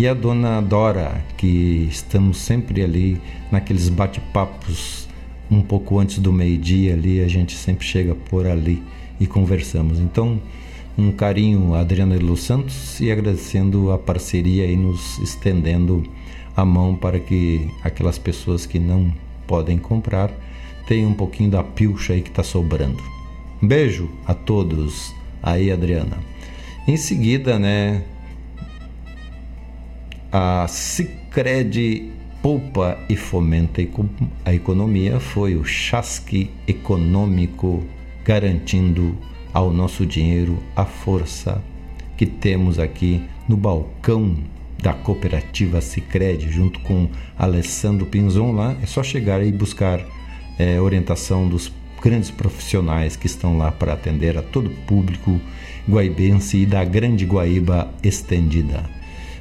e 0.00 0.08
a 0.08 0.14
dona 0.14 0.62
Dora, 0.62 1.22
que 1.36 1.86
estamos 1.90 2.38
sempre 2.38 2.82
ali 2.82 3.20
naqueles 3.52 3.90
bate-papos 3.90 5.06
um 5.50 5.60
pouco 5.60 5.98
antes 5.98 6.18
do 6.20 6.32
meio-dia 6.32 6.94
ali, 6.94 7.20
a 7.20 7.28
gente 7.28 7.52
sempre 7.54 7.86
chega 7.86 8.14
por 8.14 8.46
ali 8.46 8.82
e 9.20 9.26
conversamos. 9.26 10.00
Então, 10.00 10.40
um 10.96 11.12
carinho 11.12 11.74
Adriana 11.74 12.16
de 12.16 12.24
Los 12.24 12.40
Santos 12.40 12.98
e 12.98 13.12
agradecendo 13.12 13.92
a 13.92 13.98
parceria 13.98 14.64
e 14.64 14.74
nos 14.74 15.18
estendendo 15.18 16.02
a 16.56 16.64
mão 16.64 16.96
para 16.96 17.20
que 17.20 17.68
aquelas 17.84 18.16
pessoas 18.18 18.64
que 18.64 18.78
não 18.78 19.12
podem 19.46 19.76
comprar 19.76 20.32
tenham 20.88 21.10
um 21.10 21.14
pouquinho 21.14 21.50
da 21.50 21.62
pilcha 21.62 22.14
aí 22.14 22.22
que 22.22 22.30
está 22.30 22.42
sobrando. 22.42 23.02
Um 23.62 23.68
beijo 23.68 24.08
a 24.24 24.32
todos 24.32 25.14
aí, 25.42 25.70
Adriana. 25.70 26.16
Em 26.88 26.96
seguida, 26.96 27.58
né, 27.58 28.02
a 30.32 30.66
Sicredi 30.68 32.12
poupa 32.40 32.96
e 33.08 33.16
fomenta 33.16 33.82
a 34.44 34.54
economia 34.54 35.18
foi 35.18 35.56
o 35.56 35.64
chasque 35.64 36.50
econômico 36.68 37.84
garantindo 38.24 39.18
ao 39.52 39.72
nosso 39.72 40.06
dinheiro 40.06 40.62
a 40.76 40.84
força 40.84 41.60
que 42.16 42.26
temos 42.26 42.78
aqui 42.78 43.22
no 43.48 43.56
balcão 43.56 44.36
da 44.80 44.92
cooperativa 44.92 45.80
Sicredi 45.80 46.48
junto 46.48 46.78
com 46.80 47.08
Alessandro 47.36 48.06
Pinzon 48.06 48.52
lá 48.52 48.76
é 48.80 48.86
só 48.86 49.02
chegar 49.02 49.44
e 49.44 49.50
buscar 49.50 50.00
é, 50.58 50.80
orientação 50.80 51.48
dos 51.48 51.72
grandes 52.00 52.30
profissionais 52.30 53.16
que 53.16 53.26
estão 53.26 53.58
lá 53.58 53.72
para 53.72 53.94
atender 53.94 54.38
a 54.38 54.42
todo 54.42 54.68
o 54.68 54.76
público 54.86 55.40
guaibense 55.88 56.58
e 56.58 56.66
da 56.66 56.84
grande 56.84 57.26
Guaíba 57.26 57.92
estendida. 58.02 58.99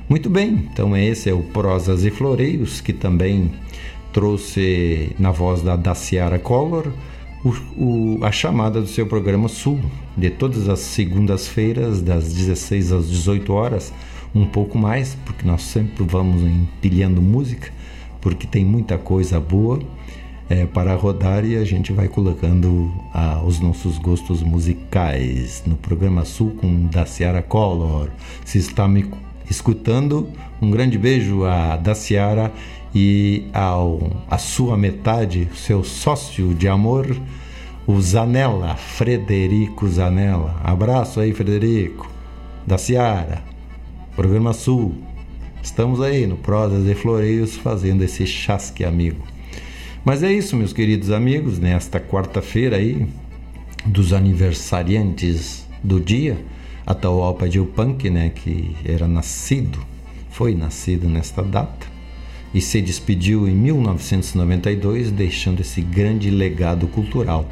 Muito 0.09 0.27
bem, 0.27 0.67
então 0.73 0.97
esse 0.97 1.29
é 1.29 1.33
o 1.35 1.43
Prosas 1.43 2.03
e 2.03 2.09
Floreios, 2.09 2.81
que 2.81 2.91
também 2.91 3.51
trouxe 4.11 5.15
na 5.19 5.29
voz 5.29 5.61
da 5.61 5.75
Daciara 5.75 6.39
Collor 6.39 6.91
o, 7.45 7.49
o, 7.77 8.25
a 8.25 8.31
chamada 8.31 8.81
do 8.81 8.87
seu 8.87 9.05
programa 9.05 9.47
Sul, 9.47 9.79
de 10.17 10.31
todas 10.31 10.67
as 10.67 10.79
segundas-feiras, 10.79 12.01
das 12.01 12.33
16 12.33 12.91
às 12.91 13.07
18 13.07 13.53
horas, 13.53 13.93
um 14.33 14.47
pouco 14.47 14.79
mais, 14.79 15.15
porque 15.23 15.45
nós 15.45 15.61
sempre 15.61 16.03
vamos 16.03 16.41
empilhando 16.41 17.21
música, 17.21 17.71
porque 18.19 18.47
tem 18.47 18.65
muita 18.65 18.97
coisa 18.97 19.39
boa 19.39 19.79
é, 20.49 20.65
para 20.65 20.95
rodar 20.95 21.45
e 21.45 21.55
a 21.55 21.63
gente 21.63 21.93
vai 21.93 22.07
colocando 22.07 22.91
ah, 23.13 23.43
os 23.45 23.59
nossos 23.59 23.99
gostos 23.99 24.41
musicais 24.41 25.61
no 25.67 25.75
programa 25.75 26.25
Sul 26.25 26.55
com 26.59 26.87
Daciara 26.87 27.43
Collor. 27.43 28.09
Se 28.43 28.57
está 28.57 28.87
me 28.87 29.07
escutando. 29.49 30.29
Um 30.61 30.69
grande 30.69 30.97
beijo 30.97 31.45
a 31.45 31.75
Daciara 31.77 32.51
e 32.93 33.45
ao 33.53 34.25
a 34.29 34.37
sua 34.37 34.77
metade, 34.77 35.47
seu 35.55 35.83
sócio 35.83 36.53
de 36.53 36.67
amor, 36.67 37.15
o 37.85 37.99
Zanella, 38.01 38.75
Frederico 38.75 39.87
Zanella. 39.87 40.59
Abraço 40.63 41.19
aí, 41.19 41.33
Frederico. 41.33 42.09
Daciara, 42.65 43.43
Programa 44.15 44.53
Sul. 44.53 44.93
Estamos 45.61 46.01
aí 46.01 46.25
no 46.27 46.37
Prosas 46.37 46.87
e 46.87 46.95
Floreios 46.95 47.55
fazendo 47.55 48.03
esse 48.03 48.25
chasque 48.25 48.83
amigo. 48.83 49.23
Mas 50.05 50.23
é 50.23 50.31
isso, 50.31 50.55
meus 50.55 50.71
queridos 50.71 51.11
amigos, 51.11 51.59
nesta 51.59 51.99
quarta-feira 51.99 52.77
aí 52.77 53.05
dos 53.85 54.13
aniversariantes 54.13 55.65
do 55.83 55.99
dia 55.99 56.37
Atahualpa 56.85 57.47
Yupanqui, 57.47 58.09
né, 58.09 58.29
que 58.29 58.75
era 58.83 59.07
nascido, 59.07 59.79
foi 60.29 60.55
nascido 60.55 61.07
nesta 61.07 61.43
data 61.43 61.87
e 62.53 62.59
se 62.61 62.81
despediu 62.81 63.47
em 63.47 63.53
1992, 63.53 65.11
deixando 65.11 65.61
esse 65.61 65.81
grande 65.81 66.31
legado 66.31 66.87
cultural. 66.87 67.47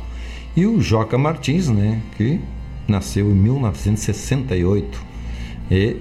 E 0.56 0.66
o 0.66 0.82
Joca 0.82 1.18
Martins, 1.18 1.70
né, 1.70 2.02
que 2.18 2.40
nasceu 2.88 3.30
em 3.30 3.36
1968 3.36 5.04
e 5.70 5.98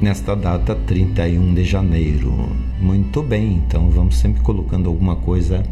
nesta 0.00 0.36
data 0.36 0.74
31 0.74 1.54
de 1.54 1.64
janeiro. 1.64 2.32
Muito 2.80 3.22
bem, 3.22 3.62
então 3.66 3.90
vamos 3.90 4.16
sempre 4.16 4.40
colocando 4.42 4.88
alguma 4.88 5.16
coisa, 5.16 5.64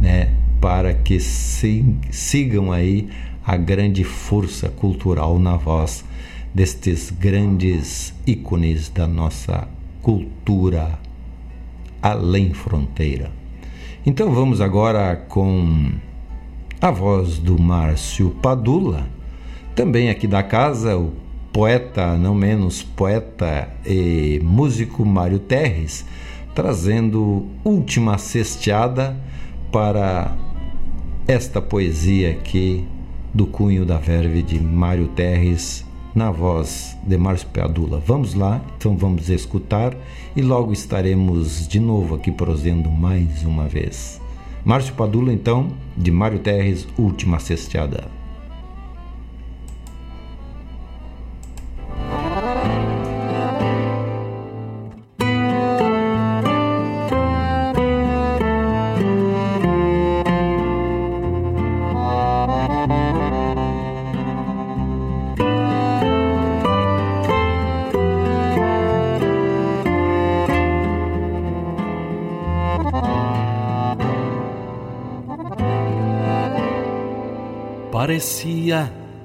né, 0.00 0.30
para 0.60 0.94
que 0.94 1.18
sigam 1.18 2.70
aí 2.70 3.08
a 3.44 3.56
grande 3.56 4.04
força 4.04 4.68
cultural 4.68 5.38
na 5.38 5.56
voz 5.56 6.04
destes 6.54 7.10
grandes 7.10 8.14
ícones 8.26 8.88
da 8.88 9.06
nossa 9.06 9.68
cultura 10.02 10.98
além 12.02 12.52
fronteira. 12.52 13.30
Então 14.04 14.32
vamos 14.32 14.60
agora 14.60 15.14
com 15.16 15.92
a 16.80 16.90
voz 16.90 17.38
do 17.38 17.60
Márcio 17.60 18.30
Padula, 18.42 19.06
também 19.74 20.08
aqui 20.08 20.26
da 20.26 20.42
casa, 20.42 20.96
o 20.96 21.12
poeta, 21.52 22.16
não 22.16 22.34
menos 22.34 22.82
poeta 22.82 23.68
e 23.84 24.40
músico 24.42 25.04
Mário 25.04 25.38
Terres, 25.38 26.06
trazendo 26.54 27.46
última 27.64 28.16
cesteada 28.18 29.16
para 29.70 30.34
esta 31.28 31.60
poesia 31.60 32.30
aqui 32.30 32.84
do 33.32 33.46
cunho 33.46 33.84
da 33.84 33.98
verve 33.98 34.42
de 34.42 34.58
Mário 34.60 35.08
Terres 35.08 35.84
na 36.14 36.30
voz 36.30 36.96
de 37.02 37.16
Márcio 37.16 37.48
Padula. 37.48 38.02
Vamos 38.04 38.34
lá, 38.34 38.60
então 38.76 38.96
vamos 38.96 39.28
escutar 39.28 39.96
e 40.34 40.42
logo 40.42 40.72
estaremos 40.72 41.66
de 41.66 41.80
novo 41.80 42.14
aqui 42.14 42.30
prosendo 42.30 42.90
mais 42.90 43.42
uma 43.44 43.66
vez. 43.66 44.20
Márcio 44.64 44.94
Padula, 44.94 45.32
então, 45.32 45.70
de 45.96 46.10
Mário 46.10 46.38
Terres, 46.38 46.86
Última 46.98 47.38
Cesteada. 47.38 48.19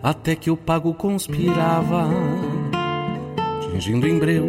Até 0.05 0.35
que 0.35 0.51
o 0.51 0.55
pago 0.55 0.93
conspirava, 0.93 2.07
tingindo 3.71 4.07
em 4.07 4.19
breu 4.19 4.45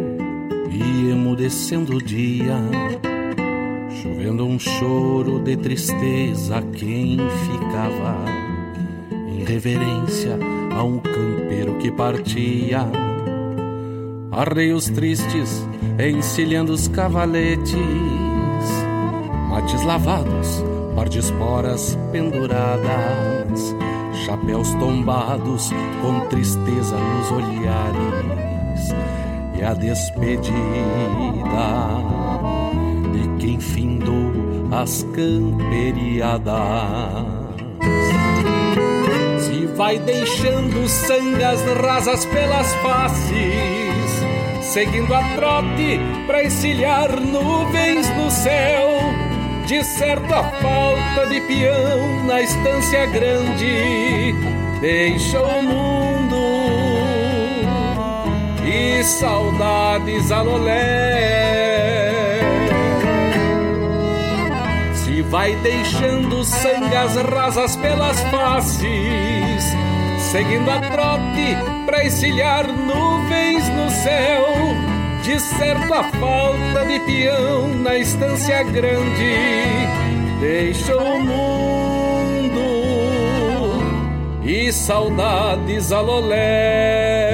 e 0.69 1.09
emudecendo 1.09 1.95
o 1.95 2.01
dia, 2.01 2.57
chovendo 3.89 4.45
um 4.45 4.59
choro 4.59 5.39
de 5.39 5.57
tristeza 5.57 6.61
quem 6.61 7.17
ficava 7.17 8.23
em 9.11 9.43
reverência 9.45 10.37
a 10.77 10.83
um 10.83 10.99
campeiro 10.99 11.75
que 11.79 11.89
partia. 11.89 12.87
Arreios 14.31 14.91
tristes 14.91 15.67
encilhando 15.99 16.71
os 16.71 16.87
cavaletes, 16.87 17.73
mates 19.49 19.81
lavados, 19.81 20.63
par 20.95 21.09
de 21.09 21.17
esporas 21.17 21.97
penduradas 22.11 23.36
chapéus 24.27 24.73
tombados 24.73 25.71
com 26.01 26.19
tristeza 26.27 26.97
nos 26.97 27.31
olhares 27.31 28.93
e 29.57 29.63
a 29.63 29.73
despedida 29.73 30.51
de 33.13 33.29
quem 33.39 33.57
findou 33.57 34.33
as 34.69 35.03
camperiadas. 35.15 36.53
Se 39.39 39.65
vai 39.77 39.97
deixando 39.97 40.89
sangas 40.89 41.61
rasas 41.81 42.25
pelas 42.25 42.75
faces, 42.75 44.25
seguindo 44.61 45.13
a 45.13 45.23
trote 45.35 46.01
para 46.27 46.43
encilhar 46.43 47.17
nuvens 47.21 48.09
no 48.17 48.29
céu 48.29 48.96
de 49.67 49.83
certo 49.83 50.33
a 50.33 50.43
falta 50.43 51.27
de 51.27 51.41
peão 51.41 52.23
na 52.23 52.41
estância 52.41 53.05
grande 53.07 54.33
deixa 54.79 55.41
o 55.41 55.61
mundo 55.61 56.37
e 58.65 59.03
saudades 59.03 60.31
a 60.31 60.41
lolé. 60.41 62.39
Se 64.93 65.21
vai 65.23 65.53
deixando 65.57 66.45
sangas 66.45 67.17
rasas 67.17 67.75
pelas 67.75 68.21
faces, 68.21 69.75
seguindo 70.31 70.71
a 70.71 70.79
trote 70.79 71.57
pra 71.85 72.05
encilhar 72.05 72.65
nuvens 72.67 73.67
no 73.67 73.89
céu 73.91 74.96
de 75.27 75.39
certo 75.41 75.93
a 75.93 76.05
falta 76.05 76.85
de 76.85 76.99
peão 77.01 77.67
na 77.83 77.97
estância 77.97 78.63
grande 78.63 79.35
deixou 80.39 81.01
o 81.01 81.19
mundo 81.19 82.61
e 84.41 84.71
saudades 84.71 85.91
a 85.91 85.99
lolé. 85.99 87.26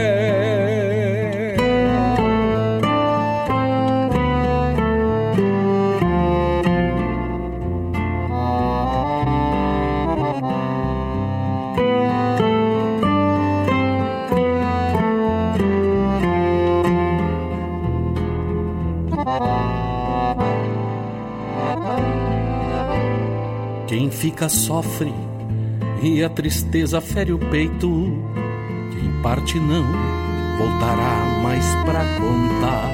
Fica 24.23 24.47
sofre 24.47 25.13
e 26.01 26.23
a 26.23 26.29
tristeza 26.29 27.01
fere 27.01 27.33
o 27.33 27.37
peito. 27.37 27.89
Quem 28.89 29.21
parte 29.21 29.59
não 29.59 29.83
voltará 30.57 31.41
mais 31.43 31.65
pra 31.83 31.99
contar. 32.21 32.89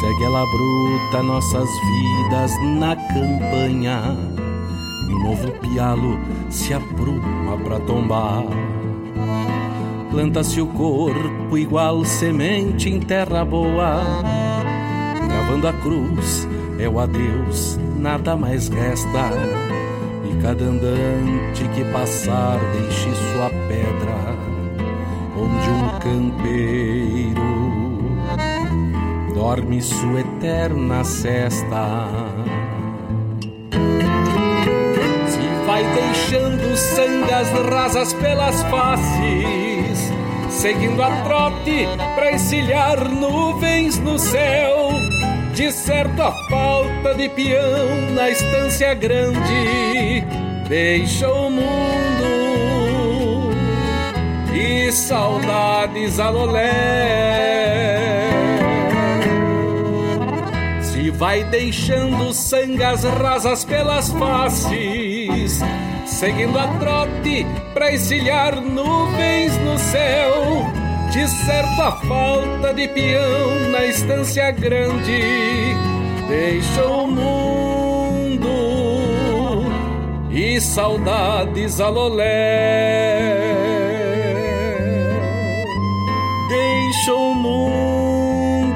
Segue 0.00 0.24
ela 0.24 0.44
bruta 0.44 1.22
nossas 1.22 1.68
vidas 1.68 2.50
na 2.80 2.96
campanha. 2.96 4.16
E 5.08 5.14
um 5.14 5.22
novo 5.22 5.52
pialo 5.60 6.18
se 6.50 6.74
apruma 6.74 7.56
pra 7.62 7.78
tombar. 7.78 8.42
Planta-se 10.10 10.60
o 10.60 10.66
corpo 10.66 11.56
igual 11.56 12.04
semente 12.04 12.88
em 12.88 12.98
terra 12.98 13.44
boa. 13.44 14.02
Gravando 15.28 15.68
a 15.68 15.72
cruz 15.74 16.48
é 16.80 16.88
o 16.88 16.98
adeus, 16.98 17.78
nada 18.00 18.36
mais 18.36 18.66
resta. 18.66 19.61
Cada 20.42 20.64
andante 20.64 21.68
que 21.72 21.84
passar 21.92 22.58
deixe 22.72 23.14
sua 23.14 23.48
pedra, 23.68 24.36
onde 25.36 25.70
um 25.70 25.88
campeiro 26.00 27.40
dorme 29.32 29.80
sua 29.80 30.20
eterna 30.20 31.04
cesta. 31.04 32.08
Se 35.28 35.64
vai 35.64 35.84
deixando 35.94 36.76
sangas 36.76 37.48
rasas 37.70 38.12
pelas 38.14 38.62
faces, 38.64 40.12
seguindo 40.50 41.00
a 41.04 41.22
trote 41.22 41.86
pra 42.16 42.32
encilhar 42.32 43.08
nuvens 43.08 43.96
no 44.00 44.18
céu. 44.18 44.71
De 45.54 45.70
certo 45.70 46.22
a 46.22 46.32
falta 46.48 47.14
de 47.14 47.28
peão 47.28 48.10
na 48.14 48.30
estância 48.30 48.94
grande 48.94 50.24
deixa 50.66 51.30
o 51.30 51.50
mundo 51.50 52.32
e 54.54 54.90
saudades 54.90 56.18
alolé. 56.18 56.70
Se 60.80 61.10
vai 61.10 61.44
deixando 61.44 62.32
sangas 62.32 63.04
rasas 63.04 63.62
pelas 63.62 64.08
faces, 64.08 65.60
seguindo 66.06 66.58
a 66.58 66.66
trote 66.78 67.46
pra 67.74 67.92
encilhar 67.92 68.58
nuvens 68.58 69.54
no 69.58 69.78
céu. 69.78 70.81
De 71.12 71.28
certo 71.28 71.82
a 71.82 71.92
falta 71.92 72.72
de 72.72 72.88
peão 72.88 73.70
na 73.70 73.84
estância 73.84 74.50
grande 74.50 75.20
deixa 76.26 76.86
o 76.86 77.06
mundo 77.06 78.48
e 80.30 80.58
saudades 80.58 81.80
alolé. 81.80 83.36
Deixa 86.48 87.14
o 87.14 87.34
mundo 87.34 88.72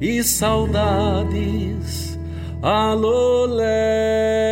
e 0.00 0.24
saudades 0.24 2.18
alolé. 2.62 4.51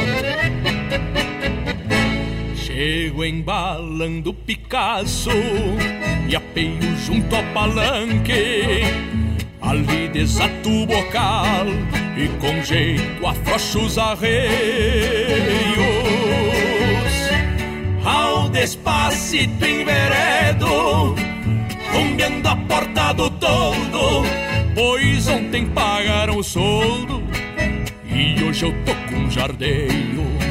Chego 2.81 3.23
embalando 3.23 4.33
Picasso 4.33 5.29
e 6.27 6.35
apeio 6.35 6.97
junto 7.05 7.35
ao 7.35 7.43
palanque. 7.53 8.81
Ali 9.61 10.07
desato 10.07 10.67
o 10.67 10.87
bocal 10.87 11.67
e 12.17 12.27
com 12.39 12.63
jeito 12.63 13.27
afrouxo 13.27 13.81
os 13.81 13.99
arreios. 13.99 14.33
Ao 18.03 18.49
despacito 18.49 19.63
enveredo, 19.63 21.13
rumbeando 21.93 22.47
a 22.47 22.55
porta 22.55 23.13
do 23.13 23.29
todo, 23.29 24.23
pois 24.73 25.27
ontem 25.27 25.67
pagaram 25.67 26.37
o 26.37 26.43
soldo 26.43 27.21
e 28.07 28.43
hoje 28.43 28.65
eu 28.65 28.73
tô 28.83 28.95
com 29.07 29.29
jardeio. 29.29 30.50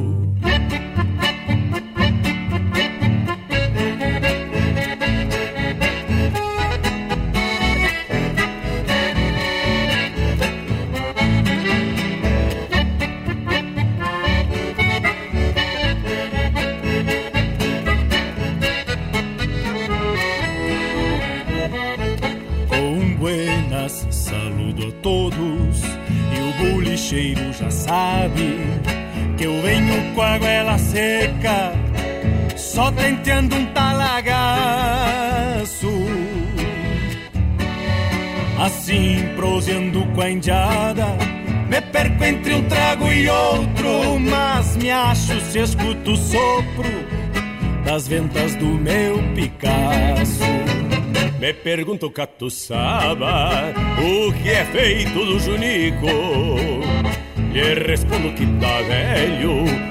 só 32.71 32.89
tenteando 32.91 33.55
um 33.57 33.65
talagaço. 33.73 34.21
Assim, 38.57 39.27
proseando 39.35 40.05
com 40.13 40.21
a 40.21 40.29
indiada, 40.29 41.07
me 41.67 41.81
perco 41.81 42.23
entre 42.23 42.53
um 42.53 42.63
trago 42.63 43.11
e 43.11 43.27
outro, 43.27 44.19
mas 44.19 44.77
me 44.77 44.89
acho 44.89 45.41
se 45.41 45.59
escuto 45.59 46.11
o 46.11 46.15
sopro 46.15 46.89
das 47.83 48.07
ventas 48.07 48.55
do 48.55 48.67
meu 48.67 49.17
Picasso. 49.33 50.45
Me 51.39 51.53
pergunto, 51.53 52.09
catuçaba, 52.09 53.73
o 53.97 54.31
que 54.31 54.49
é 54.49 54.63
feito 54.65 55.25
do 55.25 55.39
Junico? 55.39 56.07
Lhe 57.51 57.73
respondo 57.85 58.31
que 58.33 58.45
tá 58.61 58.81
velho, 58.83 59.90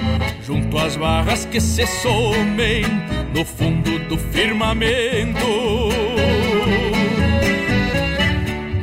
junto 0.51 0.77
às 0.77 0.97
barras 0.97 1.45
que 1.45 1.61
se 1.61 1.87
somem 1.87 2.83
no 3.33 3.45
fundo 3.45 3.97
do 4.09 4.17
firmamento. 4.17 5.39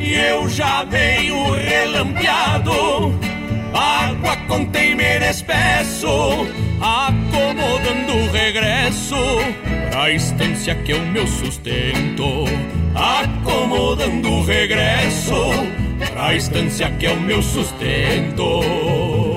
E 0.00 0.14
eu 0.14 0.48
já 0.48 0.82
venho 0.84 1.52
relampeado, 1.52 2.72
água 3.74 4.34
com 4.48 4.64
temer 4.64 5.20
espesso, 5.22 6.08
acomodando 6.80 8.14
o 8.14 8.30
regresso 8.32 9.16
pra 9.90 10.10
estância 10.10 10.74
que 10.74 10.92
é 10.92 10.96
o 10.96 11.06
meu 11.06 11.26
sustento 11.26 12.46
acomodando 12.94 14.28
o 14.28 14.44
regresso 14.44 15.34
pra 16.12 16.34
estância 16.34 16.90
que 16.98 17.06
é 17.06 17.12
o 17.12 17.20
meu 17.20 17.42
sustento. 17.42 19.27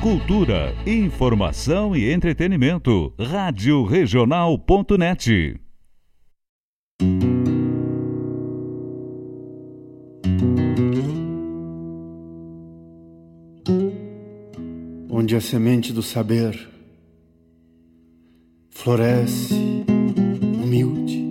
Cultura, 0.00 0.74
informação 0.86 1.96
e 1.96 2.12
entretenimento. 2.12 3.12
Rádio 3.18 3.84
Regional.net. 3.84 5.60
onde 15.10 15.34
a 15.34 15.40
semente 15.40 15.92
do 15.92 16.00
saber 16.00 16.68
floresce 18.70 19.54
humilde 20.62 21.24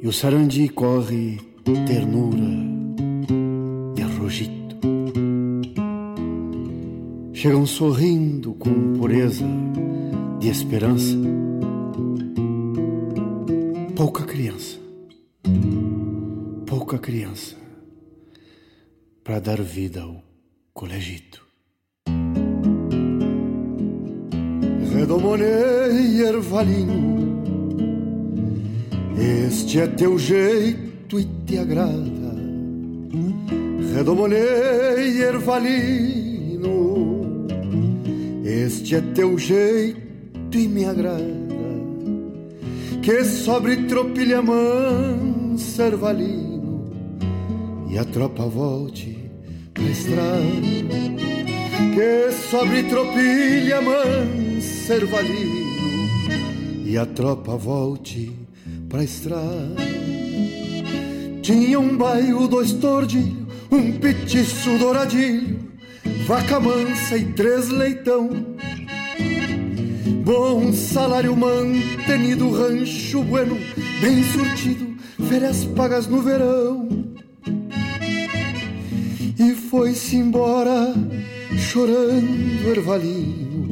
e 0.00 0.08
o 0.08 0.12
sarandi 0.12 0.68
corre 0.70 1.38
ternura 1.86 2.48
de 3.94 4.02
rogito. 4.18 4.57
Chegam 7.40 7.64
sorrindo 7.66 8.52
com 8.54 8.94
pureza 8.94 9.44
de 10.40 10.48
esperança. 10.48 11.16
Pouca 13.94 14.24
criança, 14.24 14.76
pouca 16.66 16.98
criança 16.98 17.54
para 19.22 19.38
dar 19.38 19.62
vida 19.62 20.02
ao 20.02 20.20
colegito. 20.74 21.46
Redomonei 24.92 26.20
ervalinho, 26.20 27.40
este 29.16 29.78
é 29.78 29.86
teu 29.86 30.18
jeito 30.18 31.20
e 31.20 31.24
te 31.46 31.56
agrada. 31.56 32.34
Redomonei 33.94 35.22
ervalino, 35.22 36.27
este 38.48 38.94
é 38.94 39.00
teu 39.00 39.38
jeito 39.38 40.56
e 40.56 40.66
me 40.66 40.84
agrada. 40.86 41.48
Que 43.02 43.24
sobre 43.24 43.76
tropilha 43.84 44.40
mansa 44.40 45.86
ervalino 45.86 46.58
e 47.90 47.98
a 47.98 48.04
tropa 48.04 48.44
volte 48.46 49.30
na 49.78 49.90
estrada 49.90 50.42
que 51.94 52.32
sobre 52.50 52.82
tropilha 52.84 53.80
mansa 53.80 54.94
ervalino 54.94 55.68
e 56.84 56.96
a 56.96 57.04
tropa 57.04 57.56
volte 57.56 58.32
pra 58.88 59.04
estrada. 59.04 59.76
Tinha 61.42 61.78
um 61.78 61.96
bairro, 61.96 62.48
dois 62.48 62.72
tordilhos, 62.72 63.46
um 63.70 63.92
petiço 63.92 64.78
douradilho, 64.78 65.57
vaca 66.28 66.60
mansa 66.60 67.16
e 67.16 67.24
três 67.32 67.70
leitão. 67.70 68.28
Bom 70.22 70.74
salário 70.74 71.34
mantenido, 71.34 72.50
rancho 72.50 73.22
bueno, 73.22 73.56
bem 74.02 74.22
surtido, 74.24 74.94
férias 75.26 75.64
pagas 75.64 76.06
no 76.06 76.20
verão 76.20 76.86
e 79.38 79.54
foi-se 79.54 80.16
embora 80.16 80.92
chorando 81.56 82.68
ervalino, 82.76 83.68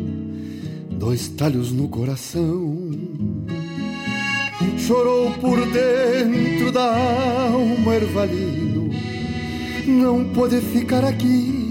dois 0.93 1.29
talhos 1.29 1.71
no 1.73 1.91
coração. 1.91 2.89
Chorou 4.79 5.31
por 5.33 5.61
dentro 5.67 6.73
da 6.73 6.97
alma 7.51 7.97
ervalino, 7.97 8.91
não 9.87 10.25
pode 10.33 10.59
ficar 10.63 11.05
aqui. 11.05 11.66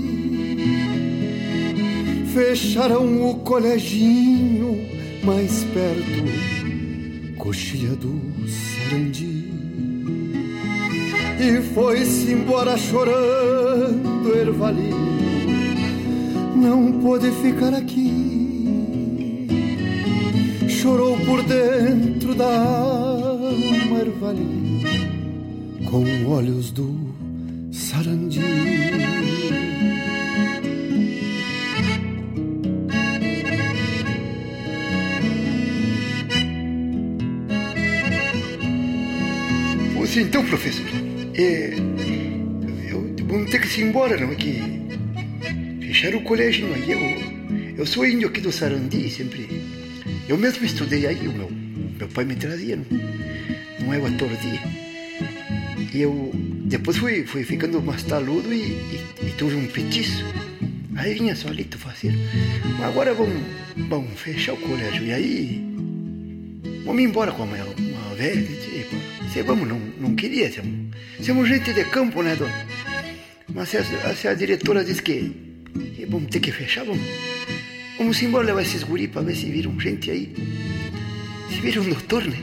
Fecharam 2.35 3.29
o 3.29 3.35
coleginho 3.35 4.85
mais 5.23 5.63
perto, 5.73 7.37
coxilha 7.37 7.95
do 7.95 8.21
Sarandi. 8.45 9.53
E 11.39 11.61
foi-se 11.73 12.33
embora 12.33 12.77
chorando 12.77 14.35
ervalino 14.35 15.15
não 16.57 16.99
pôde 16.99 17.31
ficar 17.41 17.73
aqui. 17.73 19.47
Chorou 20.67 21.17
por 21.19 21.41
dentro 21.41 22.35
da 22.35 22.53
alma 22.53 23.99
ervalino 24.01 24.83
com 25.89 26.03
olhos 26.29 26.69
do 26.69 27.15
sarandi 27.71 28.84
Então, 40.17 40.45
professor, 40.45 40.85
é, 41.33 41.73
eu 42.89 43.13
vou 43.27 43.45
ter 43.47 43.59
que 43.59 43.81
ir 43.81 43.83
embora, 43.83 44.15
não 44.17 44.31
é 44.31 44.35
que 44.35 44.61
fecharam 45.85 46.19
o 46.19 46.23
colégio 46.23 46.73
aí. 46.73 46.89
Eu, 46.89 47.75
eu 47.79 47.85
sou 47.85 48.05
índio 48.05 48.29
aqui 48.29 48.39
do 48.39 48.49
Sarandi, 48.49 49.09
sempre. 49.09 49.61
Eu 50.29 50.37
mesmo 50.37 50.65
estudei 50.65 51.05
aí, 51.05 51.27
o 51.27 51.33
meu, 51.33 51.51
meu 51.99 52.07
pai 52.07 52.23
me 52.23 52.35
trazia, 52.35 52.77
não, 52.77 52.85
não 53.81 53.93
é 53.93 53.99
o 53.99 54.05
ator 54.05 54.29
dia. 54.37 54.61
E 55.93 56.01
eu 56.01 56.31
depois 56.63 56.95
fui, 56.95 57.25
fui 57.25 57.43
ficando 57.43 57.81
mais 57.81 58.03
taludo 58.03 58.53
e, 58.53 58.61
e, 58.61 59.01
e 59.21 59.33
tuve 59.37 59.55
um 59.57 59.67
petiço. 59.67 60.23
Aí 60.95 61.13
vinha 61.13 61.35
solito 61.35 61.77
fazer. 61.77 62.13
Agora 62.81 63.13
vamos, 63.13 63.43
vamos 63.89 64.17
fechar 64.17 64.53
o 64.53 64.57
colégio. 64.57 65.03
E 65.03 65.11
aí 65.11 65.65
vamos 66.85 67.03
embora 67.03 67.33
com 67.33 67.43
a 67.43 67.45
uma 67.45 68.15
velha. 68.15 68.41
Tipo, 68.43 69.04
se 69.35 69.41
vamos, 69.41 69.67
não, 69.67 69.77
não 69.99 70.15
queria. 70.15 70.49
Somos, 70.49 70.95
somos 71.19 71.49
gente 71.49 71.73
de 71.73 71.83
campo, 71.83 72.21
né, 72.23 72.37
dona? 72.37 72.53
Mas 73.53 73.67
se 73.67 73.77
a, 73.77 73.83
se 74.15 74.27
a 74.29 74.33
diretora 74.33 74.81
diz 74.81 75.01
que, 75.01 75.29
que 75.93 76.05
vamos 76.05 76.29
ter 76.29 76.39
que 76.39 76.53
fechar, 76.53 76.85
vamos, 76.85 77.03
vamos 77.97 78.21
embora 78.21 78.45
levar 78.45 78.61
esses 78.61 78.83
guri 78.83 79.09
para 79.09 79.23
ver 79.23 79.35
se 79.35 79.51
viram 79.51 79.77
gente 79.77 80.09
aí. 80.09 80.33
Se 81.49 81.59
viram 81.59 81.83
um 81.83 81.89
doutor, 81.89 82.23
né? 82.23 82.37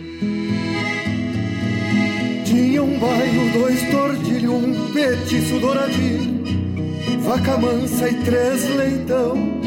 Tinha 2.44 2.82
um 2.82 2.98
bairro, 2.98 3.50
dois 3.58 3.82
tordilhos, 3.90 4.52
um 4.52 4.92
petiço 4.92 5.58
douradinho, 5.60 6.44
vaca 7.20 7.56
mansa 7.56 8.10
e 8.10 8.14
três 8.22 8.68
leitão. 8.76 9.62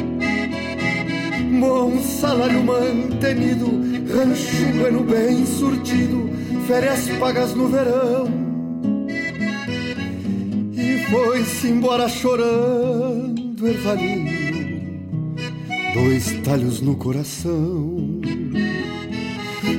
Bom 1.59 1.99
salário 2.03 2.63
mantenido, 2.63 3.65
rancho 4.13 4.65
bueno 4.77 5.03
bem 5.03 5.43
surtido, 5.45 6.29
férias 6.67 7.07
pagas 7.19 7.53
no 7.53 7.67
verão 7.67 8.45
foi-se 11.09 11.67
embora 11.67 12.07
chorando, 12.09 13.67
Ervalinho, 13.67 14.99
dois 15.93 16.31
talhos 16.43 16.81
no 16.81 16.95
coração. 16.95 18.19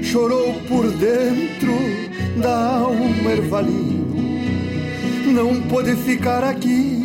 Chorou 0.03 0.55
por 0.69 0.91
dentro 0.93 1.75
da 2.41 2.79
alma, 2.79 3.33
Ervalinho, 3.33 4.07
não 5.33 5.61
pôde 5.63 5.97
ficar 5.97 6.45
aqui. 6.45 7.03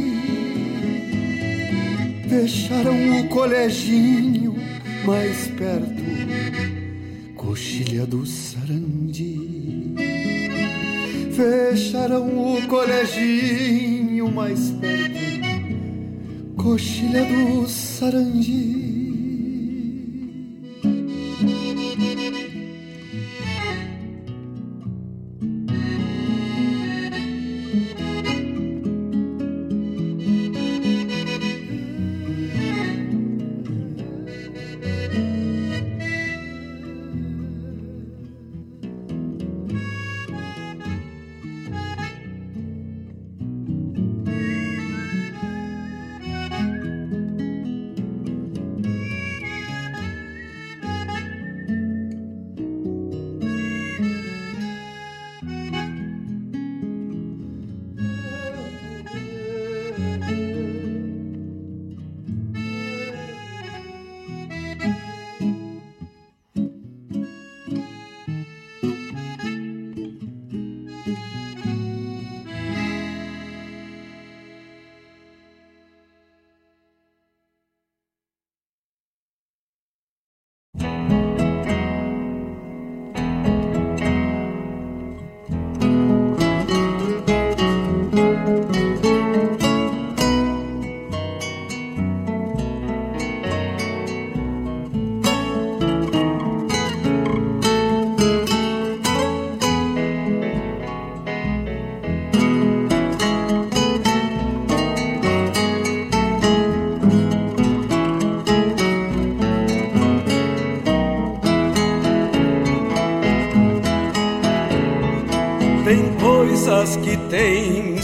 Fecharam 2.30 3.20
o 3.20 3.28
coleginho 3.28 4.56
mais 5.06 5.48
perto, 5.48 6.04
coxilha 7.36 8.06
do 8.06 8.26
Sarandi. 8.26 9.61
Fecharam 11.34 12.28
o 12.28 12.68
coleginho 12.68 14.30
mais 14.32 14.70
perto, 14.72 16.56
coxilha 16.58 17.24
do 17.24 17.68
Sarandi. 17.70 18.91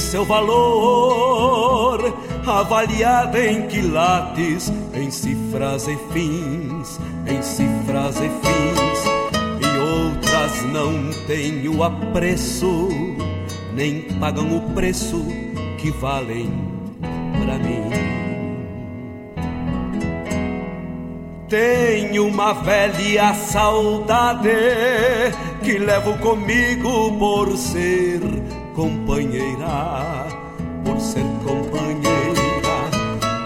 Seu 0.08 0.24
valor, 0.24 2.00
avaliada 2.46 3.46
em 3.46 3.68
quilates, 3.68 4.72
em 4.94 5.12
cifras 5.12 5.88
e 5.88 5.98
fins, 6.14 7.00
em 7.28 7.42
cifras 7.42 8.16
e 8.16 8.30
fins, 8.30 9.04
e 9.62 9.78
outras 9.78 10.64
não 10.72 11.12
têm 11.28 11.68
o 11.68 11.84
apreço, 11.84 12.88
nem 13.74 14.04
pagam 14.20 14.56
o 14.56 14.62
preço 14.74 15.26
que 15.78 15.92
valem 15.92 16.50
para 17.44 17.60
mim. 17.60 17.84
Tenho 21.50 22.28
uma 22.28 22.54
velha 22.54 23.34
saudade 23.34 24.50
que 25.64 25.78
levo 25.78 26.18
comigo 26.20 27.12
por 27.20 27.58
ser 27.58 28.37
companheira, 28.78 30.28
por 30.86 31.00
ser 31.00 31.26
companheira, 31.44 32.78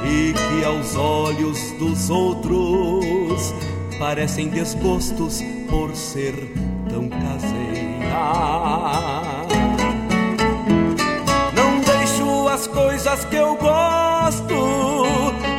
e 0.03 0.33
que 0.33 0.65
aos 0.65 0.97
olhos 0.97 1.71
dos 1.79 2.09
outros 2.09 3.53
parecem 3.97 4.49
desgostos 4.49 5.41
por 5.69 5.95
ser 5.95 6.33
tão 6.89 7.07
caseira. 7.07 8.11
Não 11.55 11.79
deixo 11.79 12.49
as 12.49 12.67
coisas 12.67 13.23
que 13.23 13.37
eu 13.37 13.55
gosto 13.55 15.05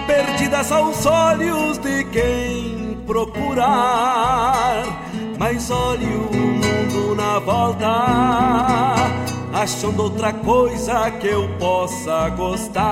perdidas 0.07 0.70
aos 0.70 1.07
olhos 1.07 1.78
de 1.78 2.05
quem 2.12 2.99
procurar, 3.07 4.85
mas 5.39 5.70
olhe 5.70 6.05
o 6.05 6.31
mundo 6.31 7.15
na 7.16 7.39
volta 7.39 9.02
achando 9.62 10.02
outra 10.02 10.32
coisa 10.32 11.09
que 11.12 11.28
eu 11.28 11.48
possa 11.56 12.28
gostar. 12.30 12.82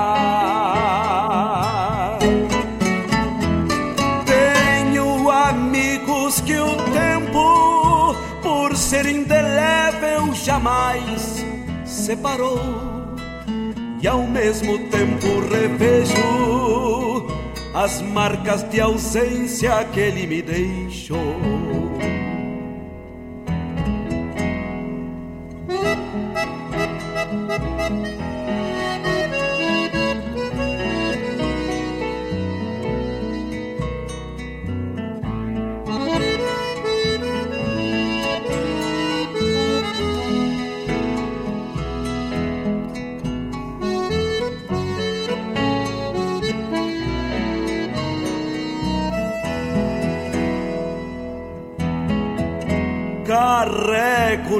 Tenho 4.25 5.29
amigos 5.29 6.39
que 6.39 6.57
o 6.57 6.77
tempo, 6.93 8.15
por 8.41 8.73
ser 8.77 9.05
indelével, 9.05 10.33
jamais 10.33 11.45
separou. 11.83 12.61
E 14.01 14.07
ao 14.07 14.23
mesmo 14.23 14.79
tempo 14.87 15.41
revejo 15.51 16.15
as 17.73 18.01
marcas 18.01 18.63
de 18.69 18.79
ausência 18.79 19.83
que 19.91 19.99
ele 19.99 20.25
me 20.25 20.41
deixou. 20.41 21.19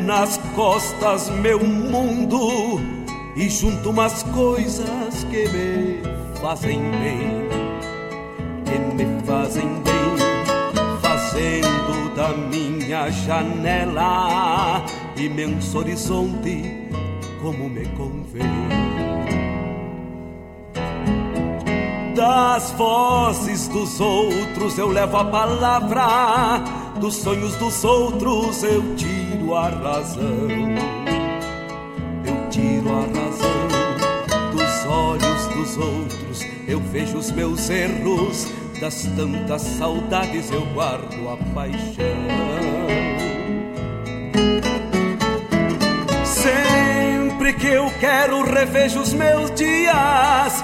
Nas 0.02 0.38
costas 0.56 1.30
meu 1.30 1.60
mundo 1.60 2.80
e 3.36 3.50
junto 3.50 3.92
umas 3.92 4.24
coisas 4.24 5.24
que 5.30 5.48
me 5.50 6.02
fazem 6.42 6.80
bem, 6.80 7.48
que 8.66 8.80
me 8.96 9.22
fazem 9.26 9.68
bem, 9.84 11.02
fazendo 11.02 12.16
da 12.16 12.30
minha 12.30 13.10
janela 13.10 14.84
imenso 15.16 15.78
horizonte 15.78 16.90
como 17.42 17.70
me 17.70 17.86
convém. 17.90 18.81
Das 22.22 22.70
vozes 22.74 23.68
dos 23.68 24.00
outros 24.00 24.78
eu 24.78 24.90
levo 24.90 25.18
a 25.18 25.26
palavra, 25.26 26.62
dos 27.00 27.16
sonhos 27.16 27.56
dos 27.56 27.84
outros 27.84 28.62
eu 28.62 28.96
tiro 28.96 29.56
a 29.56 29.70
razão. 29.70 30.48
Eu 32.24 32.50
tiro 32.52 32.90
a 32.90 33.00
razão 33.00 34.52
dos 34.52 34.86
olhos 34.86 35.48
dos 35.48 35.78
outros, 35.78 36.46
eu 36.68 36.80
vejo 36.80 37.18
os 37.18 37.32
meus 37.32 37.68
erros, 37.72 38.48
das 38.80 39.02
tantas 39.16 39.64
saudades 39.64 40.52
eu 40.52 40.64
guardo 40.76 41.28
a 41.28 41.38
paixão. 41.56 42.06
Sempre 46.24 47.54
que 47.54 47.66
eu 47.66 47.92
quero 48.00 48.44
revejo 48.44 49.00
os 49.00 49.12
meus 49.12 49.50
dias 49.56 50.64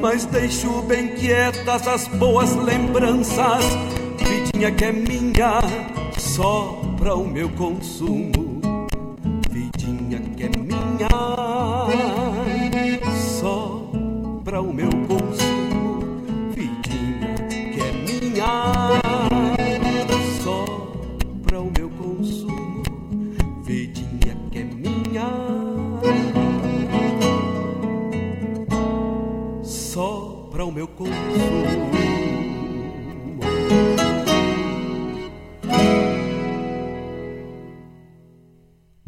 mas 0.00 0.24
deixo 0.26 0.82
bem 0.82 1.08
quietas 1.08 1.86
as 1.88 2.06
boas 2.08 2.54
lembranças, 2.54 3.64
vidinha 4.18 4.70
que 4.70 4.84
é 4.84 4.92
minha, 4.92 5.60
só 6.16 6.80
para 6.96 7.14
o 7.14 7.26
meu 7.26 7.48
consumo. 7.50 8.47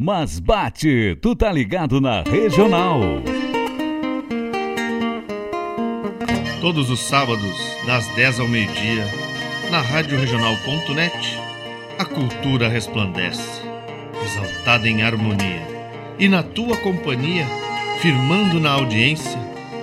Mas 0.02 0.38
bate, 0.40 1.16
tu 1.20 1.34
tá 1.34 1.52
ligado 1.52 2.00
na 2.00 2.22
regional. 2.22 3.00
Todos 6.60 6.90
os 6.90 7.00
sábados, 7.00 7.56
das 7.86 8.06
10 8.14 8.40
ao 8.40 8.48
meio-dia, 8.48 9.04
na 9.70 9.80
Rádio 9.80 10.18
a 11.98 12.04
cultura 12.04 12.68
resplandece, 12.68 13.62
exaltada 14.24 14.88
em 14.88 15.02
harmonia, 15.02 15.66
e 16.18 16.28
na 16.28 16.42
tua 16.42 16.76
companhia, 16.78 17.46
firmando 18.00 18.58
na 18.60 18.72
audiência, 18.72 19.38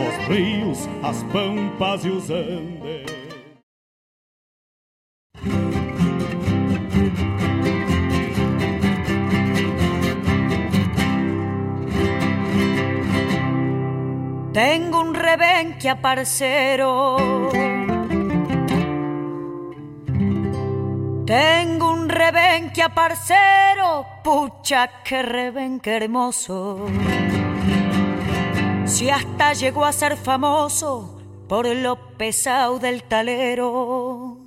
os 0.00 0.16
rios, 0.28 0.88
as 1.02 1.22
pampas 1.24 2.04
e 2.04 2.10
os 2.10 2.30
andes. 2.30 3.06
Tengo 14.52 15.00
un 15.00 15.14
rebenque 15.14 15.94
parcero. 15.96 17.50
Tengo 21.26 21.92
un 21.92 22.08
rebenque 22.08 22.88
parcero, 22.94 24.06
pucha 24.24 25.02
que 25.04 25.22
rebenque 25.22 25.96
hermoso 25.96 27.37
si 28.88 29.10
hasta 29.10 29.52
llegó 29.52 29.84
a 29.84 29.92
ser 29.92 30.16
famoso 30.16 31.20
por 31.48 31.66
lo 31.66 32.16
pesado 32.16 32.78
del 32.78 33.02
talero. 33.04 34.38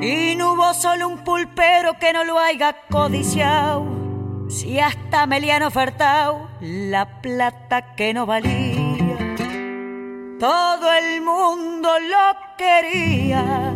Y 0.00 0.34
no 0.36 0.54
hubo 0.54 0.74
solo 0.74 1.06
un 1.08 1.24
pulpero 1.24 1.98
que 1.98 2.12
no 2.12 2.24
lo 2.24 2.38
haya 2.38 2.76
codiciado, 2.90 3.86
si 4.48 4.78
hasta 4.80 5.26
me 5.26 5.40
le 5.40 5.52
han 5.52 5.62
ofertado 5.62 6.50
la 6.60 7.22
plata 7.22 7.94
que 7.94 8.12
no 8.12 8.26
valía. 8.26 9.06
Todo 10.40 10.92
el 10.92 11.22
mundo 11.22 11.88
lo 12.00 12.36
quería, 12.58 13.72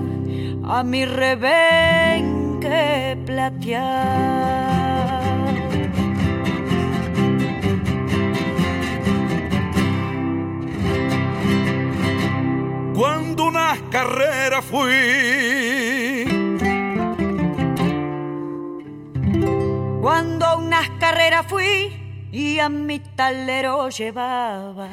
a 0.64 0.82
mi 0.82 1.04
rebenque 1.04 3.16
platear. 3.24 5.25
Cuando 12.96 13.44
una 13.44 13.76
carrera 13.90 14.62
fui. 14.62 16.24
Cuando 20.00 20.58
unas 20.58 20.88
carreras 20.98 21.44
fui 21.46 22.28
y 22.32 22.58
a 22.58 22.70
mi 22.70 23.00
talero 23.00 23.90
llevaba. 23.90 24.88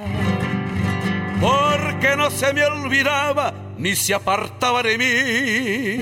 Porque 1.39 2.15
no 2.17 2.29
se 2.29 2.53
me 2.53 2.65
olvidaba 2.65 3.53
ni 3.77 3.95
se 3.95 4.13
apartaba 4.13 4.83
de 4.83 4.97
mí. 4.97 6.01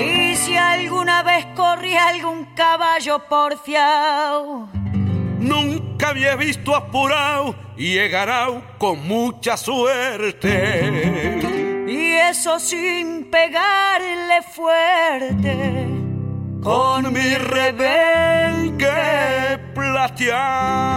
Y 0.00 0.36
si 0.36 0.56
alguna 0.56 1.24
vez 1.24 1.46
corría 1.56 2.06
algún 2.08 2.44
caballo 2.54 3.18
porfiado 3.28 4.81
Nunca 5.42 6.10
había 6.10 6.36
visto 6.36 6.74
apurado 6.76 7.56
y 7.76 7.94
llegará 7.94 8.46
con 8.78 9.06
mucha 9.08 9.56
suerte. 9.56 11.40
Y 11.88 12.12
eso 12.12 12.60
sin 12.60 13.24
pegarle 13.24 14.42
fuerte. 14.54 15.88
Con 16.62 17.12
mi 17.12 17.34
rebenque 17.34 18.86
plateado. 19.74 20.92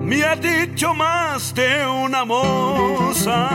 Me 0.00 0.24
ha 0.24 0.34
dicho 0.34 0.94
más 0.94 1.54
de 1.54 1.86
una 1.86 2.24
moza 2.24 3.50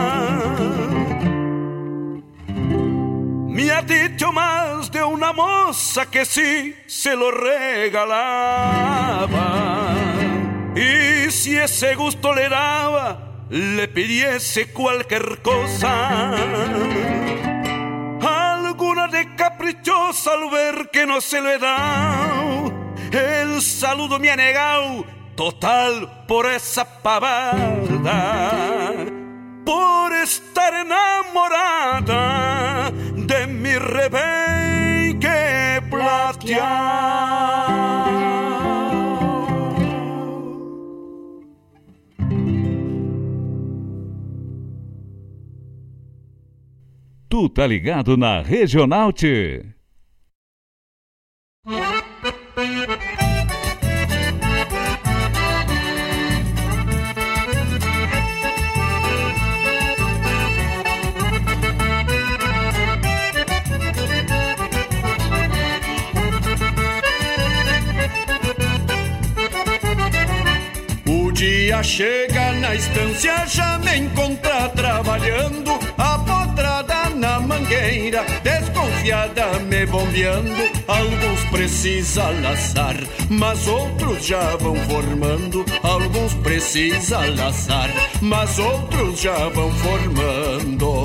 me 3.58 3.70
ha 3.72 3.82
dicho 3.82 4.32
más 4.32 4.88
de 4.92 5.02
una 5.02 5.32
moza 5.32 6.06
que 6.06 6.24
sí 6.24 6.76
se 6.86 7.16
lo 7.16 7.32
regalaba. 7.32 7.96
Y 10.76 11.28
si 11.32 11.56
ese 11.56 11.96
gusto 11.96 12.32
le 12.32 12.48
daba, 12.48 13.18
le 13.50 13.88
pidiese 13.88 14.72
cualquier 14.72 15.42
cosa. 15.42 16.36
Alguna 18.20 19.08
de 19.08 19.34
caprichosa 19.34 20.34
al 20.34 20.50
ver 20.50 20.90
que 20.92 21.04
no 21.04 21.20
se 21.20 21.40
lo 21.40 21.50
he 21.50 21.58
dado. 21.58 22.72
El 23.10 23.60
saludo 23.60 24.20
me 24.20 24.30
ha 24.30 24.36
negado, 24.36 25.04
total 25.34 26.26
por 26.28 26.46
esa 26.46 26.84
pavada. 27.02 28.52
Por 29.64 30.12
estar 30.12 30.74
enamorada 30.74 32.57
mundial. 36.58 36.98
Tu 47.28 47.48
tá 47.50 47.66
ligado 47.66 48.16
na 48.16 48.40
Regional 48.40 49.12
dia 71.38 71.80
chega 71.84 72.52
na 72.54 72.74
estância, 72.74 73.46
já 73.46 73.78
me 73.78 73.96
encontra 73.96 74.68
trabalhando, 74.70 75.70
apotrada 75.96 77.10
na 77.10 77.38
mangueira, 77.38 78.24
desconfiada 78.42 79.60
me 79.60 79.86
bombeando. 79.86 80.68
Alguns 80.88 81.44
precisa 81.52 82.24
laçar, 82.42 82.96
mas 83.30 83.68
outros 83.68 84.26
já 84.26 84.56
vão 84.56 84.74
formando. 84.88 85.64
Alguns 85.84 86.34
precisa 86.34 87.20
laçar, 87.36 87.88
mas 88.20 88.58
outros 88.58 89.20
já 89.20 89.48
vão 89.50 89.70
formando. 89.74 91.04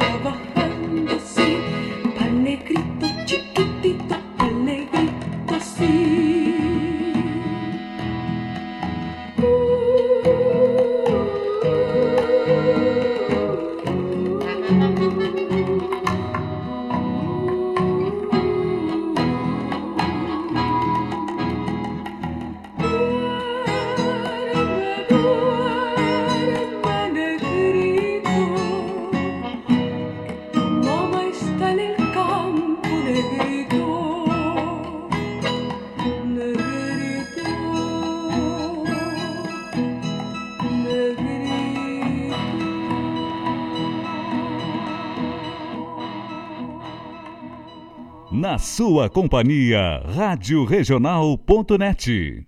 over. 0.00 0.59
Sua 48.80 49.10
companhia, 49.10 50.02
Rádio 50.06 50.64
Regional.net. 50.64 52.46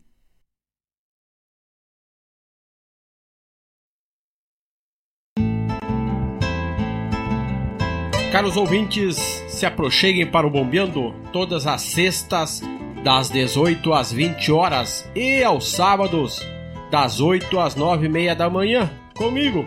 Caros 8.32 8.56
ouvintes, 8.56 9.16
se 9.46 9.66
aproxeguem 9.66 10.26
para 10.26 10.46
o 10.46 10.50
Bombeando 10.50 11.14
todas 11.34 11.66
as 11.66 11.82
sextas, 11.82 12.62
das 13.04 13.28
18 13.28 13.92
às 13.92 14.10
20 14.10 14.50
horas 14.52 15.06
e 15.14 15.44
aos 15.44 15.70
sábados, 15.70 16.40
das 16.90 17.20
8 17.20 17.60
às 17.60 17.76
9 17.76 18.06
e 18.06 18.08
meia 18.08 18.34
da 18.34 18.48
manhã, 18.48 18.90
comigo, 19.14 19.66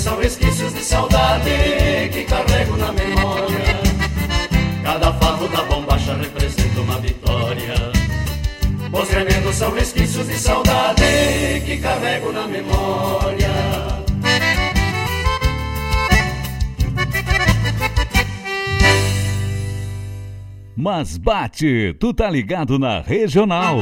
são 0.00 0.18
resquícios 0.18 0.72
de 0.74 0.82
saudade 0.82 1.50
que 2.12 2.24
carrego 2.24 2.76
na 2.76 2.92
memória. 2.92 3.80
Cada 4.82 5.12
farro 5.14 5.48
da 5.48 5.62
bombacha 5.64 6.14
representa 6.14 6.80
uma 6.80 6.98
vitória. 6.98 7.74
Os 8.92 9.08
remendos 9.10 9.56
são 9.56 9.72
resquícios 9.72 10.26
de 10.26 10.38
saudade 10.38 11.62
que 11.64 11.78
carrego 11.78 12.32
na 12.32 12.46
memória. 12.46 13.50
Mas 20.76 21.16
bate, 21.16 21.94
tu 22.00 22.12
tá 22.12 22.28
ligado 22.28 22.78
na 22.78 23.00
regional. 23.00 23.78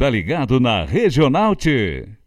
Tá 0.00 0.08
ligado 0.08 0.58
na 0.58 0.82
Regional 0.82 1.54
T. 1.54 2.19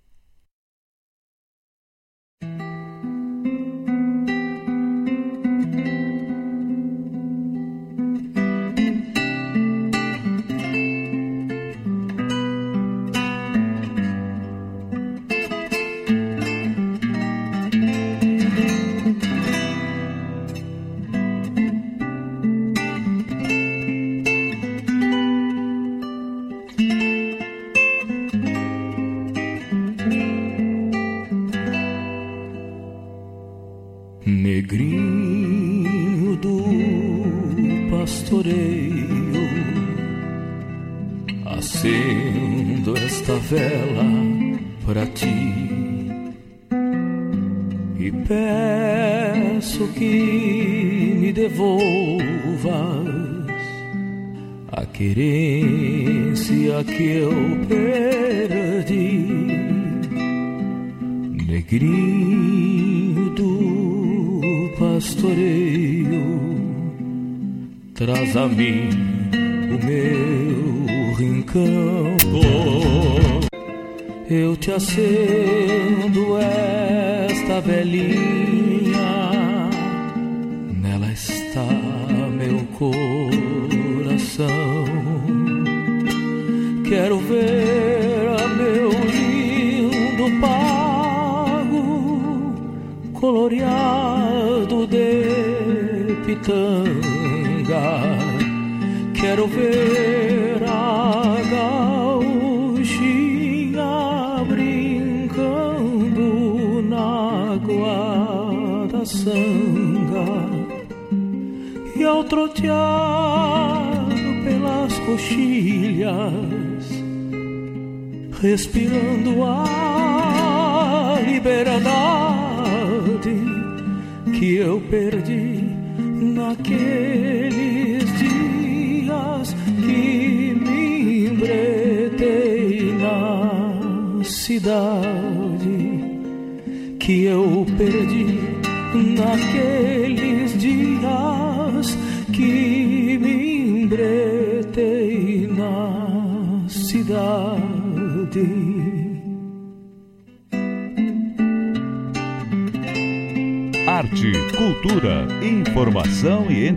acendo 74.75 76.37
esta 76.39 77.61
velhinha, 77.61 77.92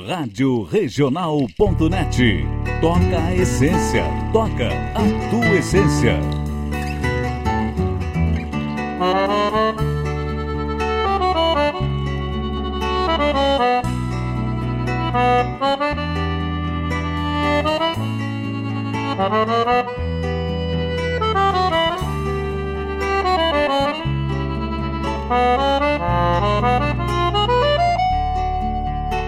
Rádio 0.07 0.63
Regional.net 0.63 2.45
Toca 2.79 3.25
a 3.25 3.35
essência, 3.35 4.03
toca 4.31 4.69
a 4.93 5.03
tua 5.29 5.55
essência. 5.55 6.32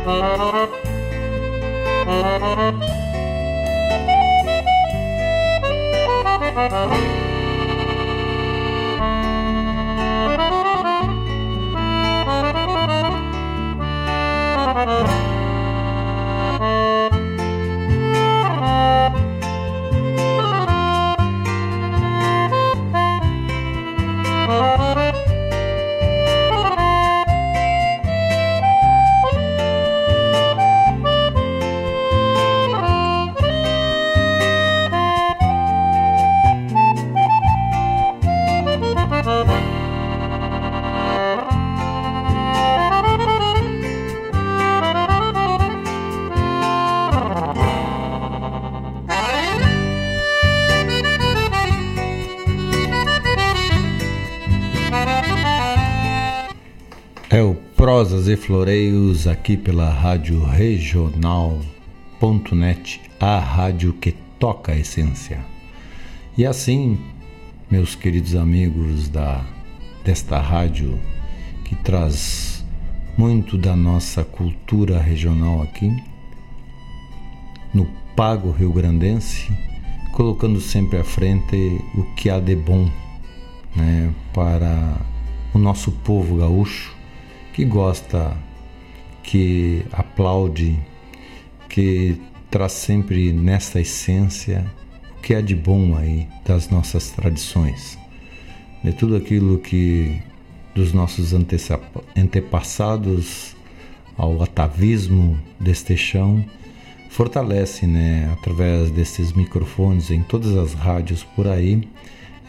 Thank 0.05 0.65
e 58.35 58.37
floreios 58.37 59.27
aqui 59.27 59.55
pela 59.55 59.89
Rádio 59.89 60.43
Regional.net, 60.43 61.39
a 63.17 63.39
rádio 63.39 63.93
que 63.93 64.11
toca 64.37 64.73
a 64.73 64.77
essência. 64.77 65.39
E 66.37 66.45
assim, 66.45 66.99
meus 67.71 67.95
queridos 67.95 68.35
amigos 68.35 69.07
da 69.07 69.41
desta 70.03 70.37
rádio 70.37 70.99
que 71.63 71.75
traz 71.77 72.65
muito 73.17 73.57
da 73.57 73.73
nossa 73.73 74.25
cultura 74.25 74.99
regional 74.99 75.61
aqui, 75.61 75.95
no 77.73 77.87
Pago 78.17 78.51
Rio 78.51 78.73
Grandense, 78.73 79.49
colocando 80.11 80.59
sempre 80.59 80.99
à 80.99 81.05
frente 81.05 81.81
o 81.95 82.03
que 82.15 82.29
há 82.29 82.41
de 82.41 82.55
bom 82.55 82.91
né, 83.73 84.13
para 84.33 84.97
o 85.53 85.57
nosso 85.57 85.89
povo 85.89 86.35
gaúcho 86.35 86.94
que 87.55 87.63
gosta, 87.63 88.35
que 89.23 89.85
aplaude, 89.93 90.77
que 91.69 92.17
traz 92.51 92.73
sempre 92.73 93.31
nesta 93.31 93.79
essência 93.79 94.69
o 95.17 95.21
que 95.21 95.33
há 95.33 95.39
de 95.39 95.55
bom 95.55 95.95
aí 95.95 96.27
das 96.45 96.69
nossas 96.69 97.11
tradições, 97.11 97.97
de 98.83 98.91
tudo 98.91 99.15
aquilo 99.15 99.57
que 99.59 100.21
dos 100.75 100.91
nossos 100.91 101.33
antepassados 102.13 103.55
ao 104.17 104.43
atavismo 104.43 105.39
deste 105.57 105.95
chão 105.95 106.43
fortalece, 107.09 107.87
né, 107.87 108.29
através 108.33 108.91
desses 108.91 109.31
microfones 109.31 110.11
em 110.11 110.21
todas 110.23 110.57
as 110.57 110.73
rádios 110.73 111.23
por 111.23 111.47
aí, 111.47 111.87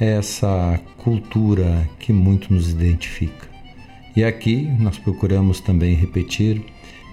essa 0.00 0.80
cultura 0.98 1.88
que 2.00 2.12
muito 2.12 2.52
nos 2.52 2.70
identifica. 2.70 3.55
E 4.16 4.24
aqui 4.24 4.62
nós 4.78 4.98
procuramos 4.98 5.60
também 5.60 5.94
repetir 5.94 6.62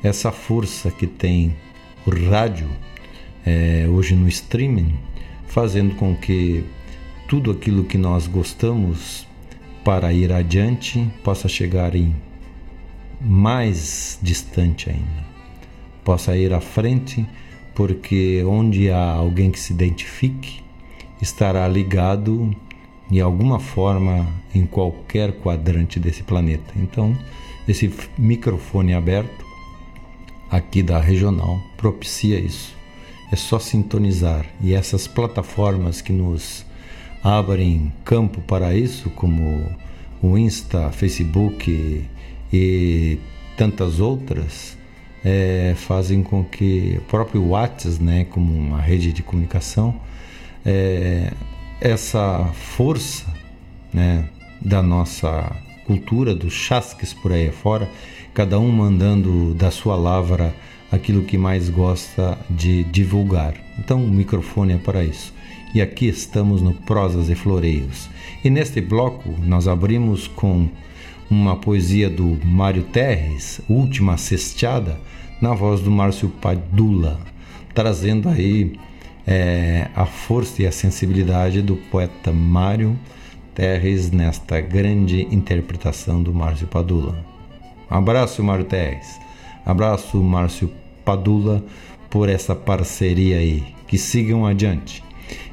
essa 0.01 0.31
força 0.31 0.89
que 0.89 1.05
tem 1.05 1.53
o 2.07 2.30
rádio 2.30 2.69
é, 3.45 3.85
hoje 3.89 4.15
no 4.15 4.25
streaming, 4.30 4.93
fazendo 5.45 5.95
com 5.95 6.15
que 6.15 6.63
tudo 7.27 7.51
aquilo 7.51 7.84
que 7.84 7.97
nós 7.97 8.25
gostamos 8.25 9.27
para 9.84 10.13
ir 10.13 10.31
adiante 10.31 11.05
possa 11.25 11.49
chegar 11.49 11.93
em 11.93 12.15
mais 13.19 14.17
distante 14.21 14.89
ainda, 14.89 15.25
possa 16.05 16.38
ir 16.38 16.53
à 16.53 16.61
frente, 16.61 17.25
porque 17.75 18.41
onde 18.45 18.89
há 18.89 19.11
alguém 19.11 19.51
que 19.51 19.59
se 19.59 19.73
identifique, 19.73 20.63
estará 21.21 21.67
ligado 21.67 22.55
de 23.09 23.21
alguma 23.21 23.59
forma 23.59 24.27
em 24.53 24.65
qualquer 24.65 25.34
quadrante 25.34 25.99
desse 25.99 26.23
planeta. 26.23 26.73
Então, 26.75 27.17
esse 27.67 27.91
microfone 28.17 28.93
aberto 28.93 29.45
aqui 30.49 30.84
da 30.84 30.99
regional 30.99 31.59
propicia 31.77 32.39
isso. 32.39 32.75
É 33.31 33.35
só 33.35 33.57
sintonizar 33.57 34.45
e 34.61 34.73
essas 34.73 35.07
plataformas 35.07 36.01
que 36.01 36.13
nos 36.13 36.65
abrem 37.23 37.91
campo 38.03 38.41
para 38.41 38.75
isso, 38.75 39.09
como 39.11 39.65
o 40.21 40.38
Insta, 40.38 40.91
Facebook 40.91 41.71
e, 41.71 42.05
e 42.55 43.19
tantas 43.57 43.99
outras, 43.99 44.77
é, 45.23 45.73
fazem 45.75 46.21
com 46.21 46.43
que 46.43 46.97
o 46.97 47.01
próprio 47.03 47.47
WhatsApp, 47.47 48.03
né, 48.03 48.25
como 48.25 48.53
uma 48.53 48.81
rede 48.81 49.13
de 49.13 49.23
comunicação, 49.23 49.95
é, 50.65 51.31
essa 51.79 52.45
força 52.53 53.25
né, 53.93 54.29
da 54.61 54.81
nossa 54.81 55.55
cultura, 55.85 56.33
dos 56.33 56.53
chasques 56.53 57.13
por 57.13 57.31
aí 57.31 57.51
fora, 57.51 57.89
cada 58.33 58.59
um 58.59 58.71
mandando 58.71 59.53
da 59.53 59.69
sua 59.69 59.95
lavra 59.95 60.53
aquilo 60.91 61.23
que 61.23 61.37
mais 61.37 61.69
gosta 61.69 62.37
de 62.49 62.83
divulgar. 62.85 63.55
Então 63.79 64.03
o 64.03 64.09
microfone 64.09 64.73
é 64.73 64.77
para 64.77 65.03
isso. 65.03 65.33
E 65.73 65.81
aqui 65.81 66.07
estamos 66.07 66.61
no 66.61 66.73
Prosas 66.73 67.29
e 67.29 67.35
Floreios. 67.35 68.09
E 68.43 68.49
neste 68.49 68.79
bloco 68.79 69.33
nós 69.39 69.67
abrimos 69.67 70.27
com 70.27 70.69
uma 71.29 71.55
poesia 71.55 72.09
do 72.09 72.39
Mário 72.45 72.83
Terres, 72.83 73.59
Última 73.67 74.17
Cesteada, 74.17 74.99
na 75.41 75.53
voz 75.53 75.81
do 75.81 75.89
Márcio 75.89 76.29
Padula, 76.29 77.19
trazendo 77.73 78.29
aí 78.29 78.77
é, 79.25 79.87
a 79.95 80.05
força 80.05 80.61
e 80.61 80.67
a 80.67 80.71
sensibilidade 80.71 81.61
do 81.61 81.75
poeta 81.75 82.31
Mário 82.31 82.97
Terres 83.55 84.09
nesta 84.11 84.59
grande 84.59 85.27
interpretação 85.29 86.21
do 86.23 86.33
Márcio 86.33 86.67
Padula. 86.67 87.15
Abraço, 87.89 88.43
Mário 88.43 88.65
Terres. 88.65 89.19
Abraço, 89.63 90.21
Márcio 90.21 90.71
Padula, 91.05 91.63
por 92.09 92.29
essa 92.29 92.55
parceria 92.55 93.37
aí. 93.37 93.63
Que 93.87 93.97
sigam 93.97 94.45
adiante. 94.45 95.03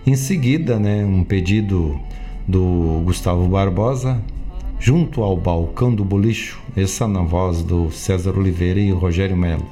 Em 0.07 0.17
seguida, 0.17 0.79
né, 0.79 1.05
um 1.05 1.23
pedido 1.23 2.01
do 2.49 3.03
Gustavo 3.05 3.47
Barbosa, 3.47 4.23
junto 4.79 5.23
ao 5.23 5.37
balcão 5.37 5.95
do 5.95 6.05
bolicho, 6.05 6.59
essa 6.75 7.07
na 7.07 7.21
voz 7.21 7.63
do 7.63 7.91
César 7.91 8.37
Oliveira 8.39 8.81
e 8.81 8.91
Rogério 8.91 9.37
Melo. 9.37 9.67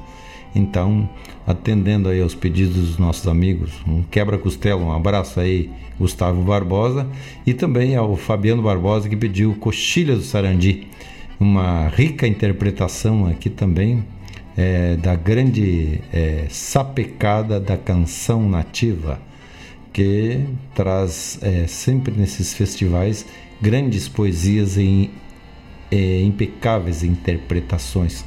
Então, 0.53 1.09
atendendo 1.49 2.09
aí 2.09 2.21
aos 2.21 2.35
pedidos 2.35 2.75
dos 2.75 2.97
nossos 2.99 3.27
amigos. 3.27 3.71
Um 3.87 4.03
quebra-costela, 4.03 4.79
um 4.79 4.91
abraço 4.91 5.39
aí, 5.39 5.67
Gustavo 5.97 6.43
Barbosa, 6.43 7.07
e 7.43 7.55
também 7.55 7.95
ao 7.95 8.15
Fabiano 8.15 8.61
Barbosa 8.61 9.09
que 9.09 9.17
pediu 9.17 9.55
Coxilha 9.55 10.15
do 10.15 10.21
Sarandi, 10.21 10.87
uma 11.39 11.87
rica 11.87 12.27
interpretação 12.27 13.25
aqui 13.25 13.49
também 13.49 14.05
é, 14.55 14.95
da 14.97 15.15
grande 15.15 15.99
é, 16.13 16.45
sapecada 16.49 17.59
da 17.59 17.75
canção 17.75 18.47
nativa, 18.47 19.19
que 19.91 20.45
traz 20.75 21.39
é, 21.41 21.65
sempre 21.65 22.13
nesses 22.15 22.53
festivais 22.53 23.25
grandes 23.59 24.07
poesias 24.07 24.77
e 24.77 25.09
é, 25.89 26.21
impecáveis 26.21 27.03
interpretações 27.03 28.23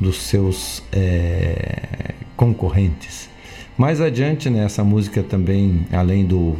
dos 0.00 0.22
seus 0.22 0.82
é, 0.90 2.14
concorrentes. 2.42 3.30
Mais 3.78 4.00
adiante, 4.00 4.50
nessa 4.50 4.82
música 4.82 5.22
também, 5.22 5.86
além 5.92 6.24
do 6.26 6.56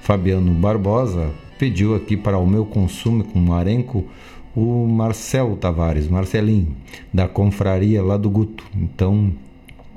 Fabiano 0.00 0.50
Barbosa, 0.54 1.30
pediu 1.58 1.94
aqui 1.94 2.16
para 2.16 2.38
o 2.38 2.46
meu 2.46 2.64
consumo 2.64 3.22
com 3.22 3.38
Marenco 3.38 4.06
o 4.56 4.86
Marcelo 4.86 5.56
Tavares, 5.56 6.08
Marcelinho, 6.08 6.74
da 7.12 7.28
confraria 7.28 8.02
lá 8.02 8.16
do 8.16 8.30
Guto. 8.30 8.64
Então, 8.74 9.30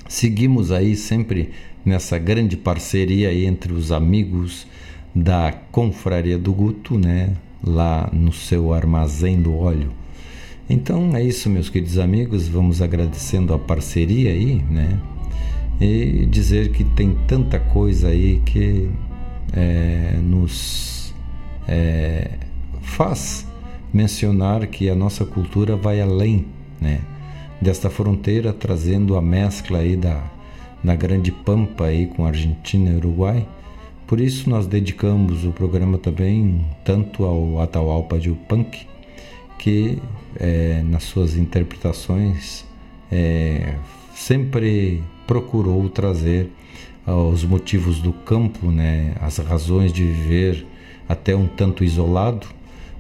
seguimos 0.10 0.74
aí 0.74 0.94
sempre 0.94 1.52
nessa 1.86 2.18
grande 2.18 2.58
parceria 2.58 3.34
entre 3.34 3.72
os 3.72 3.94
amigos 3.94 4.68
da 5.16 5.54
confraria 5.72 6.38
do 6.38 6.52
Guto, 6.52 7.00
né? 7.00 7.34
Lá 7.64 8.10
no 8.12 8.34
seu 8.34 8.74
armazém 8.74 9.42
do 9.42 9.56
óleo. 9.56 9.94
Então 10.70 11.16
é 11.16 11.24
isso, 11.24 11.50
meus 11.50 11.70
queridos 11.70 11.98
amigos. 11.98 12.48
Vamos 12.48 12.82
agradecendo 12.82 13.54
a 13.54 13.60
parceria 13.60 14.32
aí, 14.32 14.62
né? 14.70 15.00
E 15.80 16.26
dizer 16.26 16.72
que 16.72 16.84
tem 16.84 17.16
tanta 17.28 17.60
coisa 17.60 18.10
aí 18.10 18.42
que 18.46 18.90
é, 19.54 20.18
nos 20.22 21.14
é, 21.68 22.32
faz 22.82 23.48
mencionar 23.94 24.68
que 24.68 24.90
a 24.90 24.96
nossa 24.96 25.24
cultura 25.24 25.76
vai 25.78 26.02
além, 26.02 26.46
né? 26.82 27.00
Desta 27.62 27.90
fronteira, 27.90 28.52
trazendo 28.52 29.16
a 29.16 29.22
mescla 29.22 29.80
aí 29.80 29.96
da, 29.96 30.22
da 30.84 30.96
grande 30.96 31.32
pampa 31.32 31.86
aí 31.86 32.08
com 32.08 32.26
Argentina 32.26 32.90
e 32.92 32.96
Uruguai. 32.96 33.48
Por 34.06 34.20
isso 34.20 34.50
nós 34.50 34.68
dedicamos 34.68 35.46
o 35.46 35.52
programa 35.52 35.98
também 35.98 36.66
tanto 36.84 37.24
ao 37.24 37.62
Atahualpa 37.62 38.20
de 38.20 38.32
Punk, 38.32 38.86
que 39.58 40.02
é, 40.36 40.82
nas 40.84 41.04
suas 41.04 41.36
interpretações 41.36 42.66
é, 43.12 43.76
sempre 44.14 45.04
procurou 45.26 45.90
trazer 45.90 46.50
os 47.06 47.46
motivos 47.46 48.00
do 48.00 48.12
campo, 48.12 48.70
né, 48.70 49.16
as 49.22 49.38
razões 49.38 49.94
de 49.94 50.04
viver 50.04 50.66
até 51.08 51.34
um 51.34 51.48
tanto 51.48 51.84
isolado, 51.84 52.48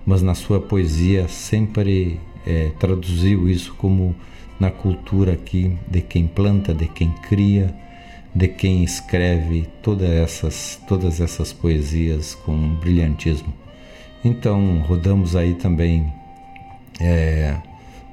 mas 0.06 0.22
na 0.22 0.34
sua 0.34 0.62
poesia 0.62 1.28
sempre 1.28 2.18
é, 2.46 2.72
traduziu 2.80 3.50
isso 3.50 3.74
como 3.78 4.16
na 4.58 4.72
cultura 4.72 5.34
aqui 5.34 5.78
de 5.90 6.02
quem 6.02 6.26
planta, 6.26 6.74
de 6.74 6.88
quem 6.88 7.12
cria, 7.28 7.76
de 8.34 8.48
quem 8.48 8.84
escreve 8.84 9.68
todas 9.82 10.10
essas, 10.10 10.82
todas 10.88 11.20
essas 11.20 11.52
poesias 11.52 12.34
com 12.34 12.76
brilhantismo. 12.76 13.54
Então 14.24 14.80
rodamos 14.88 15.36
aí 15.36 15.54
também 15.56 16.12
é, 16.99 17.56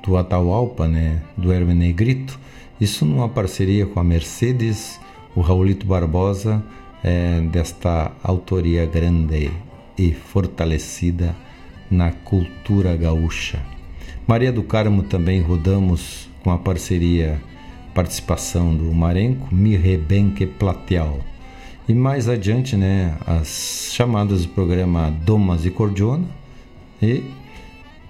do 0.03 0.17
Atahualpa, 0.17 0.87
né, 0.87 1.23
do 1.37 1.53
Hermes 1.53 1.77
Negrito, 1.77 2.39
isso 2.81 3.05
numa 3.05 3.29
parceria 3.29 3.87
com 3.87 4.01
a 4.01 4.05
Mercedes, 4.05 5.01
o 5.35 5.41
Raulito 5.41 5.87
Barbosa, 5.87 6.63
é, 7.03 7.41
desta 7.41 8.13
autoria 8.23 8.87
grande 8.87 9.51
e 9.97 10.13
fortalecida 10.13 11.35
na 11.91 12.11
cultura 12.11 12.97
gaúcha. 12.97 13.61
Maria 14.27 14.51
do 14.51 14.63
Carmo 14.63 15.03
também 15.03 15.41
rodamos 15.41 16.29
com 16.43 16.51
a 16.51 16.59
parceria, 16.59 17.41
participação 17.95 18.75
do 18.75 18.93
Marenco, 18.93 19.55
Mi 19.55 19.77
Rebenque 19.77 20.47
Platial. 20.47 21.21
E 21.87 21.93
mais 21.93 22.29
adiante, 22.29 22.77
né, 22.77 23.17
as 23.27 23.91
chamadas 23.93 24.47
do 24.47 24.49
programa 24.49 25.11
Domas 25.25 25.67
e 25.67 25.71
Cordiona 25.71 26.27
e 27.03 27.23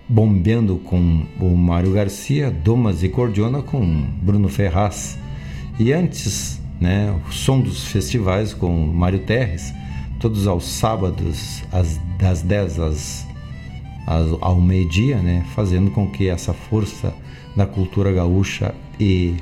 bombeando 0.09 0.77
com 0.77 1.27
o 1.41 1.57
Mário 1.57 1.93
Garcia, 1.93 2.51
Domas 2.51 3.03
e 3.03 3.09
Cordiona 3.09 3.63
com 3.63 4.07
Bruno 4.23 4.49
Ferraz. 4.49 5.19
E 5.79 5.93
antes, 5.93 6.61
né, 6.81 7.15
o 7.27 7.33
som 7.33 7.61
dos 7.61 7.85
festivais 7.87 8.53
com 8.53 8.71
Mário 8.87 9.21
Terres, 9.21 9.73
todos 10.21 10.47
aos 10.47 10.65
sábados, 10.65 11.63
às, 11.73 11.99
das 12.19 12.43
10 12.43 12.81
às, 12.81 13.27
às, 14.07 14.27
ao 14.41 14.61
meio-dia, 14.61 15.17
né, 15.19 15.45
fazendo 15.55 15.91
com 15.91 16.11
que 16.11 16.29
essa 16.29 16.53
força 16.53 17.15
da 17.57 17.67
cultura 17.67 18.13
gaúcha 18.13 18.75
e 18.99 19.37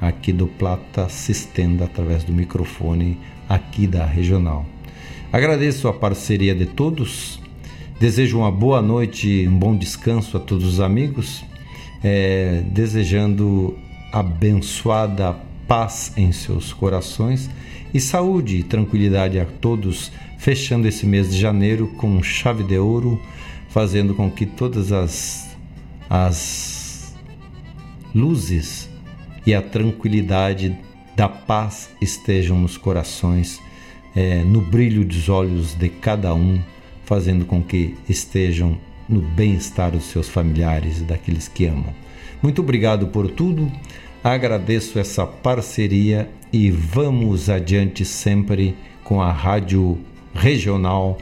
aqui 0.00 0.32
do 0.32 0.46
Plata 0.46 1.08
se 1.08 1.32
estenda 1.32 1.84
através 1.84 2.24
do 2.24 2.32
microfone 2.32 3.18
aqui 3.48 3.86
da 3.86 4.04
regional. 4.04 4.64
Agradeço 5.32 5.88
a 5.88 5.92
parceria 5.92 6.54
de 6.54 6.66
todos, 6.66 7.37
desejo 8.00 8.38
uma 8.38 8.50
boa 8.50 8.80
noite, 8.80 9.46
um 9.48 9.58
bom 9.58 9.76
descanso 9.76 10.36
a 10.36 10.40
todos 10.40 10.64
os 10.64 10.80
amigos, 10.80 11.44
é, 12.02 12.62
desejando 12.70 13.76
abençoada 14.12 15.36
paz 15.66 16.12
em 16.16 16.30
seus 16.32 16.72
corações 16.72 17.50
e 17.92 18.00
saúde 18.00 18.58
e 18.58 18.62
tranquilidade 18.62 19.38
a 19.40 19.44
todos, 19.44 20.12
fechando 20.38 20.86
esse 20.86 21.04
mês 21.04 21.30
de 21.30 21.40
janeiro 21.40 21.88
com 21.96 22.22
chave 22.22 22.62
de 22.62 22.78
ouro, 22.78 23.20
fazendo 23.68 24.14
com 24.14 24.30
que 24.30 24.46
todas 24.46 24.92
as, 24.92 25.56
as 26.08 27.14
luzes 28.14 28.88
e 29.44 29.54
a 29.54 29.60
tranquilidade 29.60 30.78
da 31.16 31.28
paz 31.28 31.90
estejam 32.00 32.58
nos 32.60 32.76
corações, 32.76 33.60
é, 34.14 34.44
no 34.44 34.60
brilho 34.60 35.04
dos 35.04 35.28
olhos 35.28 35.74
de 35.74 35.88
cada 35.88 36.32
um, 36.32 36.60
fazendo 37.08 37.46
com 37.46 37.62
que 37.62 37.96
estejam 38.06 38.78
no 39.08 39.22
bem-estar 39.22 39.90
dos 39.90 40.04
seus 40.04 40.28
familiares 40.28 41.00
e 41.00 41.04
daqueles 41.04 41.48
que 41.48 41.64
amam. 41.64 41.94
Muito 42.42 42.60
obrigado 42.60 43.06
por 43.06 43.30
tudo, 43.30 43.72
agradeço 44.22 44.98
essa 44.98 45.26
parceria 45.26 46.28
e 46.52 46.70
vamos 46.70 47.48
adiante 47.48 48.04
sempre 48.04 48.76
com 49.02 49.22
a 49.22 49.32
Rádio 49.32 49.98
Regional. 50.34 51.16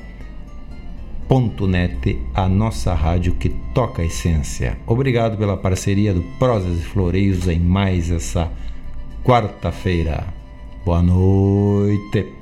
.net, 1.68 2.20
a 2.34 2.48
nossa 2.48 2.94
rádio 2.94 3.34
que 3.34 3.48
toca 3.74 4.00
a 4.00 4.04
essência. 4.04 4.78
Obrigado 4.86 5.36
pela 5.36 5.56
parceria 5.56 6.14
do 6.14 6.22
Prosas 6.38 6.78
e 6.78 6.84
Floreios 6.84 7.48
em 7.48 7.58
mais 7.58 8.12
essa 8.12 8.48
quarta-feira. 9.24 10.24
Boa 10.84 11.02
noite. 11.02 12.35